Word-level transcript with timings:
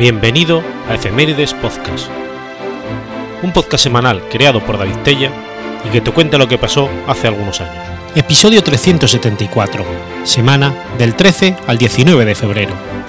Bienvenido 0.00 0.62
a 0.88 0.94
Efemérides 0.94 1.52
Podcast, 1.52 2.08
un 3.42 3.52
podcast 3.52 3.84
semanal 3.84 4.26
creado 4.30 4.64
por 4.64 4.78
David 4.78 4.96
Tella 5.04 5.30
y 5.86 5.90
que 5.90 6.00
te 6.00 6.10
cuenta 6.10 6.38
lo 6.38 6.48
que 6.48 6.56
pasó 6.56 6.88
hace 7.06 7.28
algunos 7.28 7.60
años. 7.60 7.84
Episodio 8.14 8.64
374, 8.64 9.84
semana 10.24 10.74
del 10.96 11.14
13 11.14 11.54
al 11.66 11.76
19 11.76 12.24
de 12.24 12.34
febrero. 12.34 12.99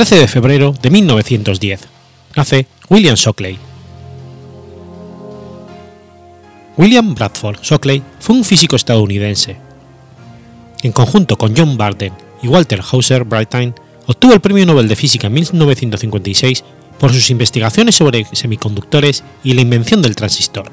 13 0.00 0.16
de 0.16 0.28
febrero 0.28 0.74
de 0.80 0.88
1910. 0.88 1.80
Nace 2.34 2.66
William 2.88 3.16
Shockley. 3.16 3.58
William 6.78 7.14
Bradford 7.14 7.60
Shockley 7.60 8.02
fue 8.18 8.36
un 8.36 8.44
físico 8.44 8.76
estadounidense. 8.76 9.58
En 10.82 10.92
conjunto 10.92 11.36
con 11.36 11.54
John 11.54 11.76
Barden 11.76 12.14
y 12.42 12.48
Walter 12.48 12.80
Hauser 12.80 13.24
Breithein, 13.24 13.74
obtuvo 14.06 14.32
el 14.32 14.40
Premio 14.40 14.64
Nobel 14.64 14.88
de 14.88 14.96
Física 14.96 15.26
en 15.26 15.34
1956 15.34 16.64
por 16.98 17.12
sus 17.12 17.28
investigaciones 17.28 17.94
sobre 17.94 18.24
semiconductores 18.32 19.22
y 19.44 19.52
la 19.52 19.60
invención 19.60 20.00
del 20.00 20.16
transistor. 20.16 20.72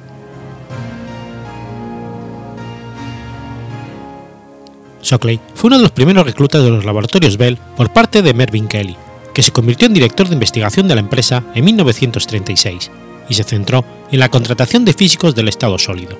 Shockley 5.04 5.42
fue 5.54 5.68
uno 5.68 5.76
de 5.76 5.84
los 5.84 5.92
primeros 5.92 6.26
reclutas 6.26 6.64
de 6.64 6.70
los 6.70 6.86
laboratorios 6.86 7.36
Bell 7.36 7.58
por 7.76 7.92
parte 7.92 8.22
de 8.22 8.34
Mervyn 8.34 8.70
Kelly, 8.70 8.96
que 9.38 9.44
se 9.44 9.52
convirtió 9.52 9.86
en 9.86 9.94
director 9.94 10.28
de 10.28 10.34
investigación 10.34 10.88
de 10.88 10.96
la 10.96 11.02
empresa 11.02 11.44
en 11.54 11.64
1936 11.64 12.90
y 13.30 13.36
se 13.36 13.44
centró 13.44 13.86
en 14.12 14.20
la 14.20 14.30
contratación 14.30 14.84
de 14.84 14.94
físicos 14.94 15.36
del 15.36 15.48
estado 15.48 15.78
sólido. 15.78 16.18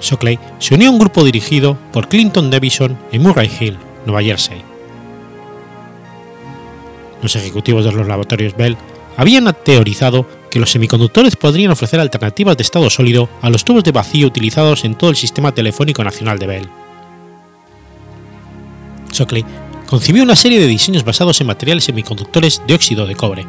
Shockley 0.00 0.40
se 0.58 0.74
unió 0.74 0.88
a 0.88 0.90
un 0.90 0.98
grupo 0.98 1.24
dirigido 1.24 1.78
por 1.92 2.08
Clinton 2.08 2.50
Davison 2.50 2.98
en 3.12 3.22
Murray 3.22 3.48
Hill, 3.60 3.78
Nueva 4.06 4.24
Jersey. 4.24 4.60
Los 7.22 7.36
ejecutivos 7.36 7.84
de 7.84 7.92
los 7.92 8.08
laboratorios 8.08 8.56
Bell 8.56 8.76
habían 9.16 9.54
teorizado 9.64 10.26
que 10.50 10.58
los 10.58 10.72
semiconductores 10.72 11.36
podrían 11.36 11.70
ofrecer 11.70 12.00
alternativas 12.00 12.56
de 12.56 12.64
estado 12.64 12.90
sólido 12.90 13.28
a 13.40 13.50
los 13.50 13.64
tubos 13.64 13.84
de 13.84 13.92
vacío 13.92 14.26
utilizados 14.26 14.84
en 14.84 14.96
todo 14.96 15.10
el 15.10 15.16
sistema 15.16 15.54
telefónico 15.54 16.02
nacional 16.02 16.40
de 16.40 16.46
Bell. 16.48 16.68
Shockley 19.12 19.44
concibió 19.86 20.22
una 20.22 20.36
serie 20.36 20.60
de 20.60 20.66
diseños 20.66 21.04
basados 21.04 21.40
en 21.40 21.46
materiales 21.46 21.84
semiconductores 21.84 22.62
de 22.66 22.74
óxido 22.74 23.06
de 23.06 23.14
cobre, 23.14 23.46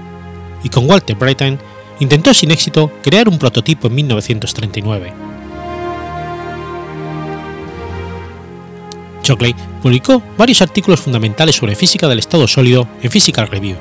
y 0.63 0.69
con 0.69 0.89
Walter 0.89 1.15
Breithein 1.15 1.59
intentó 1.99 2.33
sin 2.33 2.51
éxito 2.51 2.91
crear 3.01 3.29
un 3.29 3.39
prototipo 3.39 3.87
en 3.87 3.95
1939. 3.95 5.13
Shockley 9.23 9.55
publicó 9.81 10.21
varios 10.37 10.61
artículos 10.61 10.99
fundamentales 10.99 11.55
sobre 11.55 11.75
física 11.75 12.07
del 12.07 12.19
estado 12.19 12.47
sólido 12.47 12.87
en 13.01 13.09
Physical 13.09 13.47
Review. 13.47 13.75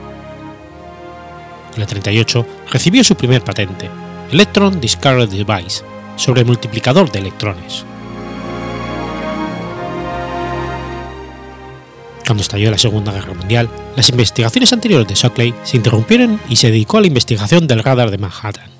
En 1.75 1.83
el 1.83 1.87
38 1.87 2.47
recibió 2.71 3.05
su 3.05 3.15
primer 3.15 3.43
patente, 3.43 3.91
Electron 4.31 4.81
Discovery 4.81 5.27
Device, 5.27 5.85
sobre 6.17 6.43
el 6.43 6.47
multiplicador 6.47 7.11
de 7.11 7.19
electrones. 7.19 7.85
Cuando 12.27 12.43
estalló 12.43 12.71
la 12.71 12.79
Segunda 12.79 13.13
Guerra 13.13 13.35
Mundial, 13.35 13.69
las 13.97 14.09
investigaciones 14.09 14.73
anteriores 14.73 15.07
de 15.07 15.15
Shockley 15.15 15.55
se 15.63 15.77
interrumpieron 15.77 16.41
y 16.49 16.57
se 16.57 16.71
dedicó 16.71 16.97
a 16.97 17.03
la 17.03 17.07
investigación 17.07 17.67
del 17.67 17.83
radar 17.83 18.11
de 18.11 18.19
Manhattan. 18.19 18.71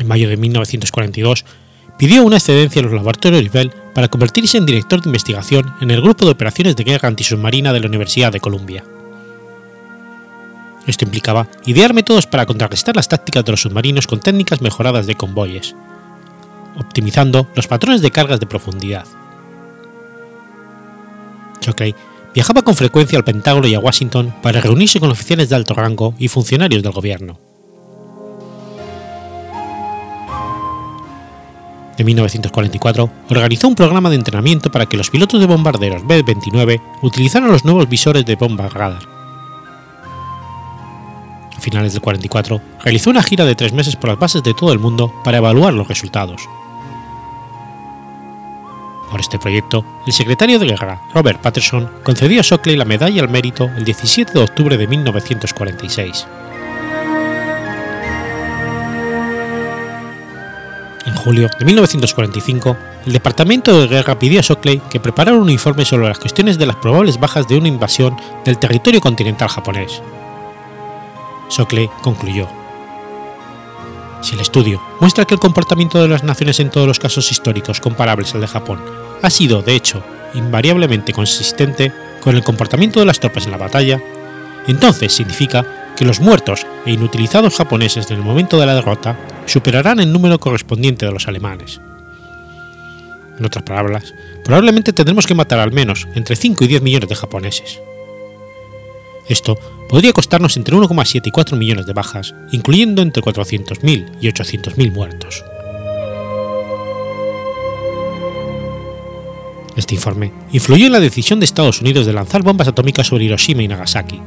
En 0.00 0.08
mayo 0.08 0.28
de 0.28 0.36
1942, 0.36 1.44
pidió 1.96 2.24
una 2.24 2.38
excedencia 2.38 2.80
a 2.80 2.84
los 2.84 2.94
laboratorios 2.94 3.52
Bell 3.52 3.70
para 3.94 4.08
convertirse 4.08 4.56
en 4.56 4.66
director 4.66 5.00
de 5.00 5.08
investigación 5.08 5.74
en 5.80 5.90
el 5.90 6.00
Grupo 6.00 6.24
de 6.24 6.32
Operaciones 6.32 6.74
de 6.74 6.84
Guerra 6.84 7.08
Antisubmarina 7.08 7.72
de 7.72 7.80
la 7.80 7.86
Universidad 7.86 8.32
de 8.32 8.40
Columbia. 8.40 8.82
Esto 10.86 11.04
implicaba 11.04 11.46
idear 11.66 11.94
métodos 11.94 12.26
para 12.26 12.46
contrarrestar 12.46 12.96
las 12.96 13.08
tácticas 13.08 13.44
de 13.44 13.52
los 13.52 13.60
submarinos 13.60 14.06
con 14.06 14.20
técnicas 14.20 14.60
mejoradas 14.60 15.06
de 15.06 15.14
convoyes, 15.14 15.76
optimizando 16.76 17.46
los 17.54 17.68
patrones 17.68 18.00
de 18.00 18.10
cargas 18.10 18.40
de 18.40 18.46
profundidad. 18.46 19.04
Shockley 21.60 21.94
viajaba 22.34 22.62
con 22.62 22.74
frecuencia 22.74 23.18
al 23.18 23.24
Pentágono 23.24 23.66
y 23.66 23.74
a 23.74 23.80
Washington 23.80 24.34
para 24.42 24.60
reunirse 24.60 25.00
con 25.00 25.10
oficiales 25.10 25.48
de 25.48 25.56
alto 25.56 25.74
rango 25.74 26.14
y 26.18 26.28
funcionarios 26.28 26.82
del 26.82 26.92
gobierno. 26.92 27.38
En 31.98 32.06
1944 32.06 33.10
organizó 33.28 33.68
un 33.68 33.74
programa 33.74 34.08
de 34.08 34.16
entrenamiento 34.16 34.70
para 34.70 34.86
que 34.86 34.96
los 34.96 35.10
pilotos 35.10 35.38
de 35.38 35.46
bombarderos 35.46 36.06
B-29 36.06 36.80
utilizaran 37.02 37.50
los 37.50 37.66
nuevos 37.66 37.90
visores 37.90 38.24
de 38.24 38.36
bomba 38.36 38.70
radar. 38.70 39.02
A 41.54 41.60
finales 41.60 41.92
del 41.92 42.00
44 42.00 42.58
realizó 42.82 43.10
una 43.10 43.22
gira 43.22 43.44
de 43.44 43.54
tres 43.54 43.74
meses 43.74 43.96
por 43.96 44.08
las 44.08 44.18
bases 44.18 44.42
de 44.42 44.54
todo 44.54 44.72
el 44.72 44.78
mundo 44.78 45.12
para 45.22 45.38
evaluar 45.38 45.74
los 45.74 45.88
resultados. 45.88 46.40
Por 49.10 49.18
este 49.18 49.40
proyecto, 49.40 49.84
el 50.06 50.12
secretario 50.12 50.60
de 50.60 50.66
guerra, 50.66 51.02
Robert 51.12 51.40
Patterson, 51.40 51.90
concedió 52.04 52.38
a 52.38 52.44
Shockley 52.44 52.76
la 52.76 52.84
Medalla 52.84 53.20
al 53.20 53.28
Mérito 53.28 53.68
el 53.76 53.84
17 53.84 54.32
de 54.32 54.44
octubre 54.44 54.76
de 54.76 54.86
1946. 54.86 56.26
En 61.06 61.14
julio 61.16 61.50
de 61.58 61.64
1945, 61.64 62.76
el 63.06 63.12
Departamento 63.12 63.80
de 63.80 63.88
Guerra 63.88 64.16
pidió 64.16 64.38
a 64.38 64.42
Shockley 64.42 64.80
que 64.88 65.00
preparara 65.00 65.36
un 65.36 65.50
informe 65.50 65.84
sobre 65.84 66.06
las 66.06 66.20
cuestiones 66.20 66.56
de 66.56 66.66
las 66.66 66.76
probables 66.76 67.18
bajas 67.18 67.48
de 67.48 67.58
una 67.58 67.66
invasión 67.66 68.16
del 68.44 68.58
territorio 68.58 69.00
continental 69.00 69.48
japonés. 69.48 70.02
Shockley 71.50 71.90
concluyó. 72.02 72.46
Si 74.22 74.36
el 74.36 74.40
estudio 74.40 74.80
muestra 75.00 75.24
que 75.24 75.34
el 75.34 75.40
comportamiento 75.40 76.00
de 76.00 76.06
las 76.06 76.22
naciones 76.22 76.60
en 76.60 76.70
todos 76.70 76.86
los 76.86 77.00
casos 77.00 77.32
históricos 77.32 77.80
comparables 77.80 78.34
al 78.34 78.42
de 78.42 78.46
Japón 78.46 78.99
ha 79.22 79.30
sido, 79.30 79.62
de 79.62 79.74
hecho, 79.74 80.02
invariablemente 80.34 81.12
consistente 81.12 81.92
con 82.20 82.36
el 82.36 82.44
comportamiento 82.44 83.00
de 83.00 83.06
las 83.06 83.20
tropas 83.20 83.46
en 83.46 83.52
la 83.52 83.58
batalla, 83.58 84.00
entonces 84.66 85.12
significa 85.12 85.92
que 85.96 86.04
los 86.04 86.20
muertos 86.20 86.66
e 86.86 86.92
inutilizados 86.92 87.56
japoneses 87.56 88.10
en 88.10 88.18
el 88.18 88.22
momento 88.22 88.58
de 88.58 88.66
la 88.66 88.74
derrota 88.74 89.18
superarán 89.46 90.00
el 90.00 90.12
número 90.12 90.38
correspondiente 90.38 91.06
de 91.06 91.12
los 91.12 91.28
alemanes. 91.28 91.80
En 93.38 93.44
otras 93.44 93.64
palabras, 93.64 94.14
probablemente 94.44 94.92
tendremos 94.92 95.26
que 95.26 95.34
matar 95.34 95.58
al 95.58 95.72
menos 95.72 96.06
entre 96.14 96.36
5 96.36 96.64
y 96.64 96.66
10 96.68 96.82
millones 96.82 97.08
de 97.08 97.16
japoneses. 97.16 97.80
Esto 99.28 99.58
podría 99.88 100.12
costarnos 100.12 100.56
entre 100.56 100.76
1,7 100.76 101.22
y 101.26 101.30
4 101.30 101.56
millones 101.56 101.86
de 101.86 101.92
bajas, 101.92 102.34
incluyendo 102.52 103.00
entre 103.00 103.22
400.000 103.22 104.18
y 104.20 104.28
800.000 104.28 104.92
muertos. 104.92 105.44
Este 109.80 109.94
informe 109.94 110.30
influyó 110.52 110.84
en 110.84 110.92
la 110.92 111.00
decisión 111.00 111.40
de 111.40 111.46
Estados 111.46 111.80
Unidos 111.80 112.04
de 112.04 112.12
lanzar 112.12 112.42
bombas 112.42 112.68
atómicas 112.68 113.06
sobre 113.06 113.24
Hiroshima 113.24 113.62
y 113.62 113.68
Nagasaki, 113.68 114.20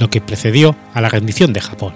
lo 0.00 0.08
que 0.08 0.22
precedió 0.22 0.74
a 0.94 1.02
la 1.02 1.10
rendición 1.10 1.52
de 1.52 1.60
Japón. 1.60 1.92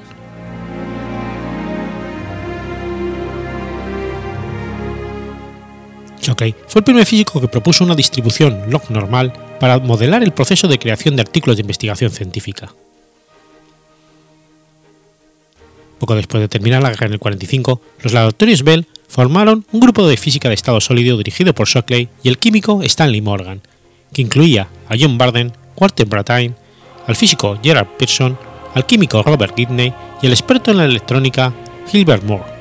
Shockley 6.21 6.55
fue 6.67 6.81
el 6.81 6.85
primer 6.85 7.07
físico 7.07 7.41
que 7.41 7.49
propuso 7.49 7.83
una 7.83 7.95
distribución 7.95 8.65
log 8.69 8.91
normal 8.91 9.33
para 9.59 9.79
modelar 9.79 10.23
el 10.23 10.33
proceso 10.33 10.69
de 10.69 10.79
creación 10.79 11.17
de 11.17 11.23
artículos 11.23 11.57
de 11.57 11.63
investigación 11.63 12.11
científica. 12.11 12.75
Poco 15.99 16.15
después 16.15 16.43
de 16.43 16.49
terminar 16.49 16.83
la 16.83 16.91
guerra 16.91 17.07
en 17.07 17.15
el 17.15 17.19
45, 17.19 17.81
los 18.03 18.13
laboratorios 18.13 18.63
Bell 18.63 18.87
formaron 19.09 19.65
un 19.73 19.81
grupo 19.81 20.07
de 20.07 20.17
física 20.17 20.49
de 20.49 20.55
estado 20.55 20.81
sólido 20.81 21.17
dirigido 21.17 21.55
por 21.55 21.67
Shockley 21.67 22.09
y 22.23 22.29
el 22.29 22.39
químico 22.39 22.83
Stanley 22.83 23.21
Morgan, 23.21 23.63
que 24.13 24.23
incluía 24.23 24.69
a 24.89 24.95
John 24.99 25.19
Barden, 25.19 25.53
Walter 25.77 26.07
Brattain, 26.07 26.55
al 27.07 27.17
físico 27.17 27.59
Gerard 27.63 27.89
Pearson, 27.99 28.39
al 28.75 28.87
químico 28.87 29.23
Robert 29.23 29.57
Gibney 29.57 29.93
y 30.23 30.27
al 30.27 30.33
experto 30.33 30.71
en 30.71 30.77
la 30.77 30.85
electrónica 30.85 31.53
Gilbert 31.91 32.23
Moore. 32.23 32.59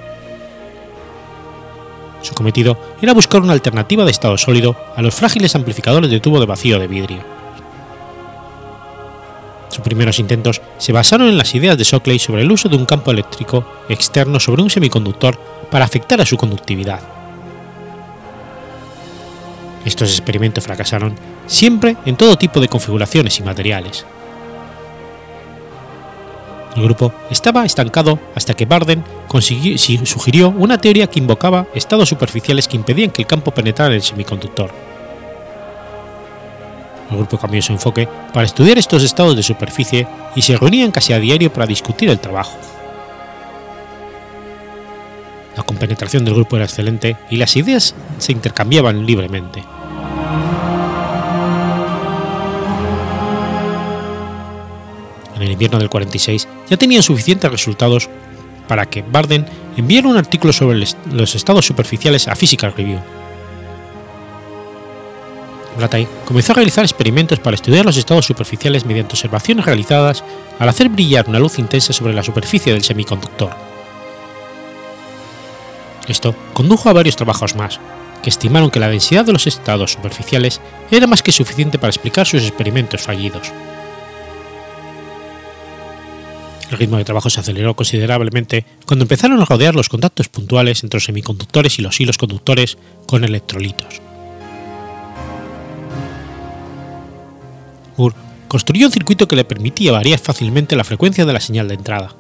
Su 2.22 2.34
cometido 2.34 2.78
era 3.02 3.14
buscar 3.14 3.42
una 3.42 3.54
alternativa 3.54 4.04
de 4.04 4.12
estado 4.12 4.38
sólido 4.38 4.76
a 4.96 5.02
los 5.02 5.14
frágiles 5.14 5.56
amplificadores 5.56 6.10
de 6.10 6.20
tubo 6.20 6.40
de 6.40 6.46
vacío 6.46 6.80
de 6.80 6.88
vidrio. 6.88 7.37
Sus 9.70 9.82
primeros 9.82 10.20
intentos 10.20 10.62
se 10.78 10.94
basaron 10.94 11.28
en 11.28 11.38
las 11.38 11.54
ideas 11.56 11.78
de 11.78 11.84
Shockley 11.84 12.20
sobre 12.20 12.42
el 12.42 12.52
uso 12.52 12.70
de 12.70 12.78
un 12.78 12.86
campo 12.86 13.12
eléctrico 13.12 13.66
externo 13.90 14.40
sobre 14.40 14.62
un 14.62 14.70
semiconductor 14.70 15.38
para 15.70 15.86
afectar 15.86 16.22
a 16.22 16.26
su 16.26 16.38
conductividad. 16.38 17.02
Estos 19.86 20.10
experimentos 20.12 20.64
fracasaron 20.64 21.16
siempre 21.46 21.96
en 22.06 22.16
todo 22.16 22.38
tipo 22.38 22.60
de 22.60 22.68
configuraciones 22.68 23.40
y 23.40 23.44
materiales. 23.44 24.06
El 26.76 26.84
grupo 26.84 27.12
estaba 27.32 27.66
estancado 27.66 28.20
hasta 28.36 28.54
que 28.54 28.66
Barden 28.66 29.04
sugirió 30.04 30.50
una 30.50 30.78
teoría 30.78 31.08
que 31.08 31.20
invocaba 31.20 31.66
estados 31.74 32.10
superficiales 32.10 32.68
que 32.68 32.76
impedían 32.76 33.10
que 33.10 33.24
el 33.24 33.28
campo 33.28 33.52
penetrara 33.52 33.92
en 33.92 33.96
el 33.96 34.04
semiconductor. 34.04 34.87
El 37.10 37.18
grupo 37.18 37.38
cambió 37.38 37.62
su 37.62 37.74
enfoque 37.74 38.08
para 38.34 38.46
estudiar 38.46 38.78
estos 38.78 39.04
estados 39.04 39.36
de 39.36 39.44
superficie 39.44 40.08
y 40.36 40.42
se 40.42 40.58
reunían 40.58 40.92
casi 40.92 41.14
a 41.14 41.20
diario 41.20 41.52
para 41.52 41.66
discutir 41.66 42.10
el 42.10 42.20
trabajo. 42.20 42.58
La 45.56 45.64
compenetración 45.64 46.24
del 46.24 46.36
grupo 46.36 46.56
era 46.56 46.66
excelente 46.66 47.18
y 47.30 47.38
las 47.38 47.56
ideas 47.56 47.96
se 48.20 48.32
intercambiaban 48.32 49.06
libremente. 49.06 49.64
en 55.38 55.44
el 55.44 55.52
invierno 55.52 55.80
del 55.80 55.90
46 55.90 56.48
ya 56.70 56.78
tenían 56.78 57.04
suficientes 57.04 57.50
resultados 57.50 58.10
para 58.68 58.86
que 58.86 59.02
Barden 59.02 59.46
enviara 59.78 60.10
un 60.10 60.18
artículo 60.18 60.52
sobre 60.52 60.84
los 61.12 61.36
estados 61.36 61.66
superficiales 61.66 62.28
a 62.28 62.36
Physical 62.36 62.74
Review. 62.76 63.00
Brattain 65.78 66.08
comenzó 66.26 66.52
a 66.52 66.56
realizar 66.56 66.84
experimentos 66.84 67.40
para 67.40 67.56
estudiar 67.56 67.86
los 67.86 67.98
estados 67.98 68.26
superficiales 68.26 68.86
mediante 68.86 69.14
observaciones 69.14 69.66
realizadas 69.66 70.24
al 70.60 70.70
hacer 70.70 70.90
brillar 70.90 71.30
una 71.30 71.40
luz 71.40 71.60
intensa 71.60 71.94
sobre 71.94 72.14
la 72.14 72.24
superficie 72.24 72.74
del 72.74 72.84
semiconductor. 72.84 73.52
Esto 76.08 76.36
condujo 76.54 76.90
a 76.90 76.94
varios 76.94 77.16
trabajos 77.16 77.56
más, 77.56 77.80
que 78.24 78.30
estimaron 78.30 78.72
que 78.72 78.80
la 78.80 78.90
densidad 78.90 79.26
de 79.26 79.34
los 79.34 79.46
estados 79.46 79.94
superficiales 79.94 80.62
era 80.90 81.06
más 81.06 81.22
que 81.22 81.32
suficiente 81.32 81.78
para 81.78 81.90
explicar 81.90 82.26
sus 82.26 82.44
experimentos 82.44 83.02
fallidos. 83.02 83.52
El 86.72 86.78
ritmo 86.78 86.98
de 86.98 87.06
trabajo 87.06 87.30
se 87.30 87.40
aceleró 87.40 87.76
considerablemente 87.76 88.66
cuando 88.86 89.04
empezaron 89.04 89.40
a 89.42 89.46
rodear 89.46 89.76
los 89.76 89.88
contactos 89.88 90.28
puntuales 90.28 90.84
entre 90.84 90.98
los 90.98 91.06
semiconductores 91.06 91.80
y 91.80 91.82
los 91.82 92.00
hilos 92.00 92.18
conductores 92.18 92.78
con 93.06 93.24
electrolitos. 93.24 94.07
Construyó 98.48 98.88
un 98.88 98.92
circuito 98.92 99.28
que 99.28 99.36
le 99.36 99.46
permitía 99.46 99.92
variar 99.92 100.20
fácilmente 100.20 100.76
la 100.76 100.84
frecuencia 100.84 101.26
de 101.26 101.34
la 101.34 101.40
señal 101.40 101.68
de 101.68 101.76
entrada. 101.76 102.16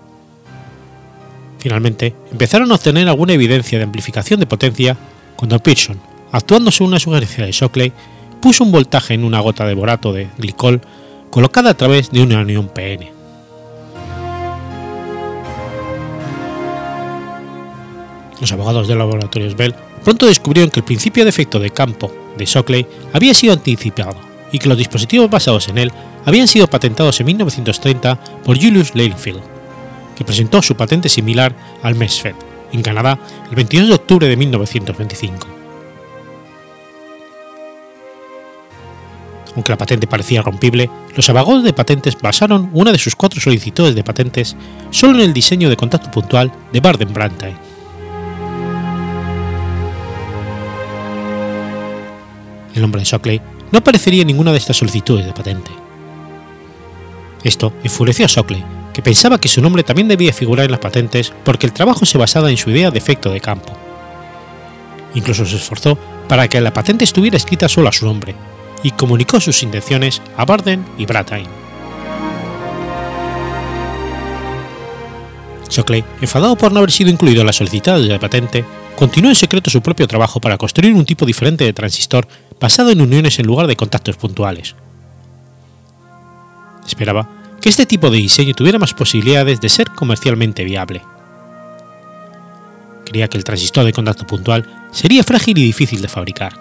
Finalmente, 1.59 2.15
empezaron 2.31 2.71
a 2.71 2.75
obtener 2.75 3.07
alguna 3.07 3.33
evidencia 3.33 3.77
de 3.77 3.83
amplificación 3.83 4.39
de 4.39 4.45
potencia 4.45 4.97
cuando 5.35 5.59
Pearson, 5.59 5.99
actuando 6.31 6.71
sobre 6.71 6.89
una 6.89 6.99
sugerencia 6.99 7.45
de 7.45 7.51
Shockley, 7.51 7.93
puso 8.41 8.63
un 8.63 8.71
voltaje 8.71 9.13
en 9.13 9.23
una 9.23 9.39
gota 9.39 9.65
de 9.65 9.73
borato 9.73 10.13
de 10.13 10.29
glicol 10.37 10.81
colocada 11.29 11.71
a 11.71 11.77
través 11.77 12.11
de 12.11 12.21
una 12.21 12.41
unión 12.41 12.69
PN. 12.69 13.11
Los 18.39 18.51
abogados 18.51 18.87
del 18.87 18.99
laboratorio 18.99 19.55
Bell 19.55 19.73
pronto 20.03 20.27
descubrieron 20.27 20.69
que 20.69 20.79
el 20.79 20.85
principio 20.85 21.23
de 21.23 21.31
efecto 21.31 21.59
de 21.59 21.71
campo 21.71 22.11
de 22.37 22.45
Shockley 22.45 22.85
había 23.13 23.33
sido 23.33 23.53
anticipado 23.53 24.15
y 24.51 24.59
que 24.59 24.69
los 24.69 24.77
dispositivos 24.77 25.29
basados 25.29 25.67
en 25.69 25.79
él 25.79 25.91
habían 26.27 26.47
sido 26.47 26.67
patentados 26.67 27.19
en 27.19 27.25
1930 27.25 28.19
por 28.43 28.61
Julius 28.61 28.93
Leinfield, 28.93 29.41
que 30.15 30.25
presentó 30.25 30.61
su 30.61 30.75
patente 30.75 31.09
similar 31.09 31.55
al 31.81 31.95
MESFET 31.95 32.35
en 32.73 32.83
Canadá 32.83 33.17
el 33.49 33.55
22 33.55 33.87
de 33.87 33.95
octubre 33.95 34.27
de 34.27 34.35
1925. 34.35 35.47
Aunque 39.55 39.71
la 39.71 39.77
patente 39.77 40.05
parecía 40.05 40.43
rompible, 40.43 40.87
los 41.15 41.27
abogados 41.29 41.63
de 41.63 41.73
patentes 41.73 42.15
basaron 42.21 42.69
una 42.73 42.91
de 42.91 42.99
sus 42.99 43.15
cuatro 43.15 43.41
solicitudes 43.41 43.95
de 43.95 44.03
patentes 44.03 44.55
solo 44.91 45.15
en 45.15 45.21
el 45.21 45.33
diseño 45.33 45.69
de 45.69 45.77
contacto 45.77 46.11
puntual 46.11 46.51
de 46.71 46.79
Barden 46.79 47.11
Brantain. 47.11 47.57
el 52.77 52.81
nombre 52.81 53.01
de 53.01 53.05
Shockley 53.05 53.41
no 53.71 53.79
aparecería 53.79 54.21
en 54.21 54.27
ninguna 54.27 54.51
de 54.51 54.59
estas 54.59 54.77
solicitudes 54.77 55.25
de 55.25 55.33
patente. 55.33 55.86
Esto 57.47 57.71
enfureció 57.81 58.25
a 58.25 58.27
Shockley, 58.27 58.61
que 58.93 59.01
pensaba 59.01 59.39
que 59.39 59.47
su 59.47 59.61
nombre 59.61 59.81
también 59.81 60.09
debía 60.09 60.33
figurar 60.33 60.65
en 60.65 60.71
las 60.71 60.81
patentes 60.81 61.31
porque 61.45 61.65
el 61.65 61.71
trabajo 61.71 62.05
se 62.05 62.17
basaba 62.17 62.51
en 62.51 62.57
su 62.57 62.69
idea 62.71 62.91
de 62.91 62.97
efecto 62.97 63.31
de 63.31 63.39
campo. 63.39 63.71
Incluso 65.15 65.45
se 65.45 65.55
esforzó 65.55 65.97
para 66.27 66.49
que 66.49 66.59
la 66.59 66.73
patente 66.73 67.05
estuviera 67.05 67.37
escrita 67.37 67.69
solo 67.69 67.87
a 67.87 67.93
su 67.93 68.05
nombre, 68.05 68.35
y 68.83 68.91
comunicó 68.91 69.39
sus 69.39 69.63
intenciones 69.63 70.21
a 70.35 70.43
Barden 70.43 70.85
y 70.97 71.05
Brattain. 71.05 71.47
Shockley, 75.69 76.03
enfadado 76.19 76.57
por 76.57 76.73
no 76.73 76.79
haber 76.79 76.91
sido 76.91 77.09
incluido 77.09 77.39
en 77.39 77.47
las 77.47 77.55
solicitudes 77.55 78.09
de 78.09 78.19
patente, 78.19 78.65
continuó 78.97 79.31
en 79.31 79.35
secreto 79.35 79.69
su 79.69 79.81
propio 79.81 80.05
trabajo 80.05 80.41
para 80.41 80.57
construir 80.57 80.93
un 80.93 81.05
tipo 81.05 81.25
diferente 81.25 81.63
de 81.63 81.71
transistor 81.71 82.27
basado 82.59 82.91
en 82.91 82.99
uniones 82.99 83.39
en 83.39 83.47
lugar 83.47 83.67
de 83.67 83.77
contactos 83.77 84.17
puntuales. 84.17 84.75
Esperaba 86.85 87.36
que 87.61 87.69
este 87.69 87.85
tipo 87.85 88.09
de 88.09 88.17
diseño 88.17 88.53
tuviera 88.53 88.79
más 88.79 88.93
posibilidades 88.93 89.59
de 89.61 89.69
ser 89.69 89.89
comercialmente 89.89 90.63
viable. 90.63 91.03
Creía 93.05 93.27
que 93.27 93.37
el 93.37 93.43
transistor 93.43 93.85
de 93.85 93.93
contacto 93.93 94.27
puntual 94.27 94.65
sería 94.91 95.23
frágil 95.23 95.57
y 95.57 95.63
difícil 95.63 96.01
de 96.01 96.07
fabricar. 96.07 96.53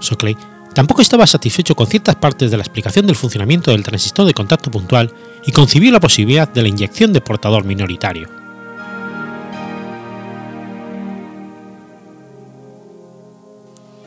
Shockley 0.00 0.36
tampoco 0.74 1.02
estaba 1.02 1.26
satisfecho 1.26 1.74
con 1.74 1.86
ciertas 1.86 2.16
partes 2.16 2.50
de 2.50 2.56
la 2.56 2.62
explicación 2.62 3.06
del 3.06 3.16
funcionamiento 3.16 3.70
del 3.70 3.82
transistor 3.82 4.26
de 4.26 4.34
contacto 4.34 4.70
puntual 4.70 5.12
y 5.44 5.52
concibió 5.52 5.90
la 5.92 6.00
posibilidad 6.00 6.48
de 6.48 6.62
la 6.62 6.68
inyección 6.68 7.12
de 7.12 7.20
portador 7.20 7.64
minoritario. 7.64 8.28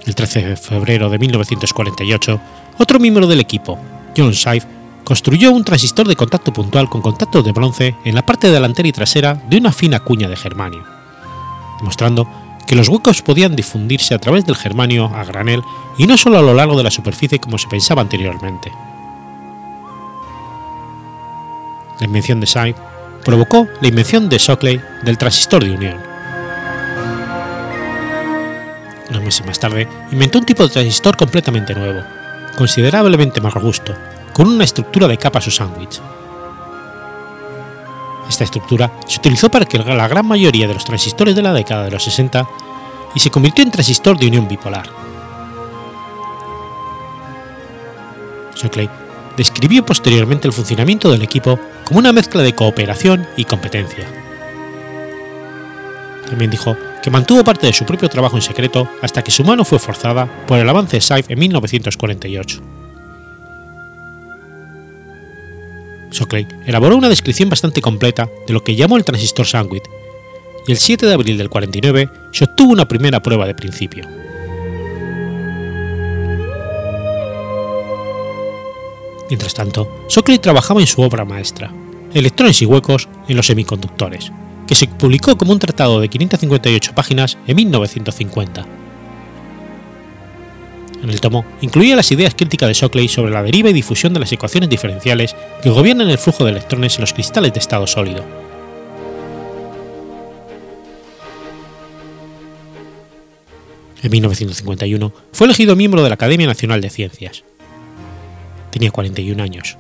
El 0.05 0.15
13 0.15 0.47
de 0.47 0.57
febrero 0.57 1.09
de 1.09 1.19
1948, 1.19 2.41
otro 2.79 2.99
miembro 2.99 3.27
del 3.27 3.41
equipo, 3.41 3.77
John 4.15 4.31
Shive, 4.31 4.65
construyó 5.03 5.51
un 5.51 5.63
transistor 5.63 6.07
de 6.07 6.15
contacto 6.15 6.53
puntual 6.53 6.89
con 6.89 7.01
contactos 7.01 7.43
de 7.43 7.51
bronce 7.51 7.95
en 8.05 8.15
la 8.15 8.25
parte 8.25 8.51
delantera 8.51 8.87
y 8.87 8.91
trasera 8.91 9.33
de 9.33 9.57
una 9.57 9.71
fina 9.71 9.99
cuña 9.99 10.27
de 10.27 10.35
germanio, 10.35 10.83
demostrando 11.79 12.27
que 12.67 12.75
los 12.75 12.87
huecos 12.87 13.23
podían 13.23 13.55
difundirse 13.55 14.13
a 14.13 14.19
través 14.19 14.45
del 14.45 14.55
germanio 14.55 15.05
a 15.05 15.23
granel 15.23 15.63
y 15.97 16.05
no 16.05 16.17
solo 16.17 16.37
a 16.37 16.43
lo 16.43 16.53
largo 16.53 16.77
de 16.77 16.83
la 16.83 16.91
superficie 16.91 17.39
como 17.39 17.57
se 17.57 17.67
pensaba 17.67 18.03
anteriormente. 18.03 18.71
La 21.99 22.05
invención 22.05 22.39
de 22.39 22.45
Shive 22.45 22.75
provocó 23.25 23.67
la 23.81 23.87
invención 23.87 24.29
de 24.29 24.37
Shockley 24.37 24.79
del 25.03 25.17
transistor 25.17 25.63
de 25.63 25.71
unión, 25.71 26.09
unos 29.09 29.23
meses 29.23 29.45
más 29.45 29.59
tarde, 29.59 29.87
inventó 30.11 30.37
un 30.39 30.45
tipo 30.45 30.63
de 30.63 30.69
transistor 30.69 31.17
completamente 31.17 31.73
nuevo, 31.73 32.03
considerablemente 32.59 33.39
más 33.39 33.53
robusto, 33.53 33.95
con 34.33 34.49
una 34.49 34.65
estructura 34.65 35.07
de 35.07 35.17
capas 35.17 35.47
o 35.47 35.51
sándwich. 35.51 36.01
Esta 38.27 38.43
estructura 38.43 38.91
se 39.07 39.19
utilizó 39.19 39.49
para 39.49 39.63
que 39.63 39.77
la 39.77 40.09
gran 40.09 40.27
mayoría 40.27 40.67
de 40.67 40.73
los 40.73 40.83
transistores 40.83 41.37
de 41.37 41.41
la 41.41 41.53
década 41.53 41.85
de 41.85 41.91
los 41.91 42.03
60 42.03 42.45
y 43.15 43.19
se 43.21 43.31
convirtió 43.31 43.63
en 43.63 43.71
transistor 43.71 44.19
de 44.19 44.27
unión 44.27 44.49
bipolar. 44.49 44.89
Shockley 48.55 48.89
describió 49.37 49.85
posteriormente 49.85 50.45
el 50.45 50.53
funcionamiento 50.53 51.09
del 51.09 51.21
equipo 51.21 51.57
como 51.85 51.99
una 52.01 52.11
mezcla 52.11 52.41
de 52.41 52.55
cooperación 52.55 53.25
y 53.37 53.45
competencia. 53.45 54.05
También 56.27 56.51
dijo 56.51 56.75
que 57.01 57.09
mantuvo 57.09 57.43
parte 57.43 57.67
de 57.67 57.73
su 57.73 57.85
propio 57.85 58.09
trabajo 58.09 58.35
en 58.35 58.41
secreto 58.41 58.89
hasta 59.01 59.23
que 59.23 59.31
su 59.31 59.43
mano 59.43 59.65
fue 59.65 59.79
forzada 59.79 60.45
por 60.47 60.59
el 60.59 60.69
avance 60.69 60.97
de 60.97 61.01
Saif 61.01 61.29
en 61.29 61.39
1948. 61.39 62.61
Shockley 66.11 66.47
elaboró 66.65 66.97
una 66.97 67.09
descripción 67.09 67.49
bastante 67.49 67.81
completa 67.81 68.29
de 68.47 68.53
lo 68.53 68.63
que 68.63 68.75
llamó 68.75 68.97
el 68.97 69.05
transistor 69.05 69.45
Sandwich, 69.45 69.83
y 70.67 70.71
el 70.71 70.77
7 70.77 71.05
de 71.05 71.13
abril 71.13 71.37
del 71.37 71.49
49 71.49 72.09
se 72.31 72.43
obtuvo 72.45 72.71
una 72.73 72.87
primera 72.87 73.21
prueba 73.21 73.45
de 73.45 73.55
principio. 73.55 74.05
Mientras 79.29 79.53
tanto, 79.53 80.05
Shockley 80.09 80.39
trabajaba 80.39 80.81
en 80.81 80.87
su 80.87 81.01
obra 81.01 81.23
maestra, 81.23 81.71
Electrones 82.11 82.59
y 82.63 82.65
huecos 82.65 83.07
en 83.27 83.37
los 83.37 83.45
semiconductores, 83.45 84.31
que 84.69 84.75
se 84.75 84.85
publicó 84.85 85.35
como 85.35 85.51
un 85.51 85.57
tratado 85.57 85.99
de 85.99 86.09
558 86.09 86.93
páginas 86.93 87.39
en 87.47 87.55
1950. 87.55 88.67
En 91.01 91.09
el 91.09 91.19
tomo 91.19 91.43
incluía 91.61 91.95
las 91.95 92.11
ideas 92.11 92.35
críticas 92.35 92.67
de 92.67 92.75
Shockley 92.75 93.07
sobre 93.07 93.31
la 93.31 93.41
deriva 93.41 93.71
y 93.71 93.73
difusión 93.73 94.13
de 94.13 94.19
las 94.19 94.31
ecuaciones 94.31 94.69
diferenciales 94.69 95.35
que 95.63 95.71
gobiernan 95.71 96.11
el 96.11 96.19
flujo 96.19 96.45
de 96.45 96.51
electrones 96.51 96.93
en 96.97 97.01
los 97.01 97.13
cristales 97.13 97.51
de 97.51 97.59
estado 97.59 97.87
sólido. 97.87 98.23
En 104.03 104.11
1951 104.11 105.13
fue 105.31 105.47
elegido 105.47 105.75
miembro 105.75 106.03
de 106.03 106.09
la 106.09 106.13
Academia 106.13 106.45
Nacional 106.45 106.79
de 106.79 106.91
Ciencias. 106.91 107.43
Tenía 108.69 108.91
41 108.91 109.41
años. 109.41 109.77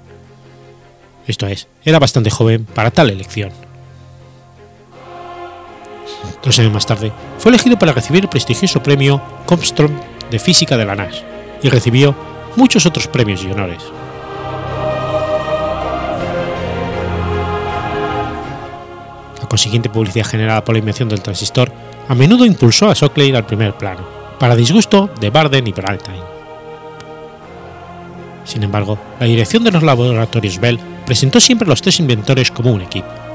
Esto 1.27 1.45
es, 1.45 1.67
era 1.85 1.99
bastante 1.99 2.31
joven 2.31 2.65
para 2.65 2.89
tal 2.89 3.11
elección. 3.11 3.68
Dos 6.43 6.57
años 6.59 6.71
más 6.73 6.85
tarde, 6.85 7.11
fue 7.37 7.51
elegido 7.51 7.77
para 7.77 7.93
recibir 7.93 8.23
el 8.23 8.29
prestigioso 8.29 8.81
premio 8.81 9.21
Comstrom 9.45 9.91
de 10.29 10.39
Física 10.39 10.77
de 10.77 10.85
la 10.85 10.95
NAS 10.95 11.23
y 11.61 11.69
recibió 11.69 12.15
muchos 12.55 12.85
otros 12.85 13.07
premios 13.07 13.43
y 13.43 13.51
honores. 13.51 13.83
La 19.41 19.47
consiguiente 19.47 19.89
publicidad 19.89 20.25
generada 20.25 20.63
por 20.63 20.75
la 20.75 20.79
invención 20.79 21.09
del 21.09 21.21
transistor 21.21 21.71
a 22.07 22.15
menudo 22.15 22.45
impulsó 22.45 22.89
a 22.89 22.93
Shockley 22.93 23.35
al 23.35 23.45
primer 23.45 23.75
plano, 23.75 24.01
para 24.39 24.55
disgusto 24.55 25.09
de 25.19 25.29
Barden 25.29 25.67
y 25.67 25.71
Bernstein. 25.71 26.21
Sin 28.45 28.63
embargo, 28.63 28.97
la 29.19 29.27
dirección 29.27 29.63
de 29.63 29.71
los 29.71 29.83
laboratorios 29.83 30.59
Bell 30.59 30.79
presentó 31.05 31.39
siempre 31.39 31.65
a 31.67 31.69
los 31.69 31.81
tres 31.81 31.99
inventores 31.99 32.49
como 32.49 32.71
un 32.71 32.81
equipo. 32.81 33.28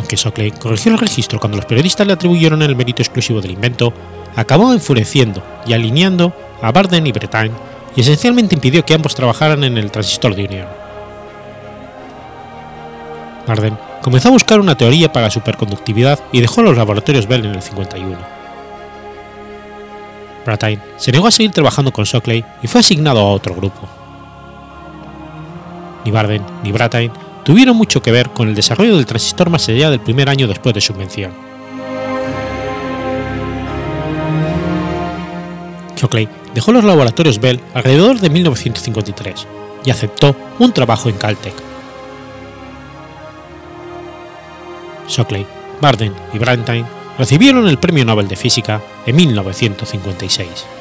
Aunque 0.00 0.16
Shockley 0.16 0.50
corrigió 0.52 0.92
el 0.92 0.98
registro 0.98 1.38
cuando 1.38 1.58
los 1.58 1.66
periodistas 1.66 2.06
le 2.06 2.14
atribuyeron 2.14 2.62
el 2.62 2.74
mérito 2.74 3.02
exclusivo 3.02 3.42
del 3.42 3.50
invento, 3.50 3.92
acabó 4.34 4.72
enfureciendo 4.72 5.42
y 5.66 5.74
alineando 5.74 6.32
a 6.62 6.72
Barden 6.72 7.06
y 7.06 7.12
Bretagne 7.12 7.52
y 7.94 8.00
esencialmente 8.00 8.54
impidió 8.54 8.82
que 8.82 8.94
ambos 8.94 9.14
trabajaran 9.14 9.62
en 9.62 9.76
el 9.76 9.90
transistor 9.90 10.34
de 10.34 10.44
unión. 10.46 10.66
Barden 13.46 13.76
comenzó 14.00 14.28
a 14.28 14.32
buscar 14.32 14.58
una 14.58 14.74
teoría 14.74 15.12
para 15.12 15.26
la 15.26 15.30
superconductividad 15.30 16.18
y 16.32 16.40
dejó 16.40 16.62
los 16.62 16.78
laboratorios 16.78 17.26
Bell 17.26 17.44
en 17.44 17.56
el 17.56 17.62
51. 17.62 18.16
Brattain 20.46 20.80
se 20.96 21.12
negó 21.12 21.26
a 21.26 21.30
seguir 21.30 21.52
trabajando 21.52 21.92
con 21.92 22.06
Shockley 22.06 22.42
y 22.62 22.68
fue 22.68 22.80
asignado 22.80 23.20
a 23.20 23.32
otro 23.32 23.54
grupo. 23.54 23.86
Ni 26.06 26.10
Barden 26.10 26.42
ni 26.62 26.72
Brattain 26.72 27.12
tuvieron 27.44 27.76
mucho 27.76 28.02
que 28.02 28.12
ver 28.12 28.30
con 28.30 28.48
el 28.48 28.54
desarrollo 28.54 28.96
del 28.96 29.06
transistor 29.06 29.50
más 29.50 29.68
allá 29.68 29.90
del 29.90 30.00
primer 30.00 30.28
año 30.28 30.46
después 30.46 30.74
de 30.74 30.80
su 30.80 30.92
invención. 30.92 31.32
Shockley 35.96 36.28
dejó 36.54 36.72
los 36.72 36.84
laboratorios 36.84 37.38
Bell 37.40 37.60
alrededor 37.74 38.18
de 38.20 38.30
1953 38.30 39.46
y 39.84 39.90
aceptó 39.90 40.34
un 40.58 40.72
trabajo 40.72 41.08
en 41.08 41.16
Caltech. 41.16 41.54
Shockley, 45.08 45.46
Barden 45.80 46.14
y 46.32 46.38
Brattain 46.38 46.86
recibieron 47.18 47.68
el 47.68 47.78
Premio 47.78 48.04
Nobel 48.04 48.28
de 48.28 48.36
Física 48.36 48.80
en 49.04 49.16
1956. 49.16 50.79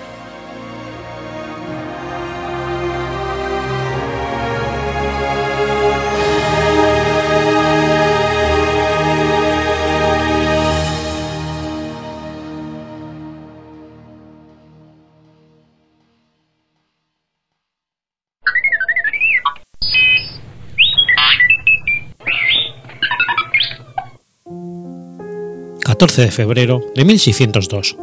14 26.00 26.22
de 26.22 26.32
febrero 26.32 26.82
de 26.96 27.04
1602. 27.04 27.98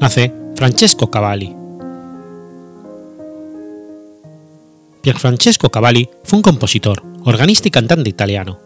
Nace 0.00 0.32
Francesco 0.54 1.10
Cavalli. 1.10 1.54
Francesco 5.14 5.68
Cavalli 5.68 6.08
fue 6.24 6.38
un 6.38 6.42
compositor, 6.42 7.02
organista 7.24 7.68
y 7.68 7.70
cantante 7.70 8.08
italiano. 8.08 8.58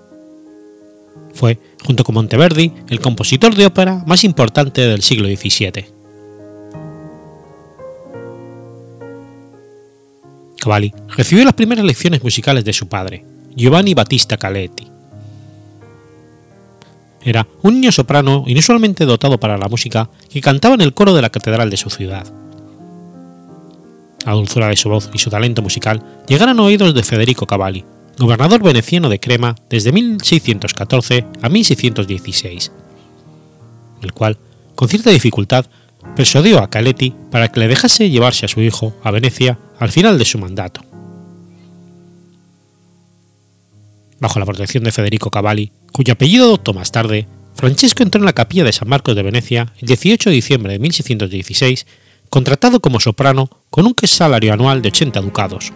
Fue, 1.35 1.59
junto 1.85 2.05
con 2.05 2.15
Monteverdi, 2.15 2.73
el 2.89 3.01
compositor 3.01 3.57
de 3.57 3.67
ópera 3.67 4.05
más 4.07 4.23
importante 4.23 4.83
del 4.83 5.03
siglo 5.03 5.27
XVII. 5.27 5.87
Cavalli 10.61 10.95
recibió 11.09 11.45
las 11.45 11.55
primeras 11.55 11.85
lecciones 11.85 12.23
musicales 12.23 12.65
de 12.65 12.73
su 12.73 12.87
padre, 12.87 13.25
Giovanni 13.57 13.95
Battista 13.95 14.37
Caletti. 14.37 15.00
Era 17.23 17.47
un 17.63 17.75
niño 17.75 17.93
soprano 17.93 18.45
inusualmente 18.47 19.05
dotado 19.05 19.39
para 19.39 19.59
la 19.59 19.69
música 19.69 20.09
que 20.31 20.41
cantaba 20.41 20.75
en 20.75 20.81
el 20.81 20.95
coro 20.95 21.15
de 21.15 21.23
la 21.23 21.31
catedral 21.31 21.69
de 21.71 21.77
su 21.77 21.91
ciudad. 21.91 22.27
La 24.25 24.33
dulzura 24.33 24.69
de 24.69 24.77
su 24.77 24.89
voz 24.89 25.11
y 25.13 25.19
su 25.19 25.31
talento 25.31 25.63
musical 25.63 26.03
llegaron 26.29 26.59
a 26.59 26.63
oídos 26.63 26.95
de 26.95 27.03
Federico 27.03 27.47
Cavalli, 27.47 27.85
gobernador 28.19 28.63
veneciano 28.63 29.09
de 29.09 29.19
Crema 29.21 29.55
desde 29.69 29.93
1614 29.93 31.27
a 31.43 31.49
1616, 31.49 32.73
el 34.03 34.13
cual, 34.13 34.39
con 34.75 34.89
cierta 34.89 35.11
dificultad, 35.11 35.67
persuadió 36.17 36.63
a 36.63 36.71
Caletti 36.71 37.15
para 37.31 37.49
que 37.49 37.61
le 37.61 37.69
dejase 37.69 38.11
llevarse 38.11 38.47
a 38.47 38.49
su 38.49 38.61
hijo 38.61 38.95
a 39.03 39.11
Venecia 39.11 39.59
al 39.79 39.91
final 39.91 40.19
de 40.19 40.25
su 40.25 40.39
mandato. 40.39 40.90
Bajo 44.21 44.39
la 44.39 44.45
protección 44.45 44.85
de 44.85 44.93
Federico 44.93 45.31
Cavalli, 45.31 45.73
cuyo 45.93 46.13
apellido 46.13 46.45
adoptó 46.45 46.75
más 46.75 46.93
tarde, 46.93 47.27
Francesco 47.55 48.03
entró 48.03 48.21
en 48.21 48.27
la 48.27 48.35
capilla 48.35 48.65
de 48.65 48.73
San 48.73 48.89
Marcos 48.89 49.17
de 49.17 49.23
Venecia 49.23 49.73
el 49.79 49.89
18 49.89 50.29
de 50.29 50.37
diciembre 50.37 50.73
de 50.75 50.79
1616, 50.79 51.87
contratado 52.29 52.81
como 52.81 53.01
soprano 53.01 53.49
con 53.71 53.87
un 53.87 53.97
salario 54.05 54.53
anual 54.53 54.83
de 54.83 54.89
80 54.89 55.21
ducados. 55.23 55.73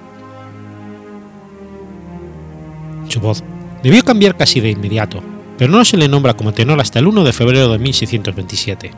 Su 3.09 3.21
voz 3.21 3.43
debió 3.83 4.05
cambiar 4.05 4.37
casi 4.37 4.61
de 4.61 4.71
inmediato, 4.71 5.23
pero 5.57 5.73
no 5.73 5.85
se 5.85 5.97
le 5.97 6.09
nombra 6.09 6.35
como 6.35 6.53
tenor 6.53 6.81
hasta 6.81 6.99
el 6.99 7.07
1 7.07 7.25
de 7.25 7.33
febrero 7.33 7.73
de 7.73 7.79
1627. 7.79 8.91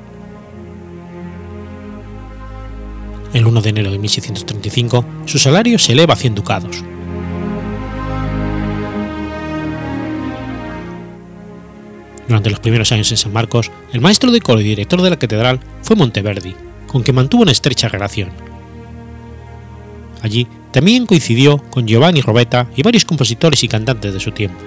El 3.32 3.46
1 3.46 3.60
de 3.60 3.70
enero 3.70 3.90
de 3.90 3.98
1635, 3.98 5.04
su 5.26 5.38
salario 5.38 5.78
se 5.78 5.92
eleva 5.92 6.14
a 6.14 6.16
100 6.16 6.34
ducados. 6.34 6.82
Durante 12.28 12.50
los 12.50 12.60
primeros 12.60 12.90
años 12.92 13.10
en 13.10 13.16
San 13.16 13.32
Marcos, 13.32 13.70
el 13.92 14.00
maestro 14.00 14.30
de 14.30 14.40
coro 14.40 14.60
y 14.60 14.64
director 14.64 15.00
de 15.00 15.10
la 15.10 15.18
catedral 15.18 15.60
fue 15.82 15.96
Monteverdi, 15.96 16.54
con 16.86 17.02
quien 17.02 17.14
mantuvo 17.14 17.42
una 17.42 17.52
estrecha 17.52 17.88
relación. 17.88 18.30
Allí 20.22 20.46
también 20.72 21.06
coincidió 21.06 21.58
con 21.70 21.86
Giovanni 21.86 22.20
Robetta 22.20 22.66
y 22.76 22.82
varios 22.82 23.04
compositores 23.04 23.62
y 23.62 23.68
cantantes 23.68 24.12
de 24.12 24.20
su 24.20 24.32
tiempo. 24.32 24.58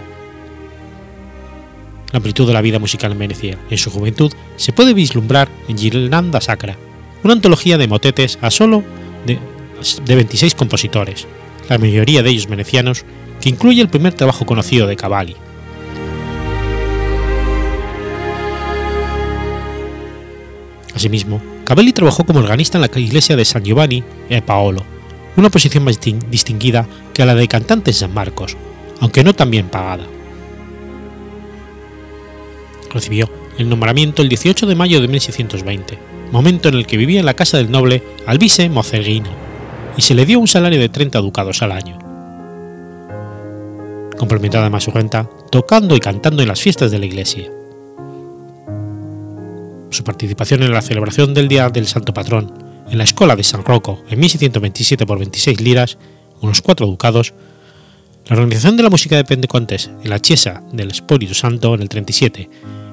La 2.11 2.17
amplitud 2.17 2.47
de 2.47 2.53
la 2.53 2.61
vida 2.61 2.79
musical 2.79 3.11
en 3.11 3.19
Venecia 3.19 3.57
en 3.69 3.77
su 3.77 3.91
juventud 3.91 4.31
se 4.55 4.73
puede 4.73 4.93
vislumbrar 4.93 5.49
en 5.67 5.77
Girlanda 5.77 6.41
Sacra, 6.41 6.77
una 7.23 7.33
antología 7.33 7.77
de 7.77 7.87
motetes 7.87 8.39
a 8.41 8.49
solo 8.49 8.83
de, 9.27 9.37
de 10.05 10.15
26 10.15 10.55
compositores, 10.55 11.27
la 11.67 11.77
mayoría 11.77 12.23
de 12.23 12.29
ellos 12.29 12.47
venecianos, 12.47 13.03
que 13.41 13.49
incluye 13.49 13.81
el 13.81 13.89
primer 13.89 14.13
trabajo 14.13 14.45
conocido 14.45 14.87
de 14.87 14.95
Cavalli, 14.95 15.35
Asimismo, 20.95 21.41
Cavalli 21.65 21.93
trabajó 21.93 22.25
como 22.25 22.39
organista 22.39 22.77
en 22.77 22.81
la 22.81 22.99
iglesia 22.99 23.35
de 23.35 23.45
San 23.45 23.63
Giovanni 23.63 24.03
e 24.29 24.41
Paolo, 24.41 24.83
una 25.37 25.49
posición 25.49 25.83
más 25.83 25.99
distinguida 25.99 26.87
que 27.13 27.25
la 27.25 27.35
de 27.35 27.47
cantante 27.47 27.91
en 27.91 27.95
San 27.95 28.13
Marcos, 28.13 28.57
aunque 28.99 29.23
no 29.23 29.33
tan 29.33 29.51
bien 29.51 29.67
pagada. 29.67 30.05
Recibió 32.91 33.29
el 33.57 33.69
nombramiento 33.69 34.21
el 34.21 34.29
18 34.29 34.65
de 34.65 34.75
mayo 34.75 34.99
de 34.99 35.07
1620, 35.07 35.99
momento 36.31 36.69
en 36.69 36.75
el 36.75 36.87
que 36.87 36.97
vivía 36.97 37.19
en 37.19 37.25
la 37.25 37.35
casa 37.35 37.57
del 37.57 37.69
noble 37.69 38.01
Albise 38.25 38.69
Mocerghino, 38.69 39.29
y 39.95 40.01
se 40.01 40.15
le 40.15 40.25
dio 40.25 40.39
un 40.39 40.47
salario 40.47 40.79
de 40.79 40.89
30 40.89 41.19
ducados 41.19 41.61
al 41.61 41.71
año. 41.71 41.99
Complementó 44.17 44.59
además 44.59 44.83
su 44.83 44.91
renta 44.91 45.29
tocando 45.51 45.95
y 45.95 45.99
cantando 45.99 46.41
en 46.41 46.47
las 46.47 46.61
fiestas 46.61 46.91
de 46.91 46.99
la 46.99 47.05
iglesia 47.05 47.49
su 49.89 50.03
participación 50.03 50.63
en 50.63 50.71
la 50.71 50.81
celebración 50.81 51.33
del 51.33 51.47
Día 51.47 51.69
del 51.69 51.87
Santo 51.87 52.13
Patrón 52.13 52.53
en 52.89 52.97
la 52.97 53.03
Escuela 53.03 53.35
de 53.35 53.43
San 53.43 53.63
Rocco 53.63 54.01
en 54.09 54.19
1627 54.19 55.05
por 55.05 55.19
26 55.19 55.61
liras, 55.61 55.97
unos 56.41 56.61
4 56.61 56.87
ducados, 56.87 57.33
la 58.27 58.35
organización 58.35 58.77
de 58.77 58.83
la 58.83 58.89
música 58.89 59.15
de 59.15 59.23
Pentecostés 59.23 59.89
en 60.03 60.09
la 60.09 60.19
Chiesa 60.19 60.63
del 60.71 60.91
Espíritu 60.91 61.33
Santo 61.33 61.73
en 61.73 61.81
el 61.81 61.89
37 61.89 62.49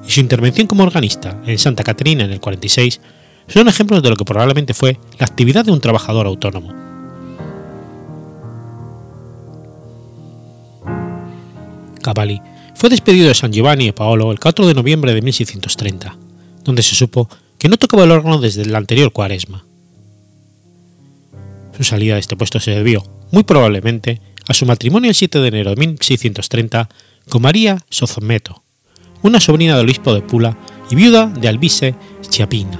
y 0.07 0.11
su 0.11 0.19
intervención 0.19 0.67
como 0.67 0.83
organista 0.83 1.41
en 1.45 1.57
Santa 1.57 1.83
Caterina 1.83 2.23
en 2.25 2.31
el 2.31 2.39
46 2.39 3.01
son 3.47 3.67
ejemplos 3.67 4.03
de 4.03 4.09
lo 4.09 4.15
que 4.15 4.25
probablemente 4.25 4.73
fue 4.73 4.99
la 5.19 5.25
actividad 5.25 5.65
de 5.65 5.71
un 5.71 5.79
trabajador 5.79 6.27
autónomo. 6.27 6.73
Cavalli 12.01 12.41
fue 12.75 12.89
despedido 12.89 13.27
de 13.27 13.35
San 13.35 13.51
Giovanni 13.51 13.87
e 13.87 13.93
Paolo 13.93 14.31
el 14.31 14.39
4 14.39 14.67
de 14.67 14.73
noviembre 14.73 15.13
de 15.13 15.21
1630 15.21 16.26
donde 16.67 16.83
se 16.83 16.93
supo 16.93 17.27
que 17.57 17.69
no 17.69 17.77
tocaba 17.77 18.03
el 18.03 18.11
órgano 18.11 18.39
desde 18.39 18.65
la 18.65 18.77
anterior 18.77 19.11
cuaresma. 19.11 19.65
Su 21.75 21.83
salida 21.83 22.13
de 22.13 22.19
este 22.19 22.35
puesto 22.35 22.59
se 22.59 22.71
debió, 22.71 23.03
muy 23.31 23.43
probablemente, 23.43 24.21
a 24.47 24.53
su 24.53 24.65
matrimonio 24.65 25.09
el 25.09 25.15
7 25.15 25.39
de 25.39 25.47
enero 25.47 25.71
de 25.71 25.77
1630 25.77 26.89
con 27.29 27.41
María 27.41 27.83
Sozometo, 27.89 28.63
una 29.23 29.39
sobrina 29.39 29.77
del 29.77 29.85
obispo 29.85 30.13
de 30.13 30.21
Pula 30.21 30.57
y 30.91 30.95
viuda 30.95 31.27
de 31.27 31.47
Albise 31.47 31.95
Chiapina. 32.29 32.79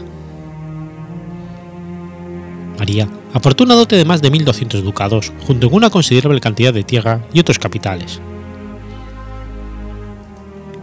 María 2.77 3.09
aportó 3.33 3.63
una 3.63 3.75
dote 3.75 3.95
de 3.95 4.05
más 4.05 4.21
de 4.21 4.31
1.200 4.31 4.81
ducados, 4.81 5.31
junto 5.45 5.69
con 5.69 5.77
una 5.77 5.89
considerable 5.89 6.41
cantidad 6.41 6.73
de 6.73 6.83
tierra 6.83 7.25
y 7.33 7.39
otros 7.39 7.57
capitales. 7.57 8.19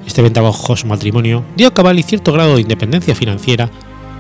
Este 0.06 0.22
ventajoso 0.22 0.86
matrimonio 0.86 1.44
dio 1.56 1.68
a 1.68 1.74
Cavalli 1.74 2.02
cierto 2.02 2.32
grado 2.32 2.54
de 2.54 2.62
independencia 2.62 3.14
financiera 3.14 3.70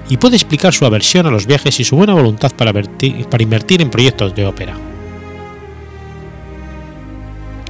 y 0.08 0.16
puede 0.16 0.36
explicar 0.36 0.74
su 0.74 0.84
aversión 0.84 1.26
a 1.26 1.30
los 1.30 1.46
viajes 1.46 1.78
y 1.80 1.84
su 1.84 1.96
buena 1.96 2.14
voluntad 2.14 2.52
para, 2.52 2.72
invertir 3.40 3.80
en 3.80 3.90
proyectos 3.90 4.34
de 4.34 4.46
ópera. 4.46 4.74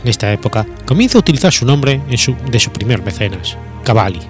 En 0.02 0.10
esta 0.10 0.32
época 0.32 0.66
comienza 0.84 1.18
a 1.18 1.20
utilizar 1.20 1.52
su 1.52 1.64
nombre 1.64 2.00
en 2.08 2.18
su, 2.18 2.36
de 2.50 2.60
su 2.60 2.70
primer 2.70 3.02
mecenas, 3.02 3.56
Cavalli. 3.84 4.20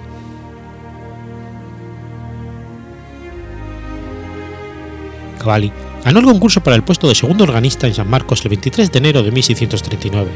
Cavalli 5.37 5.71
ganó 6.03 6.19
el 6.19 6.25
concurso 6.25 6.61
para 6.61 6.75
el 6.75 6.83
puesto 6.83 7.07
de 7.07 7.15
segundo 7.15 7.43
organista 7.43 7.87
en 7.87 7.93
San 7.93 8.09
Marcos 8.09 8.43
el 8.45 8.49
23 8.49 8.91
de 8.91 8.97
enero 8.99 9.23
de 9.23 9.31
1639, 9.31 10.31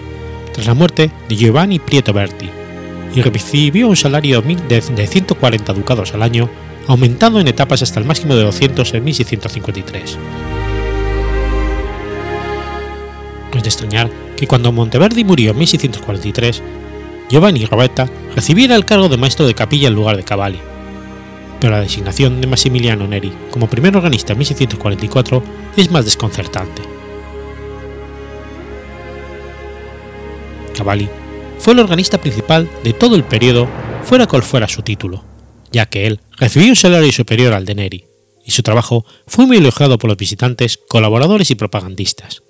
tras 0.53 0.68
la 0.68 0.74
muerte 0.74 1.12
de 1.29 1.36
Giovanni 1.36 1.79
Prieto 1.79 2.12
Berti, 2.12 2.50
y 3.13 3.22
recibió 3.22 3.88
un 3.88 3.96
salario 3.96 4.42
de 4.42 5.08
140 5.08 5.74
ducados 5.74 6.13
al 6.13 6.24
año, 6.24 6.50
aumentando 6.88 7.39
en 7.39 7.48
etapas 7.48 7.82
hasta 7.82 8.00
el 8.00 8.06
máximo 8.06 8.36
de 8.36 8.44
200 8.44 8.94
en 8.94 9.04
1653. 9.04 10.18
No 13.51 13.58
es 13.58 13.63
de 13.63 13.70
extrañar 13.70 14.10
que 14.38 14.48
cuando 14.48 14.72
Monteverdi 14.72 15.24
murió 15.24 15.51
en 15.51 15.58
1643, 15.58 16.62
Giovanni 17.30 17.66
Roberta 17.66 18.10
recibiera 18.36 18.75
el 18.75 18.86
cargo 18.86 19.10
de 19.10 19.18
maestro 19.18 19.48
de 19.48 19.56
capilla 19.56 19.88
en 19.88 19.96
lugar 19.96 20.18
de 20.18 20.24
Cavalli, 20.24 20.60
pero 21.60 21.74
la 21.74 21.82
designación 21.82 22.42
de 22.42 22.48
Massimiliano 22.48 23.08
Neri 23.08 23.34
como 23.51 23.70
primer 23.70 23.96
organista 23.98 24.34
en 24.34 24.39
1644 24.39 25.44
es 25.78 25.92
más 25.92 26.06
desconcertante. 26.06 26.82
Cavalli 30.75 31.10
fue 31.60 31.74
el 31.74 31.80
organista 31.80 32.20
principal 32.20 32.70
de 32.84 32.94
todo 32.94 33.16
el 33.16 33.24
periodo 33.24 33.68
fuera 34.04 34.25
cual 34.25 34.44
fuera 34.44 34.68
su 34.68 34.82
título, 34.82 35.24
ya 35.72 35.86
que 35.86 36.08
él 36.08 36.22
recibió 36.38 36.70
un 36.70 36.75
salario 36.75 37.12
superior 37.12 37.54
al 37.54 37.66
de 37.66 37.75
Neri, 37.75 38.06
y 38.44 38.51
su 38.51 38.63
trabajo 38.63 39.06
fue 39.28 39.46
muy 39.46 39.58
elogiado 39.58 39.98
por 39.98 40.10
los 40.10 40.18
visitantes, 40.18 40.80
colaboradores 40.89 41.51
y 41.51 41.56
propagandistas. 41.56 42.42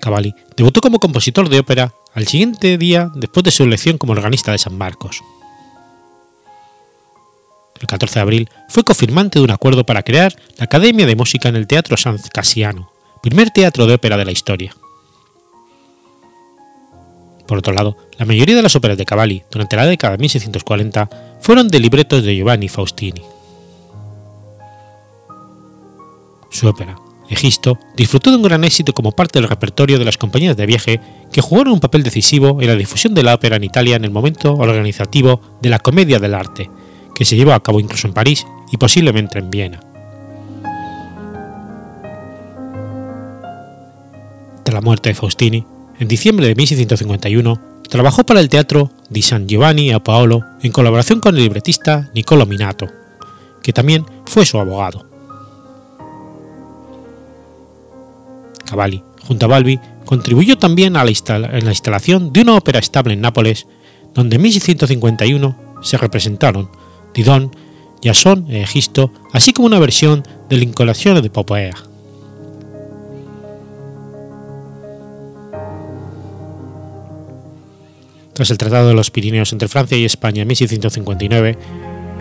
Cavalli 0.00 0.34
debutó 0.54 0.82
como 0.82 1.00
compositor 1.00 1.48
de 1.48 1.60
ópera 1.60 1.94
al 2.12 2.26
siguiente 2.26 2.76
día 2.76 3.10
después 3.14 3.42
de 3.42 3.50
su 3.50 3.62
elección 3.62 3.96
como 3.96 4.12
organista 4.12 4.52
de 4.52 4.58
San 4.58 4.76
Marcos. 4.76 5.22
El 7.80 7.86
14 7.86 8.14
de 8.14 8.20
abril 8.20 8.50
fue 8.68 8.84
confirmante 8.84 9.38
de 9.38 9.44
un 9.44 9.50
acuerdo 9.50 9.84
para 9.84 10.02
crear 10.02 10.36
la 10.58 10.66
Academia 10.66 11.06
de 11.06 11.16
Música 11.16 11.48
en 11.48 11.56
el 11.56 11.66
Teatro 11.66 11.96
San 11.96 12.18
Casiano, 12.32 12.93
primer 13.24 13.48
teatro 13.48 13.86
de 13.86 13.94
ópera 13.94 14.18
de 14.18 14.26
la 14.26 14.32
historia. 14.32 14.76
Por 17.46 17.56
otro 17.56 17.72
lado, 17.72 17.96
la 18.18 18.26
mayoría 18.26 18.54
de 18.54 18.60
las 18.60 18.76
óperas 18.76 18.98
de 18.98 19.06
Cavalli 19.06 19.42
durante 19.50 19.76
la 19.76 19.86
década 19.86 20.12
de 20.12 20.18
1640 20.18 21.08
fueron 21.40 21.68
de 21.68 21.80
libretos 21.80 22.22
de 22.22 22.36
Giovanni 22.36 22.68
Faustini. 22.68 23.22
Su 26.50 26.68
ópera, 26.68 26.96
Egisto, 27.30 27.78
disfrutó 27.96 28.30
de 28.30 28.36
un 28.36 28.42
gran 28.42 28.62
éxito 28.62 28.92
como 28.92 29.12
parte 29.12 29.40
del 29.40 29.48
repertorio 29.48 29.98
de 29.98 30.04
las 30.04 30.18
compañías 30.18 30.54
de 30.54 30.66
viaje 30.66 31.00
que 31.32 31.40
jugaron 31.40 31.72
un 31.72 31.80
papel 31.80 32.02
decisivo 32.02 32.60
en 32.60 32.66
la 32.66 32.76
difusión 32.76 33.14
de 33.14 33.22
la 33.22 33.34
ópera 33.34 33.56
en 33.56 33.64
Italia 33.64 33.96
en 33.96 34.04
el 34.04 34.10
momento 34.10 34.52
organizativo 34.52 35.40
de 35.62 35.70
la 35.70 35.78
Comedia 35.78 36.18
del 36.18 36.34
Arte, 36.34 36.70
que 37.16 37.24
se 37.24 37.36
llevó 37.36 37.54
a 37.54 37.62
cabo 37.62 37.80
incluso 37.80 38.06
en 38.06 38.12
París 38.12 38.46
y 38.70 38.76
posiblemente 38.76 39.38
en 39.38 39.48
Viena. 39.50 39.80
Tras 44.64 44.74
la 44.74 44.80
muerte 44.80 45.10
de 45.10 45.14
Faustini, 45.14 45.66
en 45.98 46.08
diciembre 46.08 46.48
de 46.48 46.54
1651, 46.54 47.60
trabajó 47.88 48.24
para 48.24 48.40
el 48.40 48.48
teatro 48.48 48.90
di 49.10 49.20
San 49.20 49.46
Giovanni 49.46 49.92
a 49.92 50.02
Paolo 50.02 50.40
en 50.62 50.72
colaboración 50.72 51.20
con 51.20 51.36
el 51.36 51.42
libretista 51.42 52.10
Niccolo 52.14 52.46
Minato, 52.46 52.86
que 53.62 53.74
también 53.74 54.06
fue 54.24 54.46
su 54.46 54.58
abogado. 54.58 55.06
Cavalli, 58.64 59.02
junto 59.26 59.44
a 59.44 59.48
Balbi, 59.50 59.78
contribuyó 60.06 60.56
también 60.56 60.96
a 60.96 61.04
la 61.04 61.10
en 61.10 61.64
la 61.64 61.70
instalación 61.70 62.32
de 62.32 62.40
una 62.40 62.56
ópera 62.56 62.78
estable 62.78 63.12
en 63.12 63.20
Nápoles, 63.20 63.66
donde 64.14 64.36
en 64.36 64.42
1651 64.42 65.56
se 65.82 65.98
representaron 65.98 66.70
Didon, 67.12 67.54
Jason 68.02 68.46
e 68.50 68.62
Egisto, 68.62 69.12
así 69.32 69.52
como 69.52 69.66
una 69.66 69.78
versión 69.78 70.24
de 70.48 70.56
la 70.56 71.20
de 71.20 71.30
Popea. 71.30 71.93
Tras 78.34 78.50
el 78.50 78.58
Tratado 78.58 78.88
de 78.88 78.94
los 78.94 79.12
Pirineos 79.12 79.52
entre 79.52 79.68
Francia 79.68 79.96
y 79.96 80.04
España 80.04 80.42
en 80.42 80.48
1659, 80.48 81.56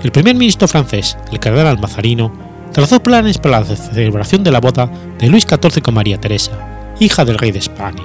el 0.03 0.11
primer 0.11 0.35
ministro 0.35 0.67
francés, 0.67 1.17
el 1.31 1.39
cardenal 1.39 1.79
Mazarino, 1.79 2.31
trazó 2.71 3.01
planes 3.01 3.39
para 3.39 3.61
la 3.61 3.75
celebración 3.75 4.43
de 4.43 4.51
la 4.51 4.59
boda 4.59 4.91
de 5.17 5.27
Luis 5.27 5.47
XIV 5.47 5.81
con 5.81 5.95
María 5.95 6.21
Teresa, 6.21 6.95
hija 6.99 7.25
del 7.25 7.39
rey 7.39 7.51
de 7.51 7.57
España. 7.57 8.03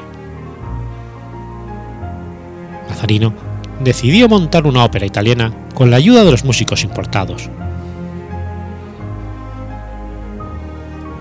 Mazarino 2.89 3.35
decidió 3.85 4.27
montar 4.27 4.67
una 4.67 4.85
ópera 4.85 5.05
italiana 5.05 5.53
con 5.75 5.91
la 5.91 5.99
ayuda 5.99 6.25
de 6.25 6.31
los 6.31 6.47
músicos 6.47 6.85
importados. 6.85 7.51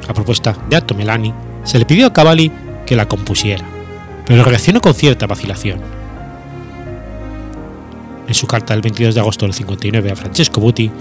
A 0.08 0.14
propuesta 0.14 0.56
de 0.70 0.78
Atto 0.78 0.96
Melani, 0.96 1.34
se 1.66 1.80
le 1.80 1.86
pidió 1.86 2.08
a 2.08 2.14
Cavalli 2.14 2.50
que 2.86 2.96
la 2.96 3.10
compusiera, 3.10 3.66
pero 4.26 4.46
reaccionó 4.46 4.80
con 4.80 4.94
cierta 4.94 5.28
vacilación 5.28 5.98
en 8.28 8.34
su 8.34 8.48
carta 8.48 8.74
del 8.74 8.82
22 8.82 9.16
de 9.16 9.22
agosto 9.22 9.46
del 9.46 9.54
59 9.54 10.12
a 10.12 10.16
Francesco 10.16 10.62
Buti, 10.62 10.92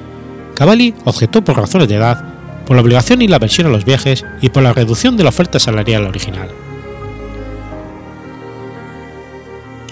Cavalli 0.54 0.94
objetó 1.04 1.42
por 1.42 1.56
razones 1.56 1.88
de 1.88 1.96
edad, 1.96 2.24
por 2.64 2.76
la 2.76 2.82
obligación 2.82 3.22
y 3.22 3.28
la 3.28 3.36
aversión 3.36 3.66
a 3.66 3.70
los 3.70 3.84
viajes 3.84 4.24
y 4.40 4.48
por 4.48 4.62
la 4.62 4.72
reducción 4.72 5.16
de 5.16 5.24
la 5.24 5.30
oferta 5.30 5.58
salarial 5.58 6.06
original. 6.06 6.50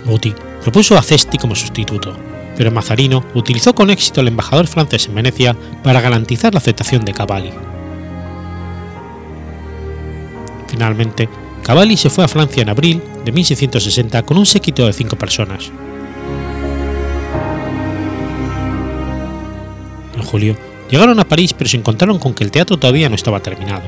Buti 0.04 0.34
propuso 0.62 0.96
a 0.96 1.02
Cesti 1.02 1.38
como 1.38 1.54
sustituto, 1.54 2.16
pero 2.56 2.70
Mazarino 2.70 3.24
utilizó 3.34 3.74
con 3.74 3.90
éxito 3.90 4.20
al 4.20 4.28
embajador 4.28 4.66
francés 4.66 5.06
en 5.06 5.14
Venecia 5.14 5.56
para 5.82 6.00
garantizar 6.00 6.54
la 6.54 6.58
aceptación 6.58 7.04
de 7.04 7.12
Cavalli. 7.12 7.50
Finalmente, 10.68 11.28
Cavalli 11.62 11.96
se 11.96 12.10
fue 12.10 12.24
a 12.24 12.28
Francia 12.28 12.62
en 12.62 12.68
abril 12.68 13.02
de 13.24 13.32
1660 13.32 14.22
con 14.22 14.38
un 14.38 14.46
séquito 14.46 14.86
de 14.86 14.92
cinco 14.92 15.16
personas, 15.16 15.70
llegaron 20.38 21.18
a 21.20 21.28
París 21.28 21.52
pero 21.52 21.68
se 21.68 21.76
encontraron 21.76 22.18
con 22.18 22.34
que 22.34 22.44
el 22.44 22.50
teatro 22.50 22.76
todavía 22.76 23.08
no 23.08 23.14
estaba 23.14 23.40
terminado. 23.40 23.82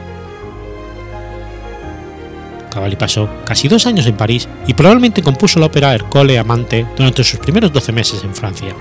Cavalli 2.70 2.96
pasó 2.96 3.28
casi 3.46 3.68
dos 3.68 3.87
años 3.87 4.06
en 4.06 4.16
París 4.16 4.48
y 4.66 4.74
probablemente 4.74 5.22
compuso 5.22 5.59
la 5.59 5.66
ópera 5.66 5.94
Ercole 5.94 6.38
Amante 6.38 6.87
durante 6.94 7.24
sus 7.24 7.40
primeros 7.40 7.72
12 7.72 7.92
meses 7.92 8.22
en 8.22 8.35
Francia. 8.35 8.74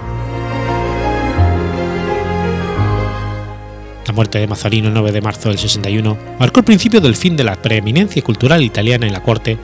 La 4.06 4.14
muerte 4.14 4.38
de 4.38 4.48
Mazzarino 4.48 4.90
el 4.90 4.94
9 4.94 5.14
de 5.14 5.22
marzo 5.22 5.50
del 5.50 5.58
61 5.58 6.18
marcó 6.40 6.60
el 6.60 6.66
principio 6.66 7.00
del 7.00 7.16
fin 7.16 7.38
de 7.38 7.46
la 7.46 7.56
preeminencia 7.56 8.22
cultural 8.22 8.62
italiana 8.62 9.08
en 9.08 9.14
la 9.14 9.24
corte 9.24 9.58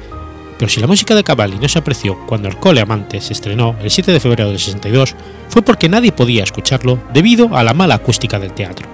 pero 0.62 0.70
si 0.70 0.80
la 0.80 0.86
música 0.86 1.16
de 1.16 1.24
Cavalli 1.24 1.58
no 1.58 1.68
se 1.68 1.80
apreció 1.80 2.20
cuando 2.28 2.48
el 2.48 2.56
Cole 2.58 2.82
Amante 2.82 3.20
se 3.20 3.34
estrenó 3.34 3.76
el 3.82 3.90
7 3.90 4.12
de 4.12 4.20
febrero 4.20 4.48
del 4.48 4.60
62, 4.60 5.16
fue 5.50 5.64
porque 5.64 5.90
nadie 5.90 6.12
podía 6.12 6.44
escucharlo 6.44 7.00
debido 7.12 7.58
a 7.58 7.64
la 7.64 7.74
mala 7.74 7.96
acústica 7.96 8.38
del 8.38 8.54
teatro. 8.54 8.88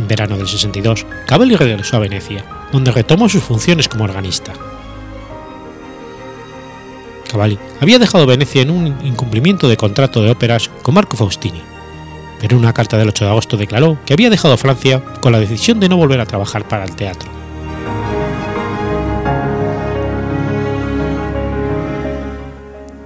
En 0.00 0.08
verano 0.08 0.36
del 0.36 0.48
62, 0.48 1.06
Cavalli 1.28 1.54
regresó 1.54 1.98
a 1.98 2.00
Venecia, 2.00 2.44
donde 2.72 2.90
retomó 2.90 3.28
sus 3.28 3.44
funciones 3.44 3.88
como 3.88 4.02
organista. 4.02 4.52
Cavalli 7.30 7.56
había 7.80 8.00
dejado 8.00 8.26
Venecia 8.26 8.62
en 8.62 8.70
un 8.70 8.98
incumplimiento 9.06 9.68
de 9.68 9.76
contrato 9.76 10.20
de 10.22 10.32
óperas 10.32 10.72
con 10.82 10.96
Marco 10.96 11.16
Faustini, 11.16 11.62
en 12.42 12.54
una 12.54 12.72
carta 12.72 12.98
del 12.98 13.08
8 13.08 13.24
de 13.24 13.30
agosto 13.30 13.56
declaró 13.56 13.98
que 14.04 14.12
había 14.12 14.30
dejado 14.30 14.56
Francia 14.56 15.02
con 15.20 15.32
la 15.32 15.40
decisión 15.40 15.80
de 15.80 15.88
no 15.88 15.96
volver 15.96 16.20
a 16.20 16.26
trabajar 16.26 16.66
para 16.68 16.84
el 16.84 16.94
teatro. 16.94 17.30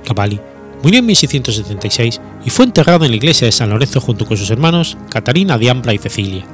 Cavalli 0.05 0.41
murió 0.83 0.99
en 0.99 1.07
1676 1.07 2.21
y 2.45 2.51
fue 2.51 2.65
enterrado 2.65 3.05
en 3.05 3.11
la 3.11 3.17
iglesia 3.17 3.47
de 3.47 3.53
San 3.53 3.71
Lorenzo 3.71 4.01
junto 4.01 4.27
con 4.27 4.37
sus 4.37 4.51
hermanos 4.51 4.97
Catarina 5.11 5.59
Diampla 5.59 5.95
y 5.95 5.99
Cecilia, 5.99 6.45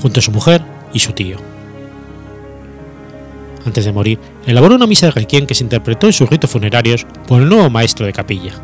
junto 0.00 0.20
a 0.20 0.22
su 0.22 0.30
mujer 0.30 0.62
y 0.92 1.00
su 1.00 1.12
tío. 1.12 1.38
Antes 3.66 3.84
de 3.84 3.92
morir, 3.92 4.18
elaboró 4.46 4.74
una 4.74 4.86
misa 4.86 5.06
de 5.06 5.12
requiem 5.12 5.46
que 5.46 5.54
se 5.54 5.64
interpretó 5.64 6.06
en 6.06 6.12
sus 6.12 6.30
ritos 6.30 6.50
funerarios 6.50 7.06
por 7.26 7.42
el 7.42 7.48
nuevo 7.48 7.68
maestro 7.68 8.06
de 8.06 8.12
capilla, 8.12 8.54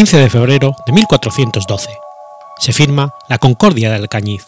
15 0.00 0.16
de 0.16 0.30
febrero 0.30 0.74
de 0.86 0.94
1412. 0.94 1.90
Se 2.58 2.72
firma 2.72 3.14
la 3.28 3.36
Concordia 3.36 3.90
de 3.90 3.96
Alcañiz. 3.96 4.46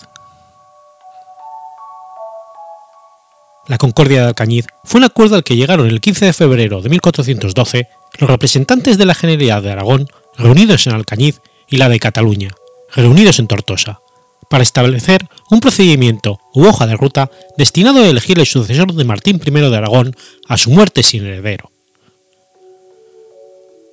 La 3.66 3.76
Concordia 3.76 4.22
de 4.22 4.28
Alcañiz 4.28 4.64
fue 4.82 5.00
un 5.00 5.04
acuerdo 5.04 5.36
al 5.36 5.44
que 5.44 5.54
llegaron 5.54 5.88
el 5.88 6.00
15 6.00 6.24
de 6.24 6.32
febrero 6.32 6.80
de 6.80 6.88
1412 6.88 7.86
los 8.18 8.30
representantes 8.30 8.96
de 8.96 9.04
la 9.04 9.14
Generalidad 9.14 9.62
de 9.62 9.72
Aragón 9.72 10.08
reunidos 10.38 10.86
en 10.86 10.94
Alcañiz 10.94 11.42
y 11.68 11.76
la 11.76 11.90
de 11.90 12.00
Cataluña, 12.00 12.52
reunidos 12.94 13.38
en 13.38 13.46
Tortosa, 13.46 14.00
para 14.48 14.62
establecer 14.62 15.28
un 15.50 15.60
procedimiento 15.60 16.40
u 16.54 16.64
hoja 16.64 16.86
de 16.86 16.96
ruta 16.96 17.30
destinado 17.58 18.00
a 18.00 18.08
elegir 18.08 18.38
el 18.38 18.46
sucesor 18.46 18.94
de 18.94 19.04
Martín 19.04 19.38
I 19.44 19.50
de 19.50 19.76
Aragón 19.76 20.16
a 20.48 20.56
su 20.56 20.70
muerte 20.70 21.02
sin 21.02 21.26
heredero. 21.26 21.70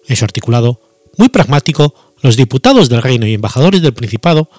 En 0.08 0.16
su 0.16 0.24
articulado 0.24 0.89
muy 1.20 1.28
pragmático, 1.28 1.94
los 2.22 2.38
diputados 2.38 2.88
del 2.88 3.02
reino 3.02 3.28
y 3.28 3.34
embajadores 3.34 3.82
del 3.82 3.94
Principado 3.94 4.50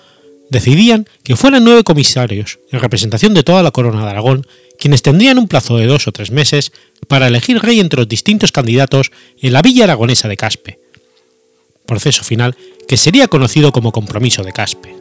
decidían 0.51 1.09
que 1.23 1.35
fueran 1.35 1.64
nueve 1.64 1.85
comisarios, 1.85 2.59
en 2.70 2.81
representación 2.81 3.33
de 3.33 3.42
toda 3.42 3.62
la 3.62 3.70
corona 3.70 4.05
de 4.05 4.11
Aragón, 4.11 4.46
quienes 4.79 5.01
tendrían 5.01 5.38
un 5.38 5.49
plazo 5.49 5.79
de 5.79 5.87
dos 5.87 6.07
o 6.07 6.12
tres 6.12 6.31
meses 6.31 6.73
para 7.09 7.29
elegir 7.29 7.62
rey 7.62 7.81
entre 7.81 8.01
los 8.01 8.09
distintos 8.09 8.53
candidatos 8.53 9.11
en 9.40 9.55
la 9.55 9.62
villa 9.62 9.85
aragonesa 9.85 10.29
de 10.29 10.37
Caspe, 10.37 10.79
proceso 11.87 12.25
final 12.25 12.55
que 12.87 12.99
sería 12.99 13.27
conocido 13.29 13.73
como 13.73 13.90
Compromiso 13.90 14.42
de 14.42 14.53
Caspe. 14.53 15.00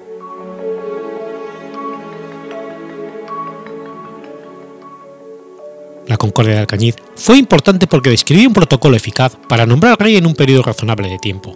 La 6.10 6.17
Concordia 6.17 6.56
de 6.56 6.60
Alcañiz 6.62 6.95
fue 7.15 7.38
importante 7.38 7.86
porque 7.86 8.10
describía 8.10 8.48
un 8.48 8.54
protocolo 8.54 8.98
eficaz 8.98 9.38
para 9.48 9.67
nombrar 9.67 9.95
rey 10.00 10.17
en 10.17 10.26
un 10.26 10.34
periodo 10.34 10.63
razonable 10.63 11.08
de 11.08 11.19
tiempo, 11.19 11.56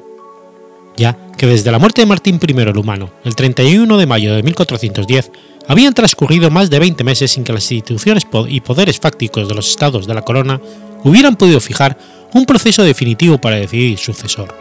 ya 0.95 1.17
que 1.35 1.47
desde 1.47 1.71
la 1.71 1.79
muerte 1.79 2.01
de 2.01 2.05
Martín 2.05 2.39
I 2.39 2.61
el 2.61 2.77
Humano, 2.77 3.09
el 3.23 3.35
31 3.35 3.97
de 3.97 4.05
mayo 4.05 4.35
de 4.35 4.43
1410, 4.43 5.31
habían 5.67 5.95
transcurrido 5.95 6.51
más 6.51 6.69
de 6.69 6.77
20 6.77 7.03
meses 7.03 7.31
sin 7.31 7.43
que 7.43 7.51
las 7.51 7.71
instituciones 7.71 8.27
y 8.47 8.61
poderes 8.61 8.99
fácticos 8.99 9.47
de 9.47 9.55
los 9.55 9.71
estados 9.71 10.05
de 10.05 10.13
la 10.13 10.21
corona 10.21 10.61
hubieran 11.03 11.35
podido 11.35 11.59
fijar 11.59 11.97
un 12.35 12.45
proceso 12.45 12.83
definitivo 12.83 13.39
para 13.39 13.55
decidir 13.55 13.97
sucesor. 13.97 14.53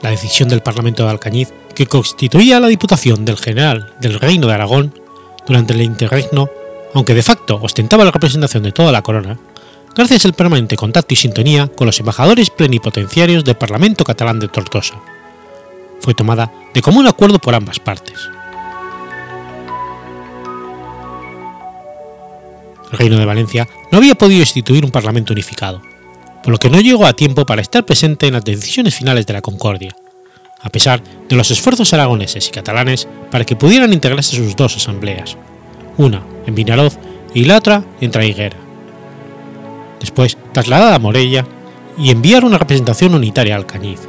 La 0.00 0.08
decisión 0.08 0.48
del 0.48 0.62
Parlamento 0.62 1.04
de 1.04 1.10
Alcañiz 1.10 1.52
que 1.80 1.86
constituía 1.86 2.60
la 2.60 2.68
Diputación 2.68 3.24
del 3.24 3.38
General 3.38 3.94
del 4.02 4.20
Reino 4.20 4.46
de 4.46 4.52
Aragón 4.52 4.92
durante 5.46 5.72
el 5.72 5.80
interregno, 5.80 6.50
aunque 6.92 7.14
de 7.14 7.22
facto 7.22 7.58
ostentaba 7.62 8.04
la 8.04 8.10
representación 8.10 8.62
de 8.64 8.72
toda 8.72 8.92
la 8.92 9.00
corona, 9.00 9.38
gracias 9.96 10.26
al 10.26 10.34
permanente 10.34 10.76
contacto 10.76 11.14
y 11.14 11.16
sintonía 11.16 11.68
con 11.68 11.86
los 11.86 11.98
embajadores 11.98 12.50
plenipotenciarios 12.50 13.44
del 13.44 13.56
Parlamento 13.56 14.04
catalán 14.04 14.40
de 14.40 14.48
Tortosa. 14.48 15.00
Fue 16.00 16.12
tomada 16.12 16.52
de 16.74 16.82
común 16.82 17.06
acuerdo 17.06 17.38
por 17.38 17.54
ambas 17.54 17.80
partes. 17.80 18.28
El 22.92 22.98
Reino 22.98 23.18
de 23.18 23.24
Valencia 23.24 23.66
no 23.90 23.96
había 23.96 24.16
podido 24.16 24.40
instituir 24.40 24.84
un 24.84 24.90
Parlamento 24.90 25.32
unificado, 25.32 25.80
por 26.42 26.52
lo 26.52 26.58
que 26.58 26.68
no 26.68 26.78
llegó 26.78 27.06
a 27.06 27.14
tiempo 27.14 27.46
para 27.46 27.62
estar 27.62 27.86
presente 27.86 28.26
en 28.26 28.34
las 28.34 28.44
decisiones 28.44 28.94
finales 28.94 29.26
de 29.26 29.32
la 29.32 29.40
Concordia, 29.40 29.96
a 30.62 30.68
pesar 30.68 31.02
de 31.28 31.36
los 31.36 31.50
esfuerzos 31.50 31.92
aragoneses 31.92 32.48
y 32.48 32.50
catalanes 32.50 33.08
para 33.30 33.44
que 33.44 33.56
pudieran 33.56 33.92
integrarse 33.92 34.36
sus 34.36 34.56
dos 34.56 34.76
asambleas, 34.76 35.36
una 35.96 36.22
en 36.46 36.54
Vinaroz 36.54 36.98
y 37.34 37.44
la 37.44 37.58
otra 37.58 37.84
en 38.00 38.10
Traiguera. 38.10 38.56
Después 40.00 40.36
trasladada 40.52 40.96
a 40.96 40.98
Morella 40.98 41.46
y 41.98 42.10
enviar 42.10 42.44
una 42.44 42.58
representación 42.58 43.14
unitaria 43.14 43.56
al 43.56 43.66
Cañiz. 43.66 44.00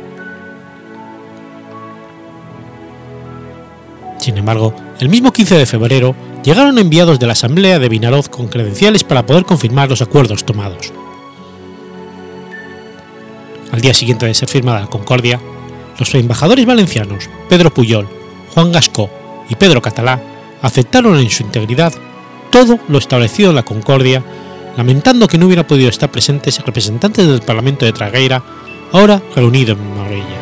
Sin 4.20 4.38
embargo, 4.38 4.74
el 5.00 5.10
mismo 5.10 5.34
15 5.34 5.58
de 5.58 5.66
febrero 5.66 6.16
llegaron 6.44 6.78
enviados 6.78 7.20
de 7.20 7.26
la 7.26 7.34
Asamblea 7.34 7.80
de 7.80 7.90
Vinaroz 7.90 8.30
con 8.30 8.48
credenciales 8.48 9.04
para 9.04 9.26
poder 9.26 9.46
confirmar 9.46 9.90
los 9.90 10.02
acuerdos 10.02 10.46
tomados. 10.46 10.94
Al 13.72 13.82
día 13.82 13.94
siguiente 13.94 14.26
de 14.26 14.34
ser 14.34 14.50
firmada 14.50 14.82
la 14.82 14.88
Concordia, 14.88 15.40
los 16.02 16.16
embajadores 16.16 16.66
valencianos 16.66 17.30
Pedro 17.48 17.72
Puyol, 17.72 18.08
Juan 18.56 18.72
Gascó 18.72 19.08
y 19.50 19.56
Pedro 19.56 19.84
Catalá 19.84 20.20
aceptaron 20.64 21.20
en 21.20 21.30
su 21.30 21.44
integridad 21.44 21.94
todo 22.52 22.80
lo 22.88 22.98
establecido 22.98 23.52
en 23.52 23.56
la 23.56 23.64
Concordia, 23.64 24.24
lamentando 24.78 25.28
que 25.28 25.38
no 25.38 25.46
hubiera 25.46 25.68
podido 25.68 25.90
estar 25.90 26.10
presentes 26.10 26.60
representantes 26.66 27.28
del 27.28 27.42
Parlamento 27.42 27.86
de 27.86 27.94
Tragueira, 27.94 28.44
ahora 28.92 29.22
reunido 29.36 29.74
en 29.74 29.96
Morella. 29.96 30.38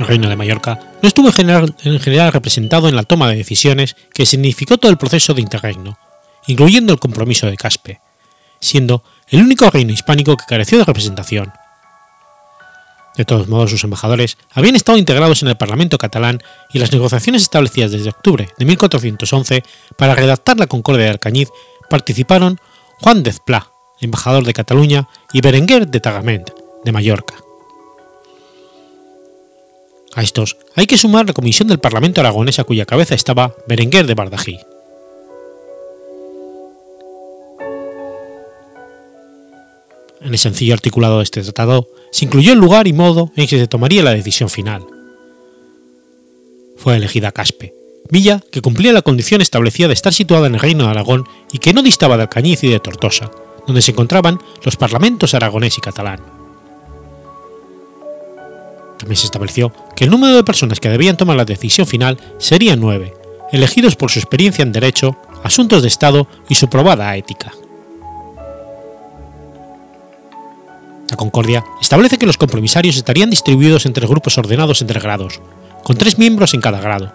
El 0.00 0.06
Reino 0.08 0.28
de 0.28 0.36
Mallorca 0.36 0.80
no 1.00 1.06
estuvo 1.06 1.28
en 1.28 1.34
general, 1.34 1.74
en 1.84 2.00
general, 2.00 2.32
representado 2.32 2.88
en 2.88 2.96
la 2.96 3.04
toma 3.04 3.28
de 3.28 3.36
decisiones 3.36 3.94
que 4.12 4.26
significó 4.26 4.76
todo 4.76 4.90
el 4.90 4.98
proceso 4.98 5.34
de 5.34 5.40
interregno, 5.40 5.96
incluyendo 6.48 6.92
el 6.92 6.98
compromiso 6.98 7.46
de 7.46 7.56
Caspe, 7.56 8.00
siendo 8.58 9.04
el 9.28 9.42
único 9.42 9.68
reino 9.70 9.92
hispánico 9.92 10.36
que 10.36 10.44
careció 10.46 10.78
de 10.78 10.84
representación. 10.84 11.52
De 13.16 13.24
todos 13.24 13.46
modos, 13.48 13.70
sus 13.70 13.84
embajadores 13.84 14.36
habían 14.52 14.74
estado 14.74 14.98
integrados 14.98 15.42
en 15.42 15.48
el 15.48 15.56
Parlamento 15.56 15.98
catalán 15.98 16.42
y 16.72 16.80
las 16.80 16.92
negociaciones 16.92 17.42
establecidas 17.42 17.92
desde 17.92 18.10
octubre 18.10 18.48
de 18.58 18.64
1411 18.64 19.62
para 19.96 20.14
redactar 20.14 20.58
la 20.58 20.66
Concordia 20.66 21.04
de 21.04 21.10
Alcañiz 21.10 21.48
participaron 21.88 22.58
Juan 23.00 23.22
Dezplá, 23.22 23.70
embajador 24.00 24.44
de 24.44 24.52
Cataluña, 24.52 25.08
y 25.32 25.40
Berenguer 25.40 25.86
de 25.86 26.00
Tagament, 26.00 26.50
de 26.84 26.92
Mallorca. 26.92 27.34
A 30.14 30.22
estos 30.22 30.56
hay 30.76 30.86
que 30.86 30.96
sumar 30.96 31.26
la 31.26 31.32
comisión 31.32 31.68
del 31.68 31.80
Parlamento 31.80 32.20
aragonés 32.20 32.58
a 32.58 32.64
cuya 32.64 32.86
cabeza 32.86 33.14
estaba 33.14 33.54
Berenguer 33.68 34.06
de 34.06 34.14
Bardají. 34.14 34.73
El 40.34 40.38
sencillo 40.38 40.74
articulado 40.74 41.18
de 41.18 41.24
este 41.24 41.42
tratado 41.42 41.88
se 42.10 42.24
incluyó 42.24 42.52
el 42.52 42.58
lugar 42.58 42.86
y 42.86 42.92
modo 42.92 43.30
en 43.36 43.46
que 43.46 43.58
se 43.58 43.66
tomaría 43.66 44.02
la 44.02 44.14
decisión 44.14 44.50
final. 44.50 44.84
Fue 46.76 46.96
elegida 46.96 47.32
Caspe, 47.32 47.72
villa 48.10 48.42
que 48.50 48.60
cumplía 48.60 48.92
la 48.92 49.02
condición 49.02 49.40
establecida 49.40 49.88
de 49.88 49.94
estar 49.94 50.12
situada 50.12 50.46
en 50.48 50.54
el 50.54 50.60
Reino 50.60 50.84
de 50.84 50.90
Aragón 50.90 51.24
y 51.52 51.58
que 51.58 51.72
no 51.72 51.82
distaba 51.82 52.16
de 52.16 52.24
Alcañiz 52.24 52.62
y 52.64 52.68
de 52.68 52.80
Tortosa, 52.80 53.30
donde 53.66 53.80
se 53.80 53.92
encontraban 53.92 54.40
los 54.64 54.76
parlamentos 54.76 55.34
aragonés 55.34 55.78
y 55.78 55.80
catalán. 55.80 56.20
También 58.98 59.16
se 59.16 59.26
estableció 59.26 59.72
que 59.96 60.04
el 60.04 60.10
número 60.10 60.36
de 60.36 60.44
personas 60.44 60.80
que 60.80 60.88
debían 60.88 61.16
tomar 61.16 61.36
la 61.36 61.44
decisión 61.44 61.86
final 61.86 62.18
serían 62.38 62.80
nueve, 62.80 63.14
elegidos 63.52 63.96
por 63.96 64.10
su 64.10 64.18
experiencia 64.18 64.62
en 64.62 64.72
derecho, 64.72 65.16
asuntos 65.44 65.82
de 65.82 65.88
Estado 65.88 66.26
y 66.48 66.56
su 66.56 66.68
probada 66.68 67.16
ética. 67.16 67.52
La 71.10 71.16
Concordia 71.16 71.64
establece 71.80 72.18
que 72.18 72.26
los 72.26 72.38
compromisarios 72.38 72.96
estarían 72.96 73.30
distribuidos 73.30 73.86
entre 73.86 74.06
grupos 74.06 74.38
ordenados 74.38 74.80
en 74.80 74.86
tres 74.86 75.02
grados, 75.02 75.40
con 75.82 75.96
tres 75.96 76.18
miembros 76.18 76.54
en 76.54 76.60
cada 76.60 76.80
grado. 76.80 77.12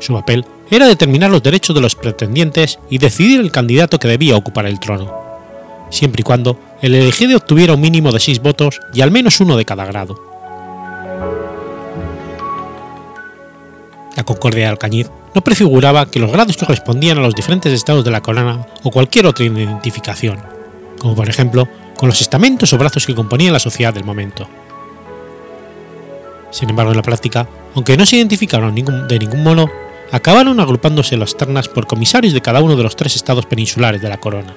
Su 0.00 0.12
papel 0.12 0.44
era 0.70 0.86
determinar 0.86 1.30
los 1.30 1.42
derechos 1.42 1.74
de 1.74 1.80
los 1.80 1.94
pretendientes 1.94 2.78
y 2.90 2.98
decidir 2.98 3.40
el 3.40 3.52
candidato 3.52 3.98
que 3.98 4.08
debía 4.08 4.36
ocupar 4.36 4.66
el 4.66 4.80
trono, 4.80 5.12
siempre 5.90 6.20
y 6.20 6.24
cuando 6.24 6.58
el 6.82 6.94
elegido 6.94 7.36
obtuviera 7.36 7.74
un 7.74 7.80
mínimo 7.80 8.12
de 8.12 8.20
seis 8.20 8.42
votos 8.42 8.80
y 8.92 9.00
al 9.00 9.10
menos 9.10 9.40
uno 9.40 9.56
de 9.56 9.64
cada 9.64 9.84
grado. 9.84 10.20
La 14.16 14.24
Concordia 14.24 14.64
de 14.64 14.70
Alcañiz 14.70 15.10
no 15.34 15.42
prefiguraba 15.42 16.06
que 16.06 16.20
los 16.20 16.30
grados 16.30 16.56
correspondían 16.56 17.18
a 17.18 17.22
los 17.22 17.34
diferentes 17.34 17.72
estados 17.72 18.04
de 18.04 18.10
la 18.10 18.20
corona 18.20 18.66
o 18.82 18.90
cualquier 18.90 19.26
otra 19.26 19.44
identificación, 19.44 20.38
como 20.98 21.14
por 21.14 21.28
ejemplo 21.28 21.68
con 21.96 22.08
los 22.08 22.20
estamentos 22.20 22.72
o 22.72 22.78
brazos 22.78 23.06
que 23.06 23.14
componían 23.14 23.52
la 23.52 23.58
sociedad 23.58 23.94
del 23.94 24.04
momento. 24.04 24.48
Sin 26.50 26.70
embargo, 26.70 26.92
en 26.92 26.96
la 26.96 27.02
práctica, 27.02 27.48
aunque 27.74 27.96
no 27.96 28.06
se 28.06 28.16
identificaron 28.16 28.74
de 28.74 29.18
ningún 29.18 29.42
modo, 29.42 29.70
acabaron 30.12 30.60
agrupándose 30.60 31.16
las 31.16 31.36
ternas 31.36 31.68
por 31.68 31.86
comisarios 31.86 32.32
de 32.32 32.40
cada 32.40 32.60
uno 32.60 32.76
de 32.76 32.84
los 32.84 32.94
tres 32.94 33.16
estados 33.16 33.46
peninsulares 33.46 34.00
de 34.00 34.08
la 34.08 34.18
corona. 34.18 34.54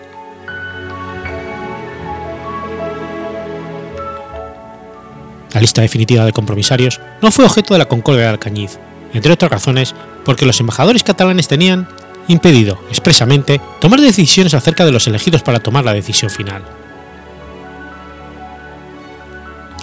La 5.53 5.61
lista 5.61 5.81
definitiva 5.81 6.23
de 6.25 6.33
compromisarios 6.33 7.01
no 7.21 7.31
fue 7.31 7.45
objeto 7.45 7.73
de 7.73 7.79
la 7.79 7.87
Concordia 7.87 8.25
de 8.25 8.29
Alcañiz, 8.29 8.77
entre 9.13 9.33
otras 9.33 9.51
razones 9.51 9.95
porque 10.23 10.45
los 10.45 10.59
embajadores 10.59 11.01
catalanes 11.03 11.47
tenían 11.47 11.87
impedido 12.27 12.79
expresamente 12.89 13.59
tomar 13.79 13.99
decisiones 13.99 14.53
acerca 14.53 14.85
de 14.85 14.91
los 14.91 15.07
elegidos 15.07 15.41
para 15.41 15.59
tomar 15.59 15.85
la 15.85 15.93
decisión 15.93 16.29
final. 16.29 16.76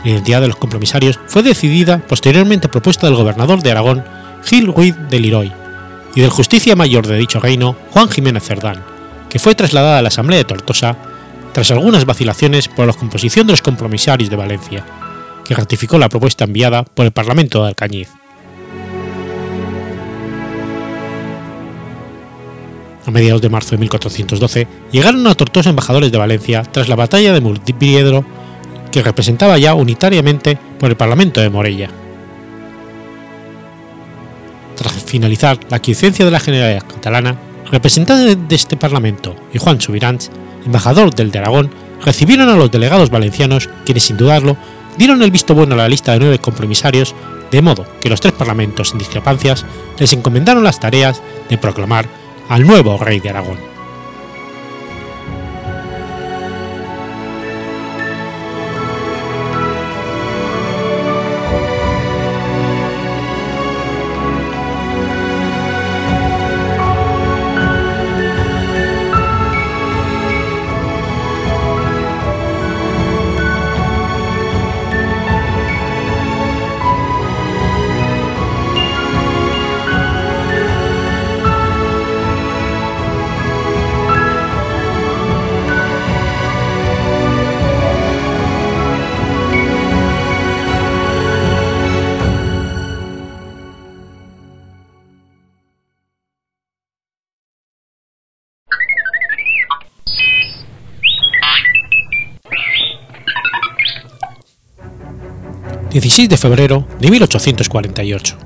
La 0.04 0.10
identidad 0.10 0.42
de 0.42 0.48
los 0.48 0.56
compromisarios 0.56 1.18
fue 1.26 1.42
decidida 1.42 1.98
posteriormente 2.06 2.66
a 2.66 2.70
propuesta 2.70 3.06
del 3.06 3.16
gobernador 3.16 3.62
de 3.62 3.70
Aragón, 3.70 4.04
Gil 4.44 4.66
Ruiz 4.66 4.94
de 5.08 5.18
Liroy, 5.18 5.50
y 6.14 6.20
del 6.20 6.28
justicia 6.28 6.76
mayor 6.76 7.06
de 7.06 7.16
dicho 7.16 7.40
reino, 7.40 7.74
Juan 7.90 8.10
Jiménez 8.10 8.44
Cerdán, 8.44 8.84
que 9.30 9.38
fue 9.38 9.54
trasladada 9.54 9.98
a 9.98 10.02
la 10.02 10.08
Asamblea 10.08 10.38
de 10.38 10.44
Tortosa 10.44 10.96
tras 11.54 11.70
algunas 11.70 12.04
vacilaciones 12.04 12.68
por 12.68 12.86
la 12.86 12.92
composición 12.92 13.46
de 13.46 13.54
los 13.54 13.62
compromisarios 13.62 14.28
de 14.28 14.36
Valencia, 14.36 14.84
que 15.42 15.54
ratificó 15.54 15.98
la 15.98 16.10
propuesta 16.10 16.44
enviada 16.44 16.84
por 16.84 17.06
el 17.06 17.12
Parlamento 17.12 17.62
de 17.62 17.68
Alcañiz. 17.68 18.10
A 23.06 23.10
mediados 23.10 23.40
de 23.40 23.48
marzo 23.48 23.70
de 23.70 23.78
1412 23.78 24.66
llegaron 24.92 25.26
a 25.26 25.34
Tortosa 25.34 25.70
embajadores 25.70 26.12
de 26.12 26.18
Valencia 26.18 26.62
tras 26.62 26.88
la 26.88 26.96
batalla 26.96 27.32
de 27.32 27.40
Multipiedro 27.40 28.24
que 28.94 29.02
representaba 29.02 29.58
ya 29.58 29.74
unitariamente 29.74 30.56
por 30.78 30.88
el 30.88 30.96
Parlamento 30.96 31.40
de 31.40 31.50
Morella. 31.50 31.90
Tras 34.76 34.92
finalizar 35.02 35.58
la 35.68 35.78
aquiescencia 35.78 36.24
de 36.24 36.30
la 36.30 36.38
Generalidad 36.38 36.86
catalana, 36.86 37.36
representantes 37.72 38.38
de 38.48 38.54
este 38.54 38.76
Parlamento 38.76 39.34
y 39.52 39.58
Juan 39.58 39.80
Subirans, 39.80 40.30
embajador 40.64 41.12
del 41.12 41.32
de 41.32 41.40
Aragón, 41.40 41.70
recibieron 42.04 42.48
a 42.48 42.54
los 42.54 42.70
delegados 42.70 43.10
valencianos, 43.10 43.68
quienes 43.84 44.04
sin 44.04 44.16
dudarlo 44.16 44.56
dieron 44.96 45.22
el 45.22 45.32
visto 45.32 45.56
bueno 45.56 45.74
a 45.74 45.78
la 45.78 45.88
lista 45.88 46.12
de 46.12 46.20
nueve 46.20 46.38
compromisarios, 46.38 47.16
de 47.50 47.62
modo 47.62 47.84
que 48.00 48.10
los 48.10 48.20
tres 48.20 48.34
parlamentos 48.34 48.90
sin 48.90 48.98
discrepancias 48.98 49.66
les 49.98 50.12
encomendaron 50.12 50.62
las 50.62 50.78
tareas 50.78 51.20
de 51.50 51.58
proclamar 51.58 52.06
al 52.48 52.64
nuevo 52.64 52.96
rey 52.98 53.18
de 53.18 53.30
Aragón. 53.30 53.73
16 106.14 106.28
de 106.28 106.36
febrero 106.36 106.86
de 107.00 107.10
1848. 107.10 108.36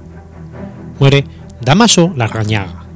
Muere 1.00 1.24
Damaso 1.60 2.14
Larrañaga. 2.16 2.86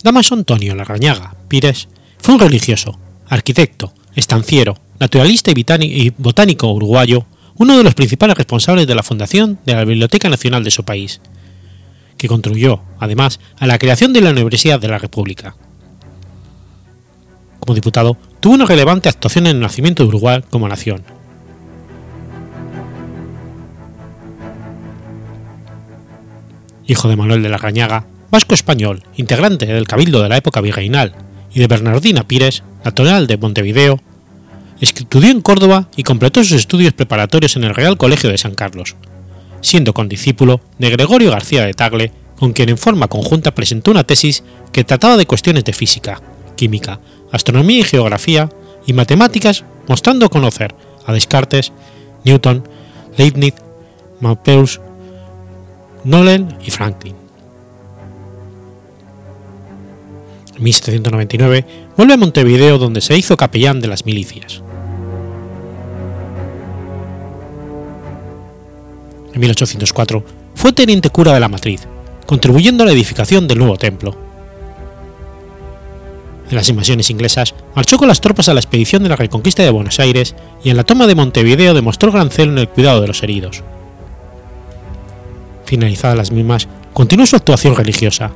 Damaso 0.00 0.36
Antonio 0.36 0.76
Larrañaga 0.76 1.34
Pires 1.48 1.88
fue 2.20 2.34
un 2.34 2.40
religioso, 2.40 2.96
arquitecto, 3.26 3.92
estanciero, 4.14 4.78
naturalista 5.00 5.50
y 5.50 6.10
botánico 6.16 6.72
uruguayo, 6.72 7.26
uno 7.56 7.78
de 7.78 7.82
los 7.82 7.96
principales 7.96 8.36
responsables 8.36 8.86
de 8.86 8.94
la 8.94 9.02
fundación 9.02 9.58
de 9.66 9.74
la 9.74 9.84
Biblioteca 9.84 10.28
Nacional 10.28 10.62
de 10.62 10.70
su 10.70 10.84
país, 10.84 11.20
que 12.16 12.28
contribuyó, 12.28 12.80
además, 13.00 13.40
a 13.58 13.66
la 13.66 13.78
creación 13.78 14.12
de 14.12 14.20
la 14.20 14.30
Universidad 14.30 14.78
de 14.78 14.86
la 14.86 14.98
República. 14.98 15.56
Como 17.58 17.74
diputado, 17.74 18.16
tuvo 18.38 18.54
una 18.54 18.66
relevante 18.66 19.08
actuación 19.08 19.48
en 19.48 19.56
el 19.56 19.62
nacimiento 19.62 20.04
de 20.04 20.10
Uruguay 20.10 20.44
como 20.48 20.68
nación. 20.68 21.02
Hijo 26.86 27.08
de 27.08 27.16
Manuel 27.16 27.42
de 27.42 27.48
la 27.48 27.58
Rañaga, 27.58 28.06
vasco 28.30 28.54
español, 28.54 29.02
integrante 29.16 29.66
del 29.66 29.86
Cabildo 29.86 30.22
de 30.22 30.28
la 30.28 30.36
época 30.36 30.60
virreinal, 30.60 31.14
y 31.52 31.60
de 31.60 31.66
Bernardina 31.66 32.26
Pires, 32.26 32.62
natural 32.84 33.26
de 33.26 33.38
Montevideo, 33.38 34.00
estudió 34.80 35.30
en 35.30 35.40
Córdoba 35.40 35.88
y 35.96 36.02
completó 36.02 36.42
sus 36.42 36.52
estudios 36.52 36.92
preparatorios 36.92 37.56
en 37.56 37.64
el 37.64 37.74
Real 37.74 37.96
Colegio 37.96 38.28
de 38.28 38.38
San 38.38 38.54
Carlos, 38.54 38.96
siendo 39.60 39.94
condiscípulo 39.94 40.60
de 40.78 40.90
Gregorio 40.90 41.30
García 41.30 41.64
de 41.64 41.74
Tagle, 41.74 42.12
con 42.36 42.52
quien 42.52 42.68
en 42.68 42.78
forma 42.78 43.08
conjunta 43.08 43.54
presentó 43.54 43.92
una 43.92 44.04
tesis 44.04 44.42
que 44.72 44.84
trataba 44.84 45.16
de 45.16 45.26
cuestiones 45.26 45.64
de 45.64 45.72
física, 45.72 46.20
química, 46.56 47.00
astronomía 47.32 47.78
y 47.78 47.84
geografía 47.84 48.48
y 48.86 48.92
matemáticas, 48.92 49.64
mostrando 49.88 50.28
conocer 50.28 50.74
a 51.06 51.12
Descartes, 51.12 51.72
Newton, 52.24 52.68
Leibniz, 53.16 53.54
Maupeus, 54.20 54.80
Nolan 56.04 56.58
y 56.64 56.70
Franklin. 56.70 57.14
En 60.56 60.62
1799 60.62 61.66
vuelve 61.96 62.14
a 62.14 62.16
Montevideo 62.16 62.78
donde 62.78 63.00
se 63.00 63.16
hizo 63.16 63.36
capellán 63.36 63.80
de 63.80 63.88
las 63.88 64.04
milicias. 64.06 64.62
En 69.32 69.40
1804 69.40 70.24
fue 70.54 70.72
teniente 70.72 71.10
cura 71.10 71.32
de 71.32 71.40
la 71.40 71.48
matriz, 71.48 71.88
contribuyendo 72.26 72.84
a 72.84 72.86
la 72.86 72.92
edificación 72.92 73.48
del 73.48 73.58
nuevo 73.58 73.76
templo. 73.76 74.16
En 76.48 76.56
las 76.56 76.68
invasiones 76.68 77.10
inglesas, 77.10 77.54
marchó 77.74 77.98
con 77.98 78.06
las 78.06 78.20
tropas 78.20 78.48
a 78.48 78.54
la 78.54 78.60
expedición 78.60 79.02
de 79.02 79.08
la 79.08 79.16
reconquista 79.16 79.62
de 79.62 79.70
Buenos 79.70 79.98
Aires 79.98 80.36
y 80.62 80.70
en 80.70 80.76
la 80.76 80.84
toma 80.84 81.06
de 81.06 81.14
Montevideo 81.16 81.74
demostró 81.74 82.12
gran 82.12 82.30
celo 82.30 82.52
en 82.52 82.58
el 82.58 82.68
cuidado 82.68 83.00
de 83.00 83.08
los 83.08 83.22
heridos. 83.22 83.64
Finalizadas 85.64 86.16
las 86.16 86.30
mismas, 86.30 86.68
continuó 86.92 87.26
su 87.26 87.36
actuación 87.36 87.74
religiosa, 87.74 88.30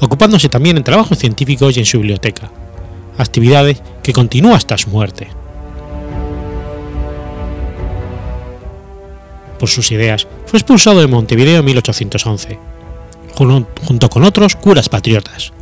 ocupándose 0.00 0.48
también 0.48 0.76
en 0.76 0.84
trabajos 0.84 1.18
científicos 1.18 1.76
y 1.76 1.80
en 1.80 1.86
su 1.86 1.98
biblioteca, 1.98 2.50
actividades 3.18 3.82
que 4.02 4.12
continuó 4.12 4.54
hasta 4.54 4.76
su 4.76 4.90
muerte. 4.90 5.28
Por 9.58 9.68
sus 9.68 9.92
ideas, 9.92 10.26
fue 10.46 10.58
expulsado 10.58 11.00
de 11.00 11.06
Montevideo 11.06 11.60
en 11.60 11.64
1811, 11.64 12.58
junto 13.34 14.10
con 14.10 14.24
otros 14.24 14.56
curas 14.56 14.88
patriotas, 14.88 15.52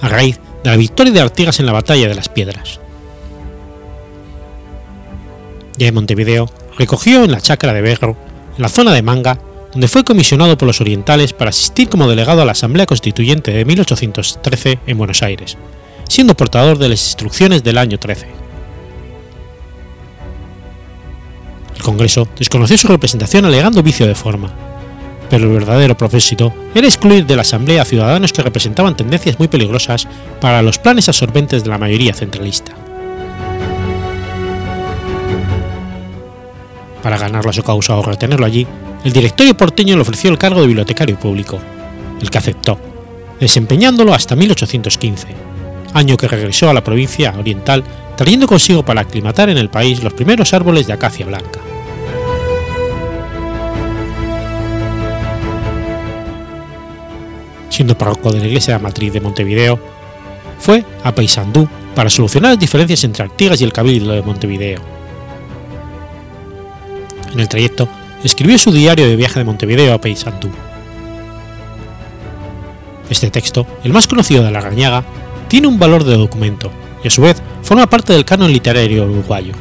a 0.00 0.08
raíz 0.08 0.40
de 0.64 0.70
la 0.70 0.76
victoria 0.76 1.12
de 1.12 1.20
Artigas 1.20 1.60
en 1.60 1.66
la 1.66 1.72
Batalla 1.72 2.08
de 2.08 2.14
las 2.14 2.28
Piedras. 2.28 2.80
Ya 5.76 5.88
en 5.88 5.94
Montevideo, 5.94 6.48
recogió 6.78 7.24
en 7.24 7.32
la 7.32 7.40
chacra 7.40 7.72
de 7.72 7.82
Berro, 7.82 8.16
en 8.56 8.62
la 8.62 8.68
zona 8.68 8.92
de 8.92 9.02
Manga, 9.02 9.38
donde 9.72 9.88
fue 9.88 10.04
comisionado 10.04 10.56
por 10.58 10.66
los 10.66 10.80
orientales 10.80 11.32
para 11.32 11.50
asistir 11.50 11.88
como 11.88 12.08
delegado 12.08 12.42
a 12.42 12.44
la 12.44 12.52
Asamblea 12.52 12.86
Constituyente 12.86 13.52
de 13.52 13.64
1813 13.64 14.80
en 14.86 14.98
Buenos 14.98 15.22
Aires, 15.22 15.56
siendo 16.08 16.36
portador 16.36 16.78
de 16.78 16.90
las 16.90 17.04
instrucciones 17.06 17.64
del 17.64 17.78
año 17.78 17.98
13. 17.98 18.26
El 21.74 21.82
Congreso 21.82 22.28
desconoció 22.38 22.76
su 22.76 22.88
representación 22.88 23.46
alegando 23.46 23.82
vicio 23.82 24.06
de 24.06 24.14
forma, 24.14 24.52
pero 25.30 25.44
el 25.44 25.54
verdadero 25.54 25.96
propósito 25.96 26.52
era 26.74 26.86
excluir 26.86 27.24
de 27.24 27.36
la 27.36 27.42
Asamblea 27.42 27.82
a 27.82 27.86
ciudadanos 27.86 28.32
que 28.34 28.42
representaban 28.42 28.96
tendencias 28.96 29.38
muy 29.38 29.48
peligrosas 29.48 30.06
para 30.40 30.60
los 30.60 30.78
planes 30.78 31.08
absorbentes 31.08 31.64
de 31.64 31.70
la 31.70 31.78
mayoría 31.78 32.12
centralista. 32.12 32.72
Para 37.02 37.18
ganarlo 37.18 37.50
a 37.50 37.54
su 37.54 37.62
causa 37.62 37.96
o 37.96 38.02
retenerlo 38.02 38.46
allí, 38.46 38.66
el 39.04 39.12
directorio 39.12 39.56
porteño 39.56 39.96
le 39.96 40.02
ofreció 40.02 40.30
el 40.30 40.38
cargo 40.38 40.60
de 40.60 40.66
bibliotecario 40.66 41.18
público, 41.18 41.58
el 42.20 42.30
que 42.30 42.38
aceptó, 42.38 42.78
desempeñándolo 43.40 44.14
hasta 44.14 44.36
1815, 44.36 45.28
año 45.94 46.16
que 46.16 46.28
regresó 46.28 46.70
a 46.70 46.74
la 46.74 46.84
provincia 46.84 47.34
oriental 47.38 47.84
trayendo 48.16 48.46
consigo 48.46 48.84
para 48.84 49.00
aclimatar 49.00 49.48
en 49.50 49.58
el 49.58 49.70
país 49.70 50.02
los 50.02 50.12
primeros 50.12 50.52
árboles 50.54 50.86
de 50.86 50.92
acacia 50.92 51.26
blanca. 51.26 51.60
siendo 57.72 57.96
párroco 57.96 58.30
de 58.30 58.40
la 58.40 58.46
iglesia 58.46 58.76
de 58.76 58.82
matriz 58.82 59.12
de 59.12 59.20
Montevideo, 59.20 59.78
fue 60.58 60.84
a 61.02 61.14
Paysandú 61.14 61.66
para 61.94 62.10
solucionar 62.10 62.52
las 62.52 62.60
diferencias 62.60 63.02
entre 63.04 63.24
Artigas 63.24 63.60
y 63.60 63.64
el 63.64 63.72
Cabildo 63.72 64.12
de 64.12 64.22
Montevideo. 64.22 64.80
En 67.32 67.40
el 67.40 67.48
trayecto, 67.48 67.88
escribió 68.24 68.58
su 68.58 68.72
diario 68.72 69.06
de 69.06 69.16
viaje 69.16 69.38
de 69.38 69.44
Montevideo 69.44 69.94
a 69.94 70.00
Paysandú. 70.00 70.50
Este 73.10 73.30
texto, 73.30 73.66
el 73.84 73.92
más 73.92 74.06
conocido 74.06 74.44
de 74.44 74.50
la 74.50 74.60
Rañaga, 74.60 75.04
tiene 75.48 75.66
un 75.66 75.78
valor 75.78 76.04
de 76.04 76.16
documento 76.16 76.70
y 77.04 77.08
a 77.08 77.10
su 77.10 77.22
vez 77.22 77.42
forma 77.62 77.88
parte 77.88 78.12
del 78.12 78.24
canon 78.24 78.52
literario 78.52 79.04
uruguayo. 79.04 79.52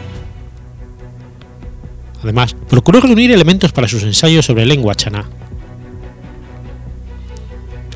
Además, 2.24 2.56
procuró 2.70 3.02
reunir 3.02 3.32
elementos 3.32 3.72
para 3.72 3.88
sus 3.88 4.04
ensayos 4.04 4.46
sobre 4.46 4.66
lengua 4.66 4.96
chaná, 4.96 5.26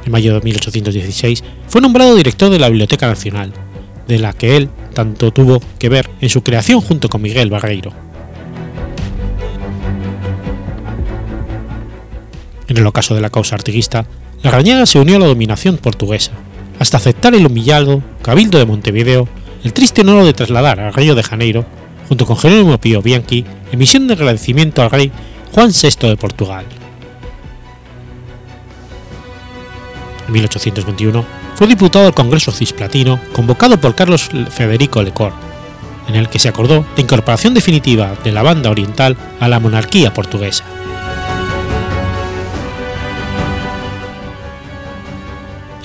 en 0.05 0.11
mayo 0.11 0.35
de 0.35 0.41
1816, 0.41 1.43
fue 1.67 1.81
nombrado 1.81 2.15
director 2.15 2.51
de 2.51 2.59
la 2.59 2.69
Biblioteca 2.69 3.07
Nacional, 3.07 3.51
de 4.07 4.19
la 4.19 4.33
que 4.33 4.55
él 4.55 4.69
tanto 4.93 5.31
tuvo 5.31 5.59
que 5.79 5.89
ver 5.89 6.09
en 6.21 6.29
su 6.29 6.43
creación 6.43 6.79
junto 6.81 7.09
con 7.09 7.21
Miguel 7.21 7.49
Barreiro. 7.49 8.04
En 12.75 12.81
el 12.81 12.87
ocaso 12.87 13.15
de 13.15 13.21
la 13.21 13.29
causa 13.29 13.55
artiguista, 13.55 14.05
la 14.43 14.51
Rañaga 14.51 14.85
se 14.85 14.99
unió 14.99 15.15
a 15.15 15.19
la 15.19 15.27
dominación 15.27 15.77
portuguesa, 15.77 16.33
hasta 16.77 16.97
aceptar 16.97 17.33
el 17.33 17.45
humillado 17.45 18.03
Cabildo 18.21 18.59
de 18.59 18.65
Montevideo 18.65 19.29
el 19.63 19.71
triste 19.71 20.01
honor 20.01 20.25
de 20.25 20.33
trasladar 20.33 20.81
al 20.81 20.93
Río 20.93 21.15
de 21.15 21.23
Janeiro, 21.23 21.65
junto 22.09 22.25
con 22.25 22.35
Jerónimo 22.35 22.77
Pío 22.77 23.01
Bianchi, 23.01 23.45
en 23.71 23.79
misión 23.79 24.07
de 24.07 24.15
agradecimiento 24.15 24.81
al 24.81 24.91
rey 24.91 25.09
Juan 25.53 25.71
VI 25.71 26.09
de 26.09 26.17
Portugal. 26.17 26.65
en 30.27 30.33
1821, 30.33 31.23
fue 31.55 31.67
diputado 31.67 32.07
al 32.07 32.13
Congreso 32.13 32.51
Cisplatino 32.51 33.21
convocado 33.31 33.79
por 33.79 33.95
Carlos 33.95 34.29
Federico 34.49 35.01
Lecor, 35.01 35.31
en 36.09 36.15
el 36.15 36.27
que 36.27 36.39
se 36.39 36.49
acordó 36.49 36.85
la 36.97 37.01
incorporación 37.01 37.53
definitiva 37.53 38.17
de 38.21 38.33
la 38.33 38.43
banda 38.43 38.69
oriental 38.69 39.15
a 39.39 39.47
la 39.47 39.61
monarquía 39.61 40.13
portuguesa. 40.13 40.65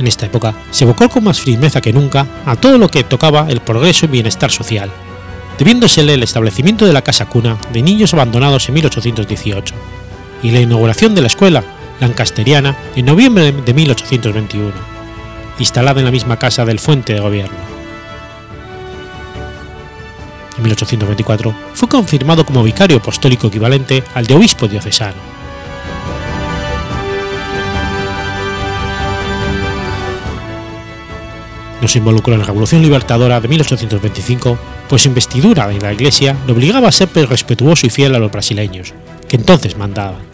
En 0.01 0.07
esta 0.07 0.25
época 0.25 0.55
se 0.71 0.85
evocó 0.85 1.11
con 1.11 1.25
más 1.25 1.43
firmeza 1.43 1.83
que 1.83 1.93
nunca 1.93 2.27
a 2.47 2.57
todo 2.57 2.79
lo 2.79 2.89
que 2.89 3.05
tocaba 3.05 3.47
el 3.51 3.61
progreso 3.61 4.07
y 4.07 4.09
bienestar 4.09 4.51
social, 4.51 4.91
debiéndosele 5.59 6.15
el 6.15 6.23
establecimiento 6.23 6.87
de 6.87 6.95
la 6.95 7.03
Casa 7.03 7.27
Cuna 7.27 7.59
de 7.71 7.83
niños 7.83 8.15
abandonados 8.15 8.67
en 8.67 8.77
1818 8.77 9.75
y 10.43 10.53
la 10.53 10.61
inauguración 10.61 11.15
de 11.15 11.21
la 11.21 11.27
escuela 11.27 11.63
lancasteriana 12.01 12.79
en 12.97 13.05
noviembre 13.05 13.53
de 13.53 13.75
1821, 13.75 14.73
instalada 15.59 16.01
en 16.01 16.07
la 16.07 16.13
misma 16.13 16.39
casa 16.39 16.65
del 16.65 16.79
fuente 16.79 17.13
de 17.13 17.21
gobierno. 17.21 17.59
En 20.57 20.63
1824 20.63 21.55
fue 21.75 21.89
confirmado 21.91 22.47
como 22.47 22.63
vicario 22.63 22.97
apostólico 22.97 23.49
equivalente 23.49 24.03
al 24.15 24.27
de 24.27 24.35
obispo 24.35 24.67
diocesano. 24.67 25.30
No 31.81 31.89
se 31.89 31.99
involucró 31.99 32.35
en 32.35 32.41
la 32.41 32.47
Revolución 32.47 32.83
Libertadora 32.83 33.41
de 33.41 33.49
1825, 33.49 34.59
pues 34.89 35.03
su 35.03 35.09
investidura 35.09 35.73
en 35.73 35.83
la 35.83 35.93
Iglesia 35.93 36.37
le 36.47 36.53
obligaba 36.53 36.89
a 36.89 36.93
ser 36.93 37.09
respetuoso 37.15 37.87
y 37.87 37.91
fiel 37.91 38.15
a 38.15 38.19
los 38.19 38.31
brasileños, 38.31 38.93
que 39.29 39.37
entonces 39.37 39.77
mandaban. 39.77 40.31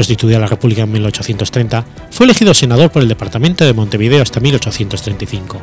constituida 0.00 0.38
la 0.38 0.46
República 0.46 0.82
en 0.82 0.92
1830, 0.92 1.84
fue 2.10 2.24
elegido 2.24 2.54
senador 2.54 2.90
por 2.90 3.02
el 3.02 3.08
departamento 3.08 3.66
de 3.66 3.74
Montevideo 3.74 4.22
hasta 4.22 4.40
1835. 4.40 5.60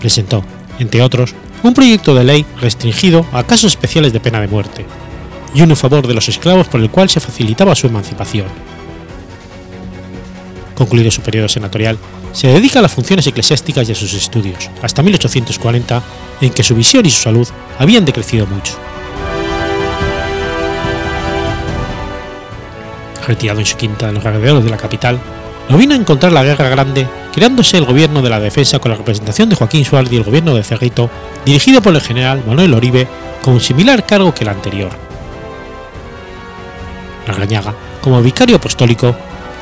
Presentó, 0.00 0.44
entre 0.80 1.00
otros, 1.00 1.32
un 1.62 1.74
proyecto 1.74 2.12
de 2.16 2.24
ley 2.24 2.46
restringido 2.60 3.24
a 3.32 3.44
casos 3.44 3.70
especiales 3.72 4.12
de 4.12 4.18
pena 4.18 4.40
de 4.40 4.48
muerte, 4.48 4.84
y 5.54 5.62
uno 5.62 5.74
en 5.74 5.76
favor 5.76 6.04
de 6.08 6.14
los 6.14 6.28
esclavos 6.28 6.66
por 6.66 6.80
el 6.80 6.90
cual 6.90 7.08
se 7.08 7.20
facilitaba 7.20 7.76
su 7.76 7.86
emancipación. 7.86 8.48
Concluido 10.74 11.10
su 11.10 11.22
periodo 11.22 11.48
senatorial, 11.48 11.98
se 12.32 12.48
dedica 12.48 12.78
a 12.78 12.82
las 12.82 12.92
funciones 12.92 13.26
eclesiásticas 13.26 13.88
y 13.88 13.92
a 13.92 13.94
sus 13.94 14.14
estudios, 14.14 14.70
hasta 14.82 15.02
1840, 15.02 16.02
en 16.40 16.50
que 16.50 16.62
su 16.62 16.74
visión 16.74 17.04
y 17.06 17.10
su 17.10 17.20
salud 17.20 17.48
habían 17.78 18.04
decrecido 18.04 18.46
mucho. 18.46 18.78
retirado 23.26 23.60
en 23.60 23.66
su 23.66 23.76
quinta 23.76 24.08
en 24.08 24.14
los 24.14 24.24
alrededores 24.24 24.64
de 24.64 24.70
la 24.70 24.76
capital, 24.76 25.18
no 25.68 25.78
vino 25.78 25.94
a 25.94 25.96
encontrar 25.96 26.32
la 26.32 26.42
guerra 26.42 26.68
grande, 26.68 27.06
creándose 27.32 27.78
el 27.78 27.84
gobierno 27.84 28.22
de 28.22 28.30
la 28.30 28.40
defensa 28.40 28.78
con 28.78 28.90
la 28.90 28.96
representación 28.96 29.48
de 29.48 29.56
Joaquín 29.56 29.84
Suárez 29.84 30.12
y 30.12 30.16
el 30.16 30.24
gobierno 30.24 30.54
de 30.54 30.64
Cerrito, 30.64 31.08
dirigido 31.44 31.80
por 31.80 31.94
el 31.94 32.00
general 32.00 32.42
Manuel 32.46 32.74
Oribe, 32.74 33.06
con 33.42 33.54
un 33.54 33.60
similar 33.60 34.04
cargo 34.04 34.34
que 34.34 34.44
el 34.44 34.50
anterior. 34.50 34.90
La 37.26 37.34
Rañaga, 37.34 37.74
como 38.00 38.20
vicario 38.20 38.56
apostólico, 38.56 39.14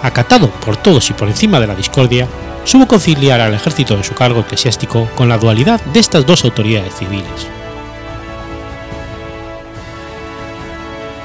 acatado 0.03 0.51
por 0.51 0.77
todos 0.77 1.11
y 1.11 1.13
por 1.13 1.29
encima 1.29 1.61
de 1.61 1.67
la 1.67 1.75
discordia, 1.75 2.29
supo 2.65 2.87
conciliar 2.87 3.41
al 3.41 3.55
ejército 3.55 3.97
de 3.97 4.05
su 4.05 4.15
cargo 4.15 4.41
eclesiástico 4.41 5.09
con 5.15 5.29
la 5.29 5.39
dualidad 5.39 5.81
de 5.87 6.01
estas 6.01 6.27
dos 6.27 6.45
autoridades 6.45 6.95
civiles. 6.95 7.47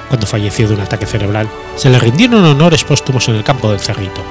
Cuando 0.09 0.27
falleció 0.27 0.67
de 0.67 0.75
un 0.75 0.81
ataque 0.81 1.05
cerebral, 1.05 1.49
se 1.75 1.89
le 1.89 1.99
rindieron 1.99 2.45
honores 2.45 2.83
póstumos 2.83 3.27
en 3.27 3.35
el 3.35 3.43
campo 3.43 3.69
del 3.69 3.79
Cerrito, 3.79 4.21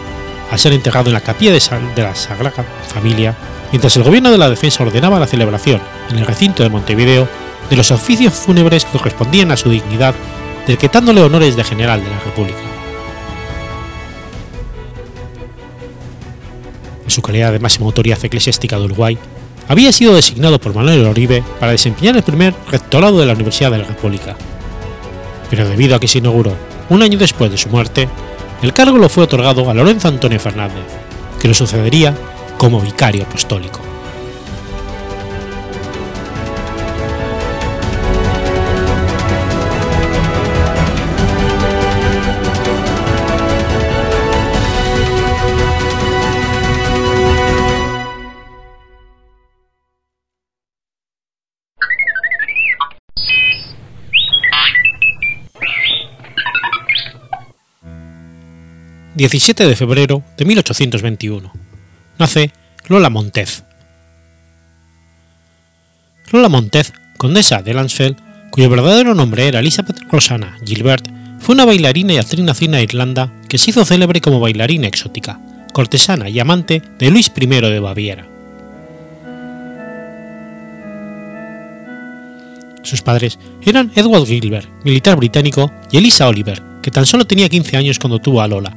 al 0.51 0.59
ser 0.59 0.73
enterrado 0.73 1.09
en 1.09 1.15
la 1.15 1.21
capilla 1.21 1.53
de, 1.53 2.03
la 2.03 2.15
Sagrada 2.15 2.65
Familia, 2.89 3.35
mientras 3.71 3.97
el 3.97 4.05
gobierno 4.05 4.31
de 4.31 4.39
la 4.39 4.51
defensa 4.51 4.85
ordenaba 4.85 5.19
la 5.19 5.27
celebración 5.27 5.81
en 6.11 6.19
el 6.19 6.27
recinto 6.27 6.63
de 6.63 6.71
Montevideo 6.71 7.29
de 7.69 7.77
los 7.77 7.91
oficios 7.91 8.35
fúnebres 8.35 8.85
que 8.85 8.99
correspondían 8.99 9.51
a 9.51 9.57
su 9.57 9.71
dignidad, 9.71 10.15
decretándole 10.67 11.23
honores 11.23 11.57
de 11.57 11.65
general 11.65 12.03
de 12.05 12.11
la 12.11 12.21
República. 12.21 12.74
Su 17.15 17.23
calidad 17.23 17.53
de 17.53 17.61
máxima 17.61 17.87
autoridad 17.87 18.23
eclesiástica 18.23 18.77
de 18.77 18.85
Uruguay, 18.85 19.17
había 19.69 19.93
sido 19.93 20.15
designado 20.15 20.61
por 20.61 20.75
Manuel 20.75 21.07
Oribe 21.07 21.43
para 21.61 21.73
desempeñar 21.73 22.17
el 22.17 22.23
primer 22.23 22.55
rectorado 22.71 23.19
de 23.19 23.27
la 23.27 23.33
Universidad 23.33 23.71
de 23.71 23.79
la 23.79 23.85
República. 23.85 24.37
Pero 25.49 25.69
debido 25.69 25.95
a 25.95 26.01
que 26.01 26.09
se 26.09 26.19
inauguró 26.19 26.55
un 26.91 27.03
año 27.03 27.19
después 27.19 27.51
de 27.51 27.57
su 27.57 27.69
muerte, 27.69 28.09
el 28.63 28.73
cargo 28.73 28.99
lo 28.99 29.09
fue 29.09 29.25
otorgado 29.25 29.71
a 29.71 29.75
Lorenzo 29.75 30.09
Antonio 30.09 30.41
Fernández, 30.41 30.85
que 31.41 31.49
lo 31.49 31.55
sucedería 31.55 32.15
como 32.59 32.81
vicario 32.81 33.25
apostólico. 33.25 33.94
17 59.15 59.69
de 59.69 59.77
febrero 59.77 60.25
de 60.37 60.45
1821. 60.45 61.53
Nace 62.19 62.51
Lola 62.89 63.11
Montez. 63.11 63.63
Lola 66.33 66.49
Montez, 66.49 66.93
condesa 67.17 67.63
de 67.63 67.75
Lansfeld, 67.75 68.17
cuyo 68.51 68.69
verdadero 68.69 69.15
nombre 69.15 69.47
era 69.47 69.61
Elizabeth 69.61 70.01
Rosanna 70.11 70.59
Gilbert, 70.65 71.09
fue 71.39 71.55
una 71.55 71.65
bailarina 71.65 72.15
y 72.15 72.19
actriz 72.19 72.45
nacida 72.45 72.79
en 72.79 72.85
Irlanda 72.85 73.33
que 73.49 73.57
se 73.59 73.71
hizo 73.71 73.85
célebre 73.85 74.21
como 74.21 74.41
bailarina 74.41 74.89
exótica, 74.89 75.41
cortesana 75.73 76.29
y 76.29 76.41
amante 76.41 76.83
de 76.99 77.11
Luis 77.11 77.31
I 77.37 77.47
de 77.47 77.81
Baviera. 77.81 78.27
Sus 82.83 83.01
padres 83.01 83.39
eran 83.63 83.93
Edward 83.95 84.27
Gilbert, 84.27 84.69
militar 84.83 85.17
británico, 85.17 85.73
y 85.93 85.99
Elisa 85.99 86.27
Oliver, 86.27 86.61
que 86.83 86.91
tan 86.91 87.07
solo 87.07 87.27
tenía 87.27 87.49
15 87.49 87.77
años 87.77 87.99
cuando 87.99 88.21
tuvo 88.21 88.43
a 88.43 88.49
Lola, 88.49 88.77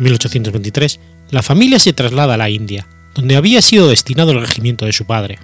en 0.00 0.04
1823, 0.04 0.98
la 1.30 1.42
familia 1.42 1.78
se 1.78 1.92
traslada 1.92 2.34
a 2.34 2.36
la 2.38 2.48
India, 2.48 2.86
donde 3.14 3.36
había 3.36 3.60
sido 3.60 3.88
destinado 3.88 4.32
el 4.32 4.40
regimiento 4.40 4.86
de 4.86 4.94
su 4.94 5.04
padre. 5.04 5.38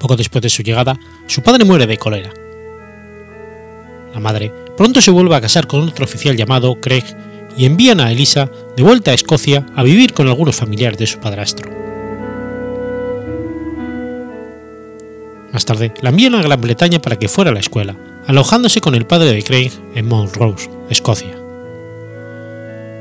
Poco 0.00 0.16
después 0.16 0.42
de 0.42 0.48
su 0.48 0.62
llegada, 0.62 0.98
su 1.26 1.42
padre 1.42 1.66
muere 1.66 1.86
de 1.86 1.98
cólera. 1.98 2.32
La 4.14 4.20
madre 4.20 4.50
pronto 4.76 5.02
se 5.02 5.10
vuelve 5.10 5.36
a 5.36 5.40
casar 5.40 5.66
con 5.66 5.82
otro 5.82 6.06
oficial 6.06 6.34
llamado 6.34 6.80
Craig 6.80 7.04
y 7.56 7.66
envían 7.66 8.00
a 8.00 8.10
Elisa 8.10 8.50
de 8.76 8.82
vuelta 8.82 9.10
a 9.10 9.14
Escocia 9.14 9.66
a 9.76 9.82
vivir 9.82 10.14
con 10.14 10.28
algunos 10.28 10.56
familiares 10.56 10.98
de 10.98 11.06
su 11.06 11.18
padrastro. 11.18 11.70
Más 15.52 15.64
tarde 15.64 15.92
la 16.00 16.08
envían 16.08 16.36
a 16.36 16.42
Gran 16.42 16.60
Bretaña 16.60 17.00
para 17.00 17.18
que 17.18 17.28
fuera 17.28 17.50
a 17.50 17.54
la 17.54 17.60
escuela, 17.60 17.96
alojándose 18.26 18.80
con 18.80 18.94
el 18.94 19.06
padre 19.06 19.32
de 19.32 19.42
Craig 19.42 19.72
en 19.94 20.06
Montrose, 20.06 20.70
Escocia 20.88 21.37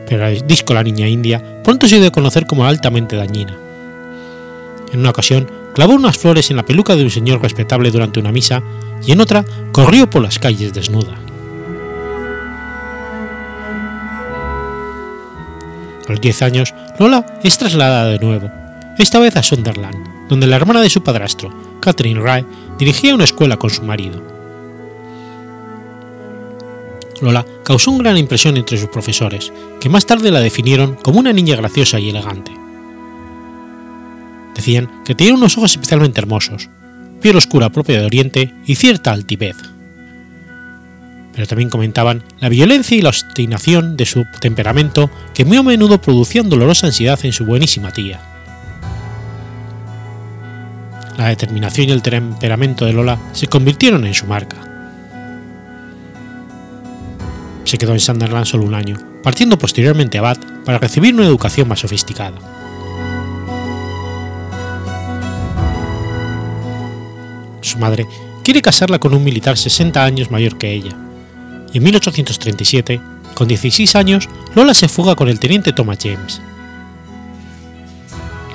pero 0.07 0.27
el 0.27 0.45
disco 0.47 0.73
La 0.73 0.83
Niña 0.83 1.07
India 1.07 1.61
pronto 1.63 1.87
se 1.87 1.99
dio 1.99 2.07
a 2.07 2.11
conocer 2.11 2.45
como 2.45 2.65
altamente 2.65 3.15
dañina. 3.15 3.57
En 4.91 4.99
una 5.01 5.09
ocasión, 5.09 5.49
clavó 5.73 5.93
unas 5.93 6.17
flores 6.17 6.49
en 6.49 6.57
la 6.57 6.65
peluca 6.65 6.95
de 6.95 7.03
un 7.03 7.09
señor 7.09 7.41
respetable 7.41 7.91
durante 7.91 8.19
una 8.19 8.31
misa 8.31 8.63
y 9.05 9.11
en 9.11 9.21
otra 9.21 9.45
corrió 9.71 10.09
por 10.09 10.21
las 10.21 10.39
calles 10.39 10.73
desnuda. 10.73 11.19
A 16.07 16.11
los 16.11 16.21
10 16.21 16.41
años, 16.41 16.73
Lola 16.99 17.25
es 17.43 17.57
trasladada 17.57 18.09
de 18.09 18.19
nuevo, 18.19 18.49
esta 18.97 19.19
vez 19.19 19.35
a 19.35 19.43
Sunderland, 19.43 20.27
donde 20.29 20.47
la 20.47 20.55
hermana 20.55 20.81
de 20.81 20.89
su 20.89 21.03
padrastro, 21.03 21.53
Catherine 21.81 22.21
Ray, 22.21 22.45
dirigía 22.79 23.13
una 23.13 23.25
escuela 23.25 23.57
con 23.57 23.69
su 23.69 23.83
marido. 23.83 24.36
Lola 27.22 27.45
causó 27.63 27.91
una 27.91 28.03
gran 28.03 28.18
impresión 28.18 28.57
entre 28.57 28.78
sus 28.78 28.89
profesores, 28.89 29.51
que 29.80 29.89
más 29.89 30.05
tarde 30.05 30.32
la 30.32 30.39
definieron 30.39 30.95
como 30.95 31.20
una 31.20 31.34
niña 31.34 31.55
graciosa 31.55 31.99
y 31.99 32.09
elegante. 32.09 32.51
Decían 34.55 34.89
que 35.05 35.15
tenía 35.15 35.34
unos 35.34 35.57
ojos 35.57 35.72
especialmente 35.72 36.20
hermosos, 36.20 36.70
piel 37.22 37.38
oscura 37.38 37.70
propia 37.70 37.99
de 37.99 38.05
Oriente 38.05 38.53
y 38.65 38.76
cierta 38.76 39.11
altivez. 39.11 39.55
Pero 41.34 41.47
también 41.47 41.70
comentaban 41.70 42.24
la 42.39 42.49
violencia 42.49 42.97
y 42.97 43.01
la 43.01 43.09
obstinación 43.09 43.95
de 43.95 44.05
su 44.05 44.26
temperamento 44.39 45.11
que 45.34 45.45
muy 45.45 45.57
a 45.57 45.63
menudo 45.63 46.01
producían 46.01 46.49
dolorosa 46.49 46.88
ansiedad 46.88 47.20
en 47.24 47.34
su 47.34 47.45
buenísima 47.45 47.91
tía. 47.91 48.20
La 51.18 51.30
determinación 51.30 51.89
y 51.89 51.91
el 51.91 52.01
temperamento 52.01 52.86
de 52.86 52.93
Lola 52.93 53.20
se 53.34 53.47
convirtieron 53.47 54.05
en 54.05 54.13
su 54.13 54.26
marca 54.26 54.66
se 57.68 57.78
quedó 57.78 57.93
en 57.93 57.99
Sunderland 57.99 58.45
solo 58.45 58.63
un 58.63 58.74
año, 58.74 58.97
partiendo 59.22 59.57
posteriormente 59.57 60.18
a 60.18 60.22
Bath 60.22 60.63
para 60.63 60.80
recibir 60.80 61.13
una 61.13 61.26
educación 61.26 61.68
más 61.68 61.80
sofisticada. 61.80 62.38
Su 67.61 67.78
madre 67.80 68.07
quiere 68.43 68.61
casarla 68.61 68.99
con 68.99 69.13
un 69.13 69.24
militar 69.24 69.57
60 69.57 70.01
años 70.01 70.32
mayor 70.32 70.57
que 70.57 70.72
ella, 70.72 70.95
y 71.74 71.80
en 71.80 71.84
1837, 71.84 73.01
con 73.34 73.49
16 73.49 73.95
años, 73.97 74.30
Lola 74.55 74.74
se 74.74 74.88
fuga 74.88 75.15
con 75.15 75.28
el 75.28 75.39
teniente 75.39 75.74
Thomas 75.74 75.97
James. 76.01 76.41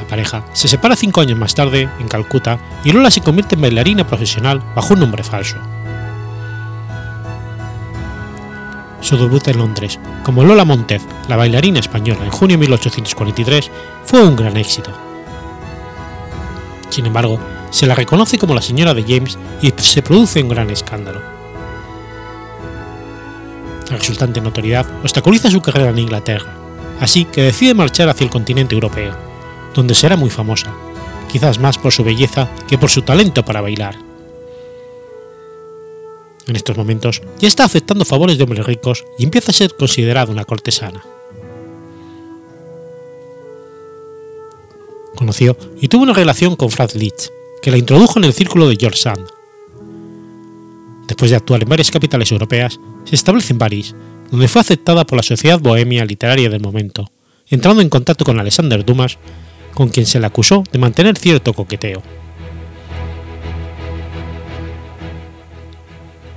La 0.01 0.09
pareja 0.09 0.45
se 0.55 0.69
separa 0.69 0.97
cinco 0.97 1.21
años 1.21 1.39
más 1.39 1.55
tarde 1.55 1.89
en 2.01 2.09
Calcuta 2.09 2.59
y 2.85 2.93
Lola 2.93 3.11
se 3.11 3.21
convierte 3.21 3.55
en 3.57 3.61
bailarina 3.61 4.07
profesional 4.07 4.63
bajo 4.75 4.95
un 4.95 5.01
nombre 5.01 5.23
falso. 5.23 5.59
Su 9.03 9.17
debut 9.17 9.47
en 9.49 9.59
Londres, 9.59 9.99
como 10.23 10.45
Lola 10.45 10.65
Montez, 10.65 11.03
la 11.29 11.37
bailarina 11.37 11.81
española, 11.81 12.25
en 12.25 12.31
junio 12.31 12.57
de 12.57 12.61
1843, 12.61 13.71
fue 14.05 14.23
un 14.23 14.37
gran 14.37 14.57
éxito. 14.57 14.93
Sin 16.89 17.07
embargo, 17.07 17.41
se 17.71 17.87
la 17.87 17.97
reconoce 17.97 18.39
como 18.39 18.55
la 18.55 18.63
señora 18.63 18.95
de 18.95 19.03
James 19.03 19.39
y 19.61 19.73
se 19.77 20.03
produce 20.03 20.41
un 20.41 20.49
gran 20.49 20.71
escándalo. 20.71 21.21
La 23.91 23.97
resultante 23.97 24.41
notoriedad 24.41 24.87
obstaculiza 25.03 25.51
su 25.51 25.61
carrera 25.61 25.91
en 25.91 25.99
Inglaterra, 25.99 26.55
así 27.01 27.25
que 27.25 27.43
decide 27.43 27.75
marchar 27.75 28.09
hacia 28.09 28.25
el 28.25 28.31
continente 28.31 28.77
europeo, 28.77 29.17
donde 29.75 29.97
será 29.97 30.17
muy 30.17 30.31
famosa, 30.31 30.73
quizás 31.31 31.59
más 31.59 31.77
por 31.77 31.93
su 31.93 32.05
belleza 32.05 32.49
que 32.69 32.79
por 32.79 32.91
su 32.91 33.03
talento 33.03 33.45
para 33.45 33.61
bailar 33.61 34.12
en 36.47 36.57
estos 36.57 36.77
momentos 36.77 37.23
ya 37.39 37.49
está 37.49 37.65
aceptando 37.65 38.05
favores 38.05 38.37
de 38.37 38.45
hombres 38.45 38.67
ricos 38.67 39.05
y 39.19 39.25
empieza 39.25 39.51
a 39.51 39.55
ser 39.55 39.75
considerada 39.75 40.33
una 40.33 40.45
cortesana. 40.45 41.05
Conoció 45.15 45.57
y 45.81 45.89
tuvo 45.89 46.03
una 46.03 46.15
relación 46.15 46.57
con 46.57 46.71
Franz 46.71 46.95
Liszt, 46.95 47.29
que 47.61 47.71
la 47.71 47.79
introdujo 47.79 48.19
en 48.19 48.25
el 48.25 48.33
círculo 48.33 48.69
de 48.69 48.77
George 48.77 48.99
Sand. 48.99 49.29
Después 51.07 51.31
de 51.31 51.37
actuar 51.37 51.63
en 51.63 51.69
varias 51.69 51.91
capitales 51.91 52.33
europeas, 52.33 52.81
se 53.05 53.15
establece 53.15 53.53
en 53.53 53.59
París, 53.59 53.95
donde 54.31 54.49
fue 54.49 54.61
aceptada 54.61 55.05
por 55.05 55.17
la 55.17 55.23
Sociedad 55.23 55.61
Bohemia 55.61 56.05
Literaria 56.05 56.49
del 56.49 56.63
momento, 56.63 57.11
entrando 57.49 57.83
en 57.83 57.91
contacto 57.91 58.25
con 58.25 58.41
Alexander 58.41 58.85
Dumas, 58.85 59.19
con 59.75 59.91
quien 59.91 60.07
se 60.07 60.21
le 60.21 60.27
acusó 60.27 60.65
de 60.73 60.79
mantener 60.79 61.19
cierto 61.19 61.53
coqueteo. 61.53 62.03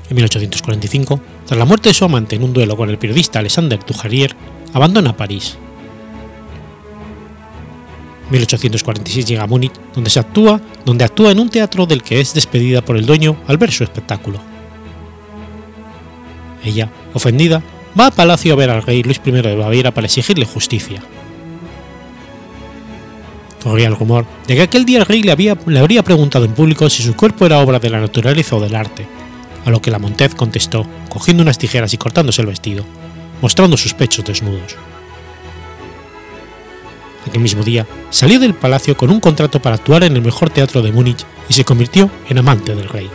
En 0.10 0.16
1845, 0.16 1.20
tras 1.48 1.58
la 1.58 1.66
muerte 1.66 1.90
de 1.90 1.96
su 1.96 2.06
amante 2.06 2.36
en 2.36 2.44
un 2.44 2.54
duelo 2.54 2.78
con 2.78 2.90
el 2.90 2.98
periodista 2.98 3.40
Alexander 3.40 3.80
Dujarrier, 3.86 4.36
abandona 4.74 5.18
París. 5.18 5.58
En 8.26 8.32
1846 8.32 9.26
llega 9.26 9.44
a 9.44 9.48
Múnich, 9.48 9.74
donde, 9.94 10.10
se 10.10 10.20
actúa, 10.20 10.60
donde 10.84 11.06
actúa 11.06 11.32
en 11.32 11.40
un 11.40 11.50
teatro 11.50 11.86
del 11.86 12.04
que 12.04 12.20
es 12.20 12.34
despedida 12.34 12.84
por 12.84 12.98
el 12.98 13.06
dueño 13.06 13.38
al 13.48 13.58
ver 13.58 13.72
su 13.72 13.84
espectáculo. 13.84 14.40
Ella, 16.64 16.90
ofendida, 17.14 17.62
va 18.00 18.08
a 18.08 18.12
palacio 18.12 18.54
a 18.54 18.56
ver 18.56 18.70
al 18.70 18.84
rey 18.84 19.04
Luis 19.04 19.22
I 19.24 19.32
de 19.32 19.56
Baviera 19.56 19.92
para 19.92 20.06
exigirle 20.06 20.46
justicia. 20.46 21.02
Corría 23.62 23.88
el 23.88 23.96
rumor 23.96 24.26
de 24.48 24.56
que 24.56 24.62
aquel 24.62 24.86
día 24.86 25.00
el 25.00 25.06
rey 25.06 25.24
le, 25.24 25.32
había, 25.32 25.58
le 25.66 25.80
habría 25.80 26.04
preguntado 26.04 26.46
en 26.46 26.54
público 26.54 26.90
si 26.90 27.02
su 27.02 27.16
cuerpo 27.16 27.46
era 27.46 27.60
obra 27.60 27.80
de 27.80 27.90
la 27.90 28.00
naturaleza 28.00 28.56
o 28.56 28.60
del 28.60 28.76
arte, 28.76 29.08
a 29.66 29.72
lo 29.72 29.82
que 29.82 29.92
la 29.92 30.00
Montez 30.00 30.36
contestó, 30.36 30.88
cogiendo 31.10 31.44
unas 31.44 31.58
tijeras 31.58 31.94
y 31.94 31.98
cortándose 31.98 32.42
el 32.42 32.48
vestido, 32.48 32.86
mostrando 33.42 33.76
sus 33.76 33.94
pechos 33.94 34.24
desnudos. 34.24 34.78
Aquel 37.28 37.42
mismo 37.42 37.64
día 37.64 37.88
salió 38.12 38.40
del 38.40 38.54
palacio 38.54 38.96
con 38.96 39.10
un 39.10 39.20
contrato 39.20 39.60
para 39.60 39.76
actuar 39.76 40.04
en 40.04 40.16
el 40.16 40.22
mejor 40.22 40.52
teatro 40.52 40.82
de 40.84 40.92
Múnich 40.92 41.26
y 41.50 41.54
se 41.54 41.66
convirtió 41.66 42.10
en 42.30 42.38
amante 42.38 42.76
del 42.76 42.88
rey. 42.88 43.10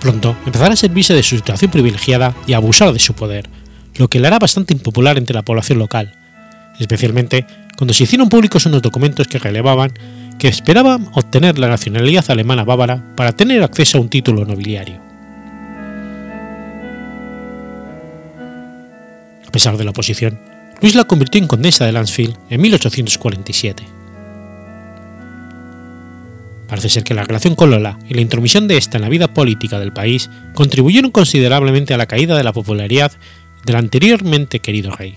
Pronto 0.00 0.36
empezará 0.46 0.72
a 0.72 0.76
servirse 0.76 1.12
de 1.12 1.22
su 1.22 1.36
situación 1.36 1.70
privilegiada 1.70 2.34
y 2.46 2.54
a 2.54 2.56
abusar 2.56 2.92
de 2.92 2.98
su 2.98 3.14
poder, 3.14 3.50
lo 3.96 4.08
que 4.08 4.18
le 4.18 4.28
hará 4.28 4.38
bastante 4.38 4.72
impopular 4.72 5.18
entre 5.18 5.34
la 5.34 5.42
población 5.42 5.78
local, 5.78 6.14
especialmente 6.78 7.44
cuando 7.76 7.92
se 7.92 8.04
hicieron 8.04 8.28
públicos 8.28 8.64
unos 8.66 8.82
documentos 8.82 9.26
que 9.26 9.38
relevaban 9.38 9.92
que 10.40 10.48
esperaban 10.48 11.06
obtener 11.12 11.58
la 11.58 11.68
nacionalidad 11.68 12.24
alemana 12.30 12.64
bávara 12.64 13.14
para 13.14 13.32
tener 13.32 13.62
acceso 13.62 13.98
a 13.98 14.00
un 14.00 14.08
título 14.08 14.46
nobiliario. 14.46 14.98
A 19.46 19.52
pesar 19.52 19.76
de 19.76 19.84
la 19.84 19.90
oposición, 19.90 20.40
Luis 20.80 20.94
la 20.94 21.04
convirtió 21.04 21.42
en 21.42 21.46
condesa 21.46 21.84
de 21.84 21.92
Lansfield 21.92 22.38
en 22.48 22.58
1847. 22.58 23.84
Parece 26.68 26.88
ser 26.88 27.04
que 27.04 27.12
la 27.12 27.24
relación 27.24 27.54
con 27.54 27.70
Lola 27.70 27.98
y 28.08 28.14
la 28.14 28.22
intromisión 28.22 28.66
de 28.66 28.78
esta 28.78 28.96
en 28.96 29.02
la 29.02 29.10
vida 29.10 29.34
política 29.34 29.78
del 29.78 29.92
país 29.92 30.30
contribuyeron 30.54 31.10
considerablemente 31.10 31.92
a 31.92 31.98
la 31.98 32.06
caída 32.06 32.34
de 32.34 32.44
la 32.44 32.54
popularidad 32.54 33.12
del 33.66 33.76
anteriormente 33.76 34.60
querido 34.60 34.90
rey. 34.92 35.16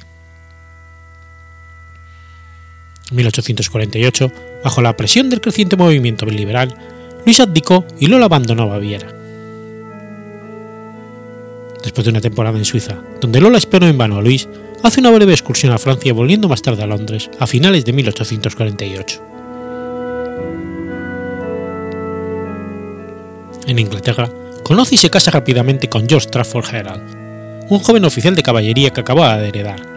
En 3.10 3.16
1848, 3.16 4.53
bajo 4.64 4.82
la 4.82 4.96
presión 4.96 5.30
del 5.30 5.42
creciente 5.42 5.76
movimiento 5.76 6.26
liberal, 6.26 6.76
Luis 7.26 7.40
abdicó 7.40 7.86
y 8.00 8.08
Lola 8.08 8.26
abandonó 8.26 8.68
Baviera. 8.68 9.08
Después 11.84 12.06
de 12.06 12.12
una 12.12 12.22
temporada 12.22 12.58
en 12.58 12.66
Suiza, 12.66 13.02
donde 13.20 13.42
Lola 13.42 13.58
esperó 13.58 13.88
en 13.88 13.98
vano 13.98 14.18
a 14.18 14.22
Luis, 14.22 14.48
hace 14.84 15.02
una 15.02 15.12
breve 15.12 15.34
excursión 15.34 15.74
a 15.74 15.78
Francia 15.78 16.14
volviendo 16.14 16.48
más 16.48 16.62
tarde 16.62 16.84
a 16.84 16.88
Londres 16.88 17.30
a 17.40 17.48
finales 17.48 17.84
de 17.86 17.94
1848. 17.94 19.22
En 23.68 23.80
Inglaterra, 23.80 24.30
conoce 24.64 24.96
y 24.96 24.98
se 24.98 25.10
casa 25.10 25.32
rápidamente 25.32 25.90
con 25.90 26.08
George 26.08 26.30
Trafford 26.30 26.74
Herald, 26.74 27.04
un 27.70 27.80
joven 27.80 28.06
oficial 28.06 28.36
de 28.36 28.44
caballería 28.44 28.92
que 28.92 29.02
acababa 29.02 29.38
de 29.38 29.50
heredar. 29.50 29.93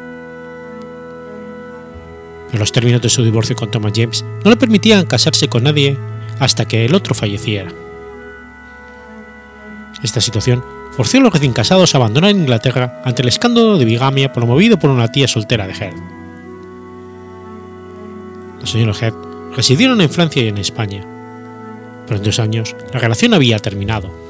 Pero 2.49 2.61
los 2.61 2.73
términos 2.73 3.03
de 3.03 3.09
su 3.09 3.25
divorcio 3.25 3.57
con 3.57 3.71
Thomas 3.71 3.93
James 3.95 4.25
no 4.45 4.51
le 4.51 4.57
permitían 4.57 5.07
casarse 5.07 5.49
con 5.49 5.65
nadie 5.65 5.99
hasta 6.39 6.67
que 6.67 6.85
el 6.85 6.95
otro 6.95 7.15
falleciera. 7.15 7.73
Esta 10.03 10.21
situación 10.21 10.63
forzó 10.97 11.19
a 11.19 11.21
los 11.21 11.33
recién 11.33 11.53
casados 11.53 11.95
a 11.95 11.99
abandonar 11.99 12.31
Inglaterra 12.31 13.01
ante 13.05 13.23
el 13.23 13.29
escándalo 13.29 13.79
de 13.79 13.85
bigamia 13.85 14.33
promovido 14.33 14.79
por 14.79 14.91
una 14.91 15.11
tía 15.11 15.29
soltera 15.29 15.67
de 15.67 15.73
Heard. 15.73 15.97
Los 18.61 18.71
señores 18.71 19.03
Heard 19.03 19.15
residieron 19.55 20.01
en 20.01 20.11
Francia 20.11 20.43
y 20.43 20.49
en 20.49 20.59
España, 20.59 21.05
pero 22.07 22.19
en 22.19 22.25
dos 22.25 22.39
años 22.39 22.77
la 22.93 23.01
relación 23.01 23.35
había 23.35 23.59
terminado. 23.59 24.26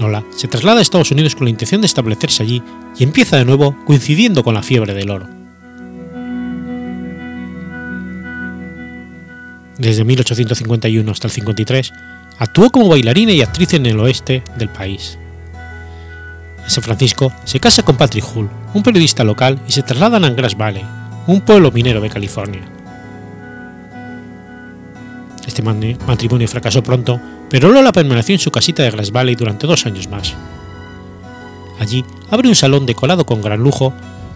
Lola 0.00 0.24
se 0.36 0.48
traslada 0.48 0.78
a 0.78 0.82
Estados 0.82 1.10
Unidos 1.10 1.34
con 1.34 1.44
la 1.44 1.50
intención 1.50 1.80
de 1.80 1.86
establecerse 1.86 2.42
allí 2.42 2.62
y 2.98 3.04
empieza 3.04 3.36
de 3.36 3.44
nuevo 3.44 3.76
coincidiendo 3.84 4.42
con 4.42 4.54
la 4.54 4.62
fiebre 4.62 4.94
del 4.94 5.10
oro. 5.10 5.28
Desde 9.78 10.04
1851 10.04 11.10
hasta 11.10 11.28
el 11.28 11.32
53 11.32 11.92
Actuó 12.40 12.70
como 12.70 12.88
bailarina 12.88 13.32
y 13.32 13.42
actriz 13.42 13.74
en 13.74 13.84
el 13.84 14.00
oeste 14.00 14.42
del 14.56 14.70
país. 14.70 15.18
En 16.64 16.70
San 16.70 16.82
Francisco 16.82 17.30
se 17.44 17.60
casa 17.60 17.82
con 17.82 17.98
Patrick 17.98 18.24
Hull, 18.34 18.48
un 18.72 18.82
periodista 18.82 19.24
local, 19.24 19.60
y 19.68 19.72
se 19.72 19.82
trasladan 19.82 20.24
a 20.24 20.30
Grass 20.30 20.56
Valley, 20.56 20.82
un 21.26 21.42
pueblo 21.42 21.70
minero 21.70 22.00
de 22.00 22.08
California. 22.08 22.62
Este 25.46 25.60
matrimonio 25.60 26.48
fracasó 26.48 26.82
pronto, 26.82 27.20
pero 27.50 27.68
Lola 27.70 27.92
permaneció 27.92 28.34
en 28.34 28.38
su 28.38 28.50
casita 28.50 28.82
de 28.82 28.90
Grass 28.90 29.10
Valley 29.10 29.34
durante 29.34 29.66
dos 29.66 29.84
años 29.84 30.08
más. 30.08 30.34
Allí 31.80 32.04
abre 32.30 32.48
un 32.48 32.54
salón 32.54 32.86
decorado 32.86 33.26
con 33.26 33.42
gran 33.42 33.60
lujo, 33.60 33.92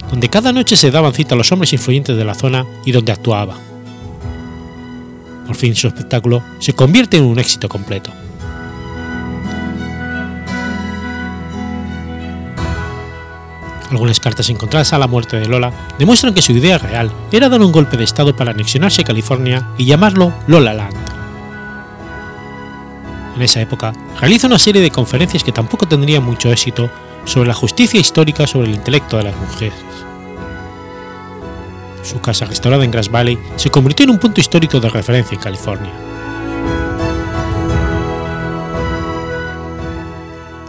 donde 0.09 0.29
cada 0.29 0.51
noche 0.51 0.75
se 0.75 0.91
daban 0.91 1.13
cita 1.13 1.33
a 1.33 1.37
los 1.37 1.51
hombres 1.51 1.73
influyentes 1.73 2.17
de 2.17 2.25
la 2.25 2.35
zona 2.35 2.65
y 2.83 2.91
donde 2.91 3.13
actuaba. 3.13 3.55
Por 5.47 5.55
fin 5.55 5.75
su 5.75 5.87
espectáculo 5.87 6.43
se 6.59 6.73
convierte 6.73 7.17
en 7.17 7.23
un 7.23 7.39
éxito 7.39 7.69
completo. 7.69 8.11
Algunas 13.91 14.19
cartas 14.19 14.49
encontradas 14.49 14.91
a 14.91 14.97
la 14.97 15.07
muerte 15.07 15.37
de 15.37 15.45
Lola 15.45 15.71
demuestran 15.97 16.33
que 16.33 16.41
su 16.41 16.51
idea 16.51 16.79
real 16.79 17.11
era 17.31 17.47
dar 17.47 17.61
un 17.61 17.71
golpe 17.71 17.95
de 17.95 18.03
estado 18.03 18.35
para 18.35 18.51
anexionarse 18.51 19.03
a 19.03 19.05
California 19.05 19.69
y 19.77 19.85
llamarlo 19.85 20.33
Lola 20.47 20.73
Land. 20.73 21.14
En 23.35 23.41
esa 23.41 23.61
época 23.61 23.93
realiza 24.19 24.47
una 24.47 24.57
serie 24.57 24.81
de 24.81 24.91
conferencias 24.91 25.43
que 25.43 25.51
tampoco 25.51 25.87
tendrían 25.87 26.23
mucho 26.23 26.51
éxito 26.51 26.89
sobre 27.25 27.47
la 27.47 27.53
justicia 27.53 27.99
histórica 27.99 28.47
sobre 28.47 28.69
el 28.69 28.75
intelecto 28.75 29.17
de 29.17 29.23
las 29.25 29.35
mujeres. 29.35 29.73
Su 32.01 32.21
casa, 32.21 32.45
restaurada 32.45 32.85
en 32.85 32.91
Grass 32.91 33.09
Valley, 33.09 33.37
se 33.55 33.71
convirtió 33.71 34.03
en 34.03 34.11
un 34.11 34.19
punto 34.19 34.39
histórico 34.39 34.79
de 34.79 34.89
referencia 34.89 35.35
en 35.35 35.41
California. 35.41 35.91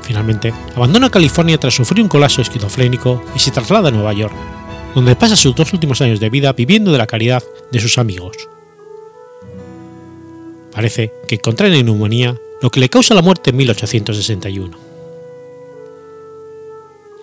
Finalmente, 0.02 0.54
abandona 0.74 1.10
California 1.10 1.58
tras 1.58 1.74
sufrir 1.74 2.02
un 2.02 2.08
colapso 2.08 2.40
esquizofrénico 2.40 3.22
y 3.34 3.38
se 3.38 3.50
traslada 3.50 3.88
a 3.88 3.92
Nueva 3.92 4.14
York, 4.14 4.34
donde 4.94 5.14
pasa 5.14 5.36
sus 5.36 5.54
dos 5.54 5.72
últimos 5.74 6.00
años 6.00 6.20
de 6.20 6.30
vida 6.30 6.54
viviendo 6.54 6.90
de 6.90 6.98
la 6.98 7.06
caridad 7.06 7.42
de 7.70 7.80
sus 7.80 7.98
amigos. 7.98 8.48
Parece 10.72 11.12
que 11.28 11.38
contrae 11.38 11.70
neumonía, 11.70 12.36
lo 12.62 12.70
que 12.70 12.80
le 12.80 12.88
causa 12.88 13.14
la 13.14 13.22
muerte 13.22 13.50
en 13.50 13.56
1861. 13.56 14.76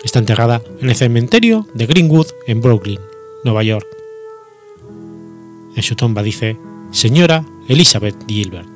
Está 0.04 0.20
enterrada 0.20 0.62
en 0.82 0.90
el 0.90 0.96
cementerio 0.96 1.68
de 1.74 1.86
Greenwood 1.86 2.28
en 2.48 2.62
Brooklyn, 2.62 3.00
Nueva 3.44 3.64
York, 3.64 3.88
en 5.76 5.84
su 5.84 5.96
tumba 5.96 6.22
dice 6.22 6.58
Señora 6.92 7.44
Elizabeth 7.68 8.16
Gilbert. 8.28 8.73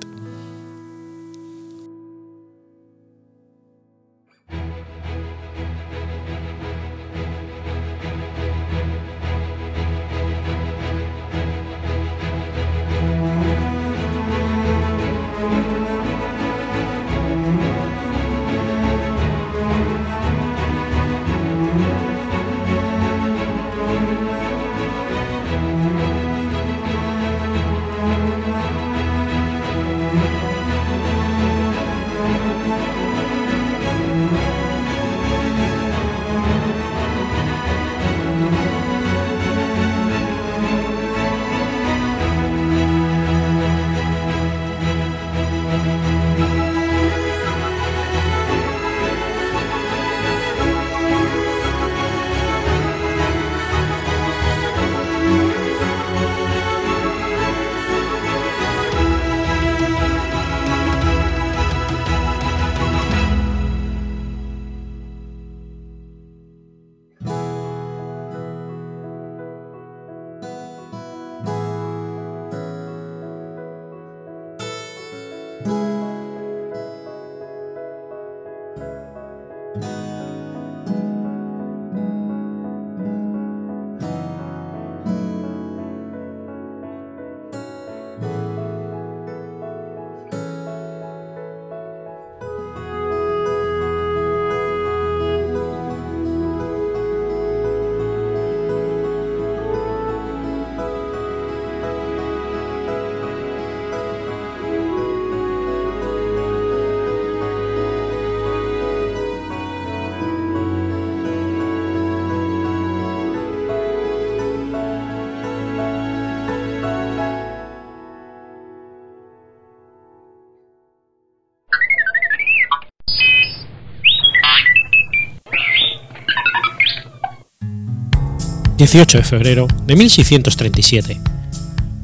18 128.88 129.17
de 129.17 129.23
febrero 129.25 129.67
de 129.85 129.97
1637. 129.97 131.19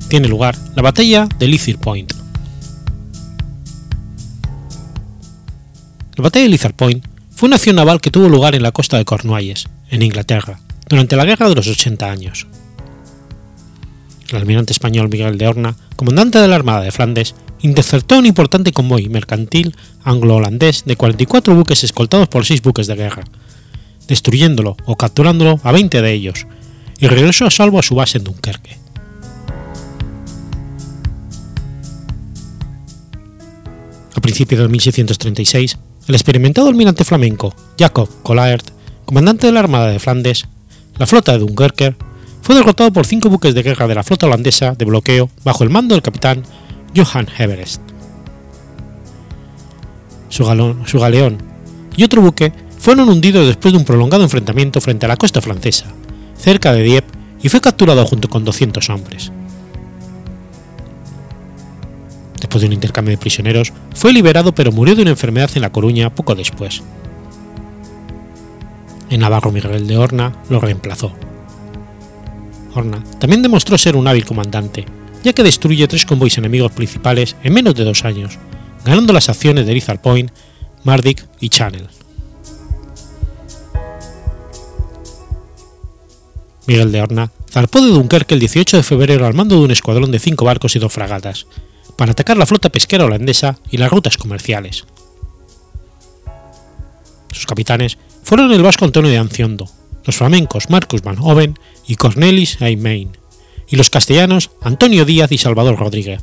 Tiene 0.10 0.28
lugar 0.28 0.58
la 0.76 0.82
batalla 0.82 1.30
de 1.40 1.48
Lizard 1.48 1.78
Point. 1.78 2.12
La 6.18 6.24
batalla 6.24 6.44
de 6.44 6.50
Lizard 6.50 6.74
Point 6.74 7.06
fue 7.32 7.48
una 7.48 7.56
acción 7.56 7.78
naval 7.78 8.02
que 8.02 8.12
tuvo 8.12 8.28
lugar 8.28 8.54
en 8.54 8.64
la 8.64 8.74
costa 8.74 8.98
de 8.98 9.06
Cornualles, 9.06 9.70
en 9.92 10.02
Inglaterra, 10.02 10.60
durante 10.90 11.16
la 11.16 11.24
Guerra 11.24 11.48
de 11.48 11.56
los 11.56 11.70
80 11.70 12.12
años. 12.12 12.48
El 14.28 14.36
almirante 14.36 14.74
español 14.74 15.08
Miguel 15.08 15.38
de 15.38 15.48
Horna, 15.48 15.78
comandante 15.96 16.40
de 16.40 16.50
la 16.50 16.58
Armada 16.58 16.82
de 16.82 16.92
Flandes, 16.92 17.34
interceptó 17.62 18.18
un 18.18 18.26
importante 18.26 18.74
convoy 18.74 19.08
mercantil 19.08 19.74
anglo-holandés 20.04 20.84
de 20.86 20.98
44 20.98 21.56
buques 21.56 21.86
escoltados 21.86 22.28
por 22.28 22.46
6 22.46 22.62
buques 22.62 22.88
de 22.88 22.96
guerra, 22.96 23.24
destruyéndolo 24.10 24.76
o 24.84 24.98
capturándolo 24.98 25.62
a 25.64 25.72
20 25.72 26.02
de 26.02 26.12
ellos, 26.12 26.46
y 27.00 27.08
regresó 27.08 27.46
a 27.46 27.52
salvo 27.52 27.80
a 27.80 27.84
su 27.84 27.96
base 27.96 28.18
en 28.18 28.24
Dunkerque. 28.24 28.78
A 34.16 34.22
principios 34.22 34.62
de 34.62 34.68
1636, 34.68 35.78
el 36.08 36.16
experimentado 36.16 36.68
almirante 36.68 37.04
flamenco 37.04 37.54
Jacob 37.78 38.10
Collaert, 38.24 38.70
comandante 39.06 39.48
de 39.48 39.54
la 39.54 39.62
Armada 39.62 39.88
de 39.88 40.00
Flandes, 40.00 40.46
la 40.98 41.08
flota 41.08 41.34
de 41.34 41.40
Dunkerque, 41.40 41.96
fue 42.42 42.56
derrotado 42.56 42.92
por 42.92 43.06
cinco 43.06 43.30
buques 43.30 43.56
de 43.56 43.64
guerra 43.64 43.88
de 43.88 43.96
la 43.96 44.04
flota 44.04 44.26
holandesa 44.26 44.76
de 44.76 44.86
bloqueo 44.86 45.30
bajo 45.44 45.64
el 45.64 45.70
mando 45.70 45.96
del 45.96 46.02
capitán 46.02 46.44
Johan 46.96 47.28
Everest. 47.38 47.82
Su, 50.28 50.44
su 50.86 51.00
galeón 51.00 51.38
y 51.96 52.04
otro 52.04 52.22
buque 52.22 52.52
fueron 52.80 53.08
hundidos 53.08 53.48
después 53.48 53.74
de 53.74 53.78
un 53.78 53.86
prolongado 53.86 54.24
enfrentamiento 54.24 54.82
frente 54.82 55.06
a 55.06 55.10
la 55.10 55.16
costa 55.16 55.42
francesa, 55.42 55.86
cerca 56.44 56.74
de 56.74 56.84
Dieppe, 56.84 57.18
y 57.42 57.48
fue 57.48 57.62
capturado 57.62 58.06
junto 58.06 58.28
con 58.28 58.44
200 58.44 58.90
hombres. 58.90 59.32
Después 62.40 62.62
de 62.62 62.68
un 62.68 62.74
intercambio 62.74 63.12
de 63.12 63.18
prisioneros, 63.18 63.72
fue 63.96 64.12
liberado 64.12 64.54
pero 64.54 64.74
murió 64.74 64.96
de 64.96 65.04
una 65.04 65.12
enfermedad 65.12 65.50
en 65.56 65.62
La 65.62 65.72
Coruña 65.72 66.14
poco 66.14 66.36
después. 66.36 66.84
En 69.10 69.22
Navarro 69.22 69.52
Miguel 69.52 69.88
de 69.88 69.98
Horna 69.98 70.34
lo 70.50 70.60
reemplazó. 70.60 71.14
Horna 72.76 73.02
también 73.20 73.42
demostró 73.42 73.78
ser 73.78 73.96
un 73.96 74.08
hábil 74.08 74.26
comandante, 74.26 74.86
ya 75.24 75.32
que 75.32 75.44
destruye 75.44 75.88
tres 75.88 76.06
convoys 76.06 76.38
enemigos 76.38 76.74
principales 76.74 77.38
en 77.44 77.54
menos 77.54 77.76
de 77.76 77.86
dos 77.86 78.04
años, 78.04 78.38
ganando 78.84 79.14
las 79.14 79.30
acciones 79.30 79.66
de 79.66 79.74
Lizard 79.74 80.02
Point, 80.02 80.32
Mardic 80.84 81.26
y 81.40 81.48
Channel. 81.48 81.88
Miguel 86.66 86.92
de 86.92 87.02
Horna 87.02 87.32
zarpó 87.52 87.82
de 87.82 87.90
Dunkerque 87.90 88.34
el 88.34 88.40
18 88.40 88.78
de 88.78 88.84
febrero 88.84 89.26
al 89.26 89.34
mando 89.34 89.56
de 89.56 89.66
un 89.66 89.72
escuadrón 89.72 90.12
de 90.12 90.20
cinco 90.20 90.46
barcos 90.46 90.76
y 90.76 90.80
dos 90.80 90.94
fragatas, 90.94 91.46
para 91.98 92.12
atacar 92.12 92.38
la 92.38 92.46
flota 92.46 92.70
pesquera 92.70 93.06
holandesa 93.06 93.58
y 93.70 93.78
las 93.78 93.92
rutas 93.92 94.18
comerciales. 94.18 94.86
Sus 97.32 97.46
capitanes 97.46 97.98
fueron 98.24 98.52
el 98.52 98.64
vasco 98.64 98.86
Antonio 98.86 99.12
de 99.12 99.18
Anciondo, 99.18 99.70
los 100.06 100.16
flamencos 100.16 100.70
Marcus 100.70 101.02
van 101.02 101.18
Oven 101.20 101.60
y 101.88 101.96
Cornelis 101.96 102.62
Aymain, 102.62 103.18
y 103.68 103.76
los 103.76 103.90
castellanos 103.90 104.52
Antonio 104.62 105.06
Díaz 105.06 105.32
y 105.32 105.38
Salvador 105.38 105.78
Rodríguez. 105.78 106.22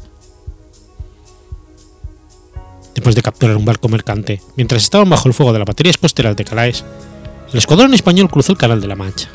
Después 2.94 3.14
de 3.14 3.22
capturar 3.22 3.56
un 3.56 3.64
barco 3.64 3.88
mercante 3.88 4.42
mientras 4.56 4.82
estaban 4.82 5.08
bajo 5.08 5.28
el 5.28 5.34
fuego 5.34 5.52
de 5.52 5.58
las 5.58 5.68
baterías 5.68 5.96
costeras 5.96 6.36
de 6.36 6.44
Calais, 6.44 6.84
el 7.52 7.58
escuadrón 7.58 7.94
español 7.94 8.30
cruzó 8.30 8.52
el 8.52 8.58
Canal 8.58 8.80
de 8.80 8.88
la 8.88 8.96
Mancha. 8.96 9.28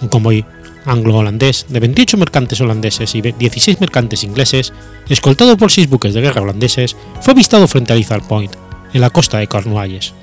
Un 0.00 0.08
convoy 0.08 0.44
anglo-holandés 0.86 1.66
de 1.68 1.80
28 1.80 2.16
mercantes 2.16 2.60
holandeses 2.60 3.14
y 3.14 3.20
16 3.20 3.80
mercantes 3.80 4.24
ingleses, 4.24 4.72
escoltado 5.08 5.56
por 5.56 5.70
seis 5.70 5.88
buques 5.88 6.14
de 6.14 6.20
guerra 6.20 6.42
holandeses, 6.42 6.96
fue 7.20 7.32
avistado 7.32 7.68
frente 7.68 7.92
a 7.92 7.96
Lizard 7.96 8.26
Point, 8.26 8.54
en 8.92 9.00
la 9.00 9.10
costa 9.10 9.38
de 9.38 9.46
Cornualles. 9.46 10.14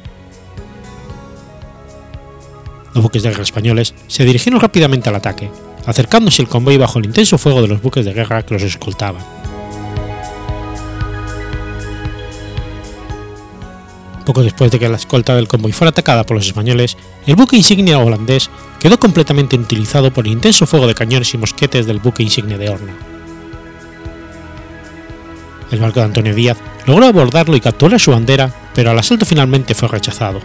Los 2.93 3.03
buques 3.03 3.21
de 3.21 3.29
guerra 3.29 3.43
españoles 3.43 3.93
se 4.07 4.25
dirigieron 4.25 4.59
rápidamente 4.59 5.09
al 5.09 5.15
ataque, 5.15 5.51
acercándose 5.85 6.41
el 6.41 6.47
convoy 6.47 6.77
bajo 6.77 6.99
el 6.99 7.05
intenso 7.05 7.37
fuego 7.37 7.61
de 7.61 7.67
los 7.67 7.81
buques 7.81 8.05
de 8.05 8.13
guerra 8.13 8.43
que 8.43 8.55
los 8.55 8.63
escoltaban. 8.63 9.36
Poco 14.27 14.43
después 14.43 14.69
de 14.71 14.77
que 14.77 14.89
la 14.89 14.97
escolta 14.97 15.37
del 15.37 15.47
convoy 15.47 15.71
fuera 15.71 15.91
atacada 15.91 16.25
por 16.25 16.35
los 16.35 16.45
españoles, 16.45 16.97
el 17.25 17.37
buque 17.37 17.55
insignia 17.55 17.97
holandés 17.97 18.49
quedó 18.77 18.99
completamente 18.99 19.55
inutilizado 19.55 20.11
por 20.11 20.27
el 20.27 20.33
intenso 20.33 20.67
fuego 20.67 20.85
de 20.85 20.95
cañones 20.95 21.33
y 21.33 21.37
mosquetes 21.37 21.85
del 21.85 21.99
buque 21.99 22.23
insignia 22.23 22.57
de 22.57 22.67
Horna. 22.67 22.93
El 25.71 25.79
barco 25.79 26.01
de 26.01 26.07
Antonio 26.07 26.35
Díaz 26.35 26.57
logró 26.85 27.05
abordarlo 27.05 27.55
y 27.55 27.61
capturar 27.61 28.01
su 28.01 28.11
bandera, 28.11 28.53
pero 28.75 28.91
el 28.91 28.99
asalto 28.99 29.25
finalmente 29.25 29.73
fue 29.73 29.87
rechazado. 29.87 30.41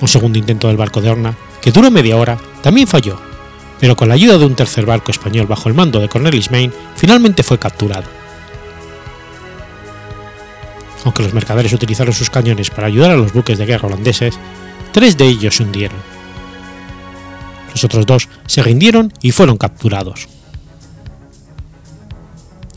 Un 0.00 0.06
segundo 0.06 0.38
intento 0.38 0.68
del 0.68 0.76
barco 0.76 1.00
de 1.00 1.10
Horna, 1.10 1.34
que 1.60 1.72
duró 1.72 1.90
media 1.90 2.16
hora, 2.16 2.38
también 2.62 2.86
falló, 2.86 3.18
pero 3.80 3.96
con 3.96 4.06
la 4.06 4.14
ayuda 4.14 4.38
de 4.38 4.46
un 4.46 4.54
tercer 4.54 4.86
barco 4.86 5.10
español 5.10 5.48
bajo 5.48 5.68
el 5.68 5.74
mando 5.74 5.98
de 5.98 6.08
Cornelis 6.08 6.52
Main, 6.52 6.72
finalmente 6.94 7.42
fue 7.42 7.58
capturado 7.58 8.21
aunque 11.04 11.22
los 11.22 11.34
mercaderes 11.34 11.72
utilizaron 11.72 12.14
sus 12.14 12.30
cañones 12.30 12.70
para 12.70 12.86
ayudar 12.86 13.10
a 13.10 13.16
los 13.16 13.32
buques 13.32 13.58
de 13.58 13.66
guerra 13.66 13.88
holandeses, 13.88 14.38
tres 14.92 15.16
de 15.16 15.26
ellos 15.26 15.56
se 15.56 15.62
hundieron. 15.62 15.98
Los 17.72 17.84
otros 17.84 18.06
dos 18.06 18.28
se 18.46 18.62
rindieron 18.62 19.12
y 19.20 19.32
fueron 19.32 19.56
capturados. 19.56 20.28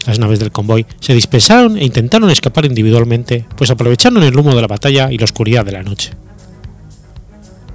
Las 0.06 0.20
naves 0.20 0.40
del 0.40 0.52
convoy 0.52 0.86
se 1.00 1.14
dispersaron 1.14 1.78
e 1.78 1.86
intentaron 1.86 2.30
escapar 2.30 2.66
individualmente, 2.66 3.46
pues 3.58 3.72
aprovecharon 3.72 4.22
el 4.24 4.38
humo 4.38 4.56
de 4.56 4.62
la 4.62 4.68
batalla 4.68 5.12
y 5.12 5.18
la 5.18 5.26
oscuridad 5.26 5.66
de 5.66 5.72
la 5.72 5.84
noche. 5.84 6.12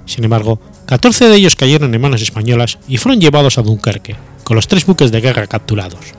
Sin 0.05 0.23
embargo, 0.23 0.59
14 0.85 1.29
de 1.29 1.35
ellos 1.35 1.55
cayeron 1.55 1.93
en 1.93 2.01
manos 2.01 2.21
españolas 2.21 2.79
y 2.87 2.97
fueron 2.97 3.21
llevados 3.21 3.57
a 3.57 3.61
Dunkerque, 3.61 4.15
con 4.43 4.55
los 4.55 4.67
tres 4.67 4.85
buques 4.85 5.11
de 5.11 5.21
guerra 5.21 5.47
capturados. 5.47 6.13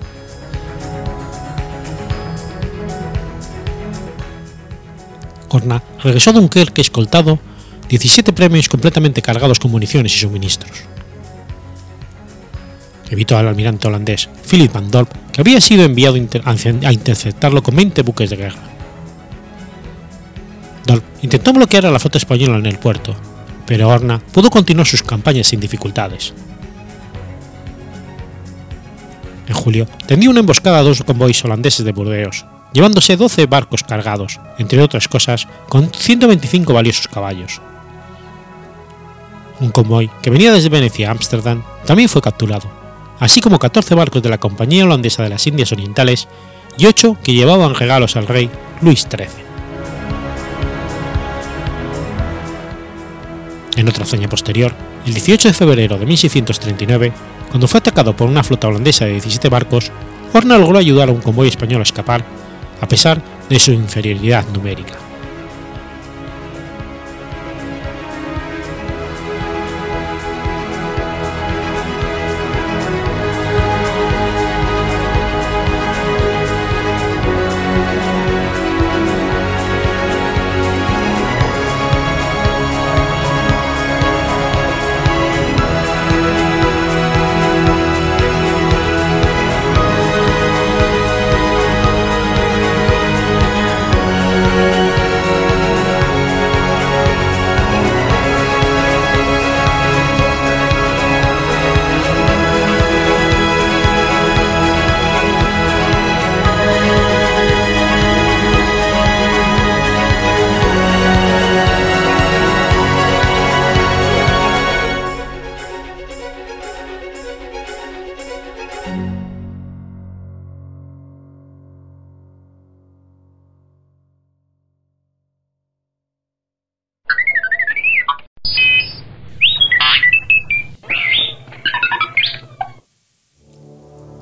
Horna 5.53 5.82
regresó 6.03 6.30
a 6.30 6.32
Dunkerque 6.32 6.80
escoltado 6.80 7.38
17 7.88 8.32
premios 8.32 8.68
completamente 8.68 9.22
cargados 9.22 9.59
con 9.59 9.70
municiones 9.70 10.14
y 10.16 10.18
suministros. 10.18 10.84
Evitó 13.11 13.36
al 13.36 13.48
almirante 13.48 13.86
holandés 13.86 14.30
Philip 14.48 14.72
van 14.72 14.90
Dorp, 14.90 15.11
que 15.30 15.42
había 15.42 15.61
sido 15.61 15.84
enviado 15.84 16.16
a 16.16 16.92
interceptarlo 16.92 17.62
con 17.62 17.76
20 17.76 18.03
buques 18.03 18.30
de 18.30 18.36
guerra. 18.36 18.62
Dorp 20.86 21.05
intentó 21.22 21.53
bloquear 21.53 21.84
a 21.84 21.90
la 21.90 21.98
flota 21.98 22.18
española 22.18 22.57
en 22.57 22.66
el 22.66 22.78
puerto, 22.78 23.14
pero 23.66 23.88
Horna 23.88 24.18
pudo 24.18 24.48
continuar 24.48 24.86
sus 24.86 25.03
campañas 25.03 25.48
sin 25.48 25.61
dificultades. 25.61 26.32
En 29.46 29.55
julio 29.55 29.86
tendió 30.07 30.30
una 30.30 30.40
emboscada 30.40 30.78
a 30.78 30.82
dos 30.82 31.03
convoys 31.03 31.44
holandeses 31.44 31.84
de 31.84 31.92
Burdeos, 31.92 32.46
llevándose 32.73 33.16
12 33.16 33.47
barcos 33.47 33.83
cargados, 33.83 34.41
entre 34.59 34.83
otras 34.83 35.09
cosas, 35.09 35.47
con 35.68 35.91
125 35.93 36.73
valiosos 36.73 37.09
caballos. 37.09 37.61
Un 39.61 39.70
convoy 39.70 40.11
que 40.23 40.31
venía 40.31 40.53
desde 40.53 40.68
Venecia 40.68 41.09
a 41.09 41.12
Ámsterdam 41.12 41.62
también 41.87 42.09
fue 42.09 42.23
capturado, 42.23 42.68
así 43.20 43.41
como 43.41 43.59
14 43.59 43.95
barcos 43.95 44.23
de 44.23 44.31
la 44.31 44.39
Compañía 44.39 44.85
Holandesa 44.85 45.23
de 45.23 45.29
las 45.29 45.47
Indias 45.47 45.73
Orientales 45.73 46.29
y 46.79 46.87
8 46.87 47.18
que 47.23 47.35
llevaban 47.35 47.75
regalos 47.75 48.16
al 48.16 48.27
rey 48.27 48.51
Luis 48.81 49.07
XIII. 49.09 49.29
En 53.77 53.89
otra 53.89 54.05
hazaña 54.05 54.29
posterior, 54.29 54.75
el 55.07 55.14
18 55.14 55.49
de 55.49 55.55
febrero 55.55 55.99
de 55.99 56.07
1639, 56.07 57.12
cuando 57.49 57.68
fue 57.68 57.79
atacado 57.79 58.14
por 58.14 58.29
una 58.29 58.43
flota 58.43 58.68
holandesa 58.68 59.07
de 59.07 59.12
17 59.12 59.49
barcos, 59.49 59.91
Horna 60.33 60.59
logró 60.59 60.79
ayudar 60.79 61.09
a 61.09 61.12
un 61.12 61.20
convoy 61.20 61.49
español 61.49 61.81
a 61.81 61.85
escapar 61.85 62.25
a 62.83 62.89
pesar 62.89 63.22
de 63.49 63.59
su 63.59 63.72
inferioridad 63.72 64.45
numérica. 64.49 65.01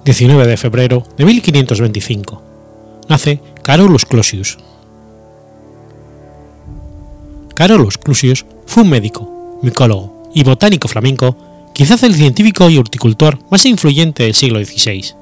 19 0.04 0.46
de 0.46 0.56
febrero 0.56 1.04
de 1.16 1.24
1525. 1.24 2.42
Nace 3.08 3.40
Carolus 3.62 4.06
Clausius. 4.06 4.58
Carolus 7.54 7.98
Clusius 7.98 8.46
fue 8.64 8.84
un 8.84 8.88
médico, 8.88 9.58
micólogo 9.62 10.30
y 10.34 10.44
botánico 10.44 10.88
flamenco, 10.88 11.36
quizás 11.74 12.02
el 12.04 12.14
científico 12.14 12.70
y 12.70 12.78
horticultor 12.78 13.38
más 13.50 13.66
influyente 13.66 14.22
del 14.22 14.34
siglo 14.34 14.64
XVI. 14.64 15.12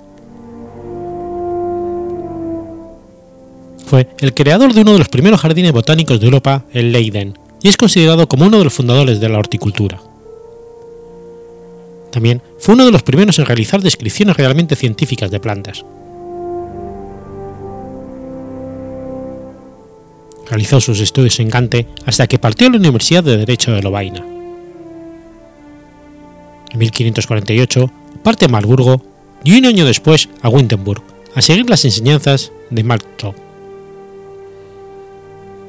Fue 3.87 4.09
el 4.19 4.35
creador 4.35 4.75
de 4.75 4.83
uno 4.83 4.93
de 4.93 4.99
los 4.99 5.09
primeros 5.09 5.41
jardines 5.41 5.73
botánicos 5.73 6.21
de 6.21 6.27
Europa 6.27 6.65
en 6.73 6.93
Leiden 6.93 7.37
y 7.61 7.69
es 7.69 7.77
considerado 7.77 8.29
como 8.29 8.47
uno 8.47 8.59
de 8.59 8.65
los 8.65 8.75
fundadores 8.75 9.19
de 9.19 9.29
la 9.29 9.39
horticultura. 9.39 10.01
También 12.11 12.43
fue 12.59 12.75
uno 12.75 12.87
de 12.87 12.93
los 12.93 13.03
primeros 13.03 13.39
en 13.39 13.47
realizar 13.47 13.83
descripciones 13.83 14.37
realmente 14.37 14.77
científicas 14.77 15.31
de 15.31 15.41
plantas. 15.41 15.85
Realizó 20.49 20.81
sus 20.81 21.01
estudios 21.01 21.39
en 21.41 21.51
Gante 21.51 21.87
hasta 22.07 22.27
que 22.27 22.39
partió 22.39 22.67
a 22.67 22.71
la 22.71 22.79
Universidad 22.79 23.23
de 23.23 23.37
Derecho 23.37 23.73
de 23.73 23.83
Lovaina. 23.83 24.25
En 26.71 26.79
1548 26.79 27.91
parte 28.23 28.47
a 28.47 28.49
Marburgo 28.49 29.03
y 29.45 29.59
un 29.59 29.67
año 29.67 29.85
después 29.85 30.29
a 30.43 30.49
Wittenberg 30.49 31.03
a 31.35 31.43
seguir 31.43 31.69
las 31.69 31.85
enseñanzas 31.85 32.51
de 32.71 32.83
Marktop. 32.83 33.35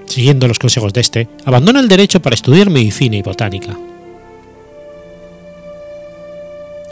Siguiendo 0.06 0.48
los 0.48 0.58
consejos 0.58 0.92
de 0.94 1.02
este, 1.02 1.30
abandona 1.46 1.80
el 1.80 1.88
derecho 1.88 2.20
para 2.20 2.34
estudiar 2.34 2.70
medicina 2.70 3.18
y 3.18 3.22
botánica. 3.22 3.78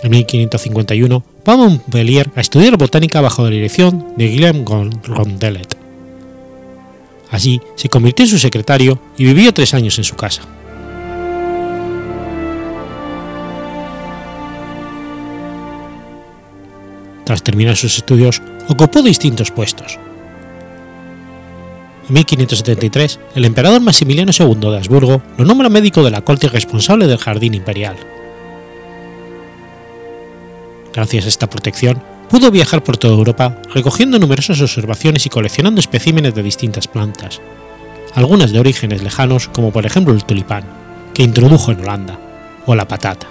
En 0.04 0.12
1551 0.12 1.24
va 1.48 1.54
a 1.54 1.58
Montpellier 1.58 2.30
a 2.36 2.42
estudiar 2.42 2.78
botánica 2.78 3.22
bajo 3.22 3.44
la 3.44 3.50
dirección 3.50 4.14
de 4.16 4.28
Guillaume 4.28 4.64
Rondelet. 5.04 5.76
Allí 7.32 7.62
se 7.76 7.90
convirtió 7.90 8.26
en 8.26 8.30
su 8.30 8.40
secretario 8.40 9.00
y 9.18 9.26
vivió 9.26 9.54
tres 9.54 9.74
años 9.74 9.98
en 9.98 10.04
su 10.04 10.16
casa. 10.16 10.44
Tras 17.26 17.44
terminar 17.44 17.76
sus 17.76 17.98
estudios, 17.98 18.42
ocupó 18.70 19.02
distintos 19.02 19.52
puestos. 19.52 20.00
En 22.08 22.14
1573, 22.14 23.20
el 23.36 23.44
emperador 23.44 23.82
Maximiliano 23.82 24.32
II 24.32 24.56
de 24.56 24.78
Habsburgo 24.78 25.22
lo 25.38 25.44
nombra 25.44 25.68
médico 25.68 26.04
de 26.04 26.12
la 26.12 26.22
corte 26.22 26.48
responsable 26.48 27.06
del 27.06 27.18
jardín 27.18 27.54
imperial. 27.54 27.98
Gracias 30.98 31.26
a 31.26 31.28
esta 31.28 31.48
protección, 31.48 32.02
pudo 32.28 32.50
viajar 32.50 32.84
por 32.84 32.98
toda 32.98 33.14
Europa 33.14 33.62
recogiendo 33.72 34.18
numerosas 34.18 34.60
observaciones 34.62 35.28
y 35.28 35.30
coleccionando 35.30 35.80
especímenes 35.80 36.34
de 36.34 36.42
distintas 36.42 36.88
plantas, 36.88 37.40
algunas 38.16 38.52
de 38.52 38.60
orígenes 38.60 39.04
lejanos 39.04 39.48
como 39.48 39.72
por 39.72 39.86
ejemplo 39.86 40.12
el 40.12 40.24
tulipán, 40.24 40.64
que 41.14 41.22
introdujo 41.22 41.72
en 41.72 41.82
Holanda, 41.82 42.20
o 42.66 42.74
la 42.74 42.88
patata. 42.88 43.28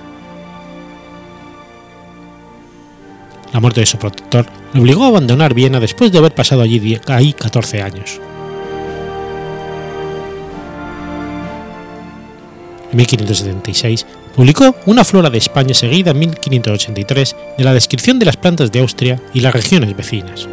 La 3.53 3.59
muerte 3.59 3.81
de 3.81 3.87
su 3.87 3.99
protector 3.99 4.47
le 4.73 4.81
obligó 4.81 5.03
a 5.03 5.09
abandonar 5.09 5.53
Viena 5.53 5.81
después 5.81 6.13
de 6.13 6.19
haber 6.19 6.37
pasado 6.37 6.63
allí 6.63 7.01
ahí 7.09 7.33
14 7.33 7.83
años. 7.83 8.21
En 12.93 12.97
1576 12.97 14.07
publicó 14.37 14.77
una 14.85 15.03
flora 15.03 15.31
de 15.31 15.39
España 15.39 15.73
seguida 15.73 16.11
en 16.11 16.19
1583 16.19 17.37
de 17.57 17.65
la 17.65 17.73
descripción 17.73 18.19
de 18.19 18.27
las 18.27 18.37
plantas 18.37 18.71
de 18.71 18.81
Austria 18.81 19.21
y 19.33 19.41
las 19.41 19.55
regiones 19.55 19.97
vecinas. 19.97 20.47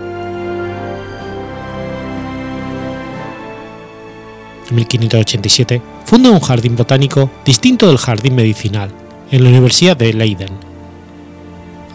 En 4.69 4.75
1587 4.75 5.81
funda 6.05 6.31
un 6.31 6.39
jardín 6.39 6.77
botánico 6.77 7.29
distinto 7.45 7.89
del 7.89 7.97
jardín 7.97 8.35
medicinal 8.35 8.89
en 9.29 9.43
la 9.43 9.49
Universidad 9.49 9.97
de 9.97 10.13
Leiden. 10.13 10.57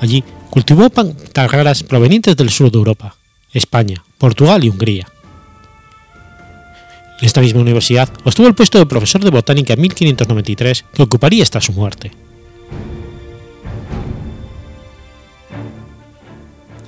Allí 0.02 0.22
cultivó 0.50 0.90
plantas 0.90 1.50
raras 1.50 1.82
provenientes 1.82 2.36
del 2.36 2.50
sur 2.50 2.70
de 2.70 2.78
Europa, 2.78 3.16
España, 3.52 4.04
Portugal 4.18 4.62
y 4.62 4.68
Hungría. 4.68 5.08
Esta 7.20 7.40
misma 7.40 7.60
universidad 7.60 8.08
obtuvo 8.24 8.46
el 8.46 8.54
puesto 8.54 8.78
de 8.78 8.86
profesor 8.86 9.22
de 9.22 9.30
botánica 9.30 9.72
en 9.72 9.80
1593 9.80 10.84
que 10.94 11.02
ocuparía 11.02 11.42
hasta 11.42 11.60
su 11.60 11.72
muerte. 11.72 12.12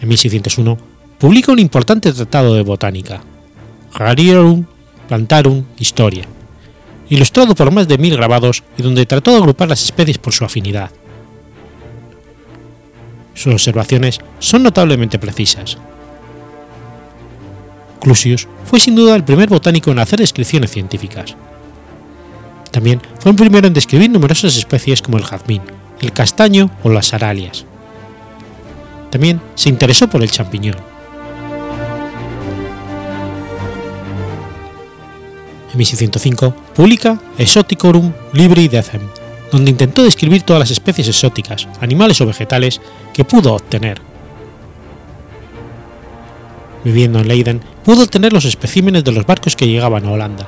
En 0.00 0.08
1601 0.08 0.78
publica 1.18 1.52
un 1.52 1.58
importante 1.58 2.12
tratado 2.12 2.54
de 2.54 2.62
botánica, 2.62 3.22
Rariorum 3.92 4.64
Plantarum 5.08 5.64
Historia, 5.78 6.24
ilustrado 7.08 7.54
por 7.54 7.72
más 7.72 7.88
de 7.88 7.98
mil 7.98 8.16
grabados 8.16 8.62
y 8.78 8.82
donde 8.82 9.06
trató 9.06 9.32
de 9.32 9.38
agrupar 9.38 9.68
las 9.68 9.82
especies 9.82 10.18
por 10.18 10.32
su 10.32 10.44
afinidad. 10.44 10.90
Sus 13.34 13.54
observaciones 13.54 14.20
son 14.38 14.62
notablemente 14.62 15.18
precisas, 15.18 15.76
Clusius 18.01 18.48
fue 18.64 18.80
sin 18.80 18.94
duda 18.94 19.14
el 19.14 19.24
primer 19.24 19.48
botánico 19.48 19.90
en 19.90 19.98
hacer 19.98 20.18
descripciones 20.18 20.70
científicas. 20.70 21.36
También 22.70 23.01
fue 23.18 23.32
el 23.32 23.36
primero 23.36 23.66
en 23.66 23.74
describir 23.74 24.11
numerosas 24.11 24.57
especies 24.57 25.03
como 25.03 25.18
el 25.18 25.24
jazmín, 25.24 25.62
el 26.01 26.12
castaño 26.12 26.70
o 26.82 26.90
las 26.90 27.12
aralias. 27.12 27.64
También 29.11 29.40
se 29.55 29.68
interesó 29.68 30.09
por 30.09 30.22
el 30.22 30.30
champiñón. 30.30 30.76
En 35.72 35.78
1605 35.78 36.55
publica 36.74 37.20
Exoticorum 37.38 38.12
Libri 38.32 38.68
Decem, 38.68 39.03
donde 39.53 39.70
intentó 39.70 40.03
describir 40.03 40.42
todas 40.42 40.61
las 40.61 40.70
especies 40.70 41.09
exóticas, 41.09 41.68
animales 41.80 42.20
o 42.20 42.26
vegetales 42.26 42.80
que 43.12 43.24
pudo 43.24 43.55
obtener. 43.55 44.01
Viviendo 46.84 47.20
en 47.20 47.28
Leiden, 47.28 47.61
pudo 47.84 48.02
obtener 48.02 48.32
los 48.32 48.44
especímenes 48.44 49.04
de 49.04 49.12
los 49.12 49.26
barcos 49.26 49.56
que 49.56 49.66
llegaban 49.66 50.04
a 50.06 50.10
Holanda. 50.10 50.46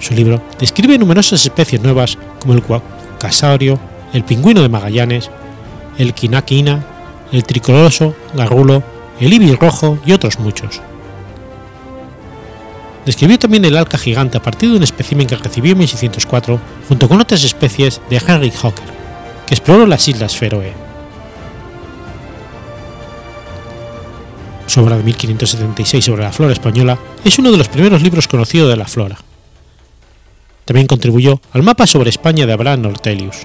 Su 0.00 0.14
libro 0.14 0.42
describe 0.58 0.98
numerosas 0.98 1.44
especies 1.44 1.82
nuevas 1.82 2.16
como 2.40 2.54
el 2.54 2.62
casario, 3.18 3.78
el 4.12 4.24
pingüino 4.24 4.62
de 4.62 4.68
Magallanes, 4.68 5.30
el 5.98 6.14
quinaquina, 6.14 6.84
el 7.32 7.44
tricoloso, 7.44 8.14
garrulo, 8.34 8.82
el 9.20 9.32
ibis 9.32 9.58
rojo 9.58 9.98
y 10.06 10.12
otros 10.12 10.38
muchos. 10.38 10.80
Describió 13.04 13.38
también 13.38 13.64
el 13.64 13.76
alca 13.76 13.98
gigante 13.98 14.38
a 14.38 14.42
partir 14.42 14.70
de 14.70 14.76
un 14.76 14.82
espécimen 14.82 15.26
que 15.26 15.36
recibió 15.36 15.72
en 15.72 15.78
1604 15.78 16.60
junto 16.88 17.08
con 17.08 17.20
otras 17.20 17.42
especies 17.42 18.00
de 18.10 18.20
Henry 18.24 18.50
Hawker, 18.50 18.84
que 19.46 19.54
exploró 19.54 19.86
las 19.86 20.06
islas 20.08 20.36
Feroe. 20.36 20.87
Su 24.78 24.84
obra 24.84 24.96
de 24.96 25.02
1576 25.02 26.04
sobre 26.04 26.22
la 26.22 26.30
flora 26.30 26.52
española 26.52 26.96
es 27.24 27.36
uno 27.40 27.50
de 27.50 27.58
los 27.58 27.68
primeros 27.68 28.00
libros 28.00 28.28
conocidos 28.28 28.70
de 28.70 28.76
la 28.76 28.84
flora. 28.84 29.18
También 30.64 30.86
contribuyó 30.86 31.40
al 31.50 31.64
mapa 31.64 31.84
sobre 31.84 32.10
España 32.10 32.46
de 32.46 32.52
Abraham 32.52 32.86
Ortelius. 32.86 33.44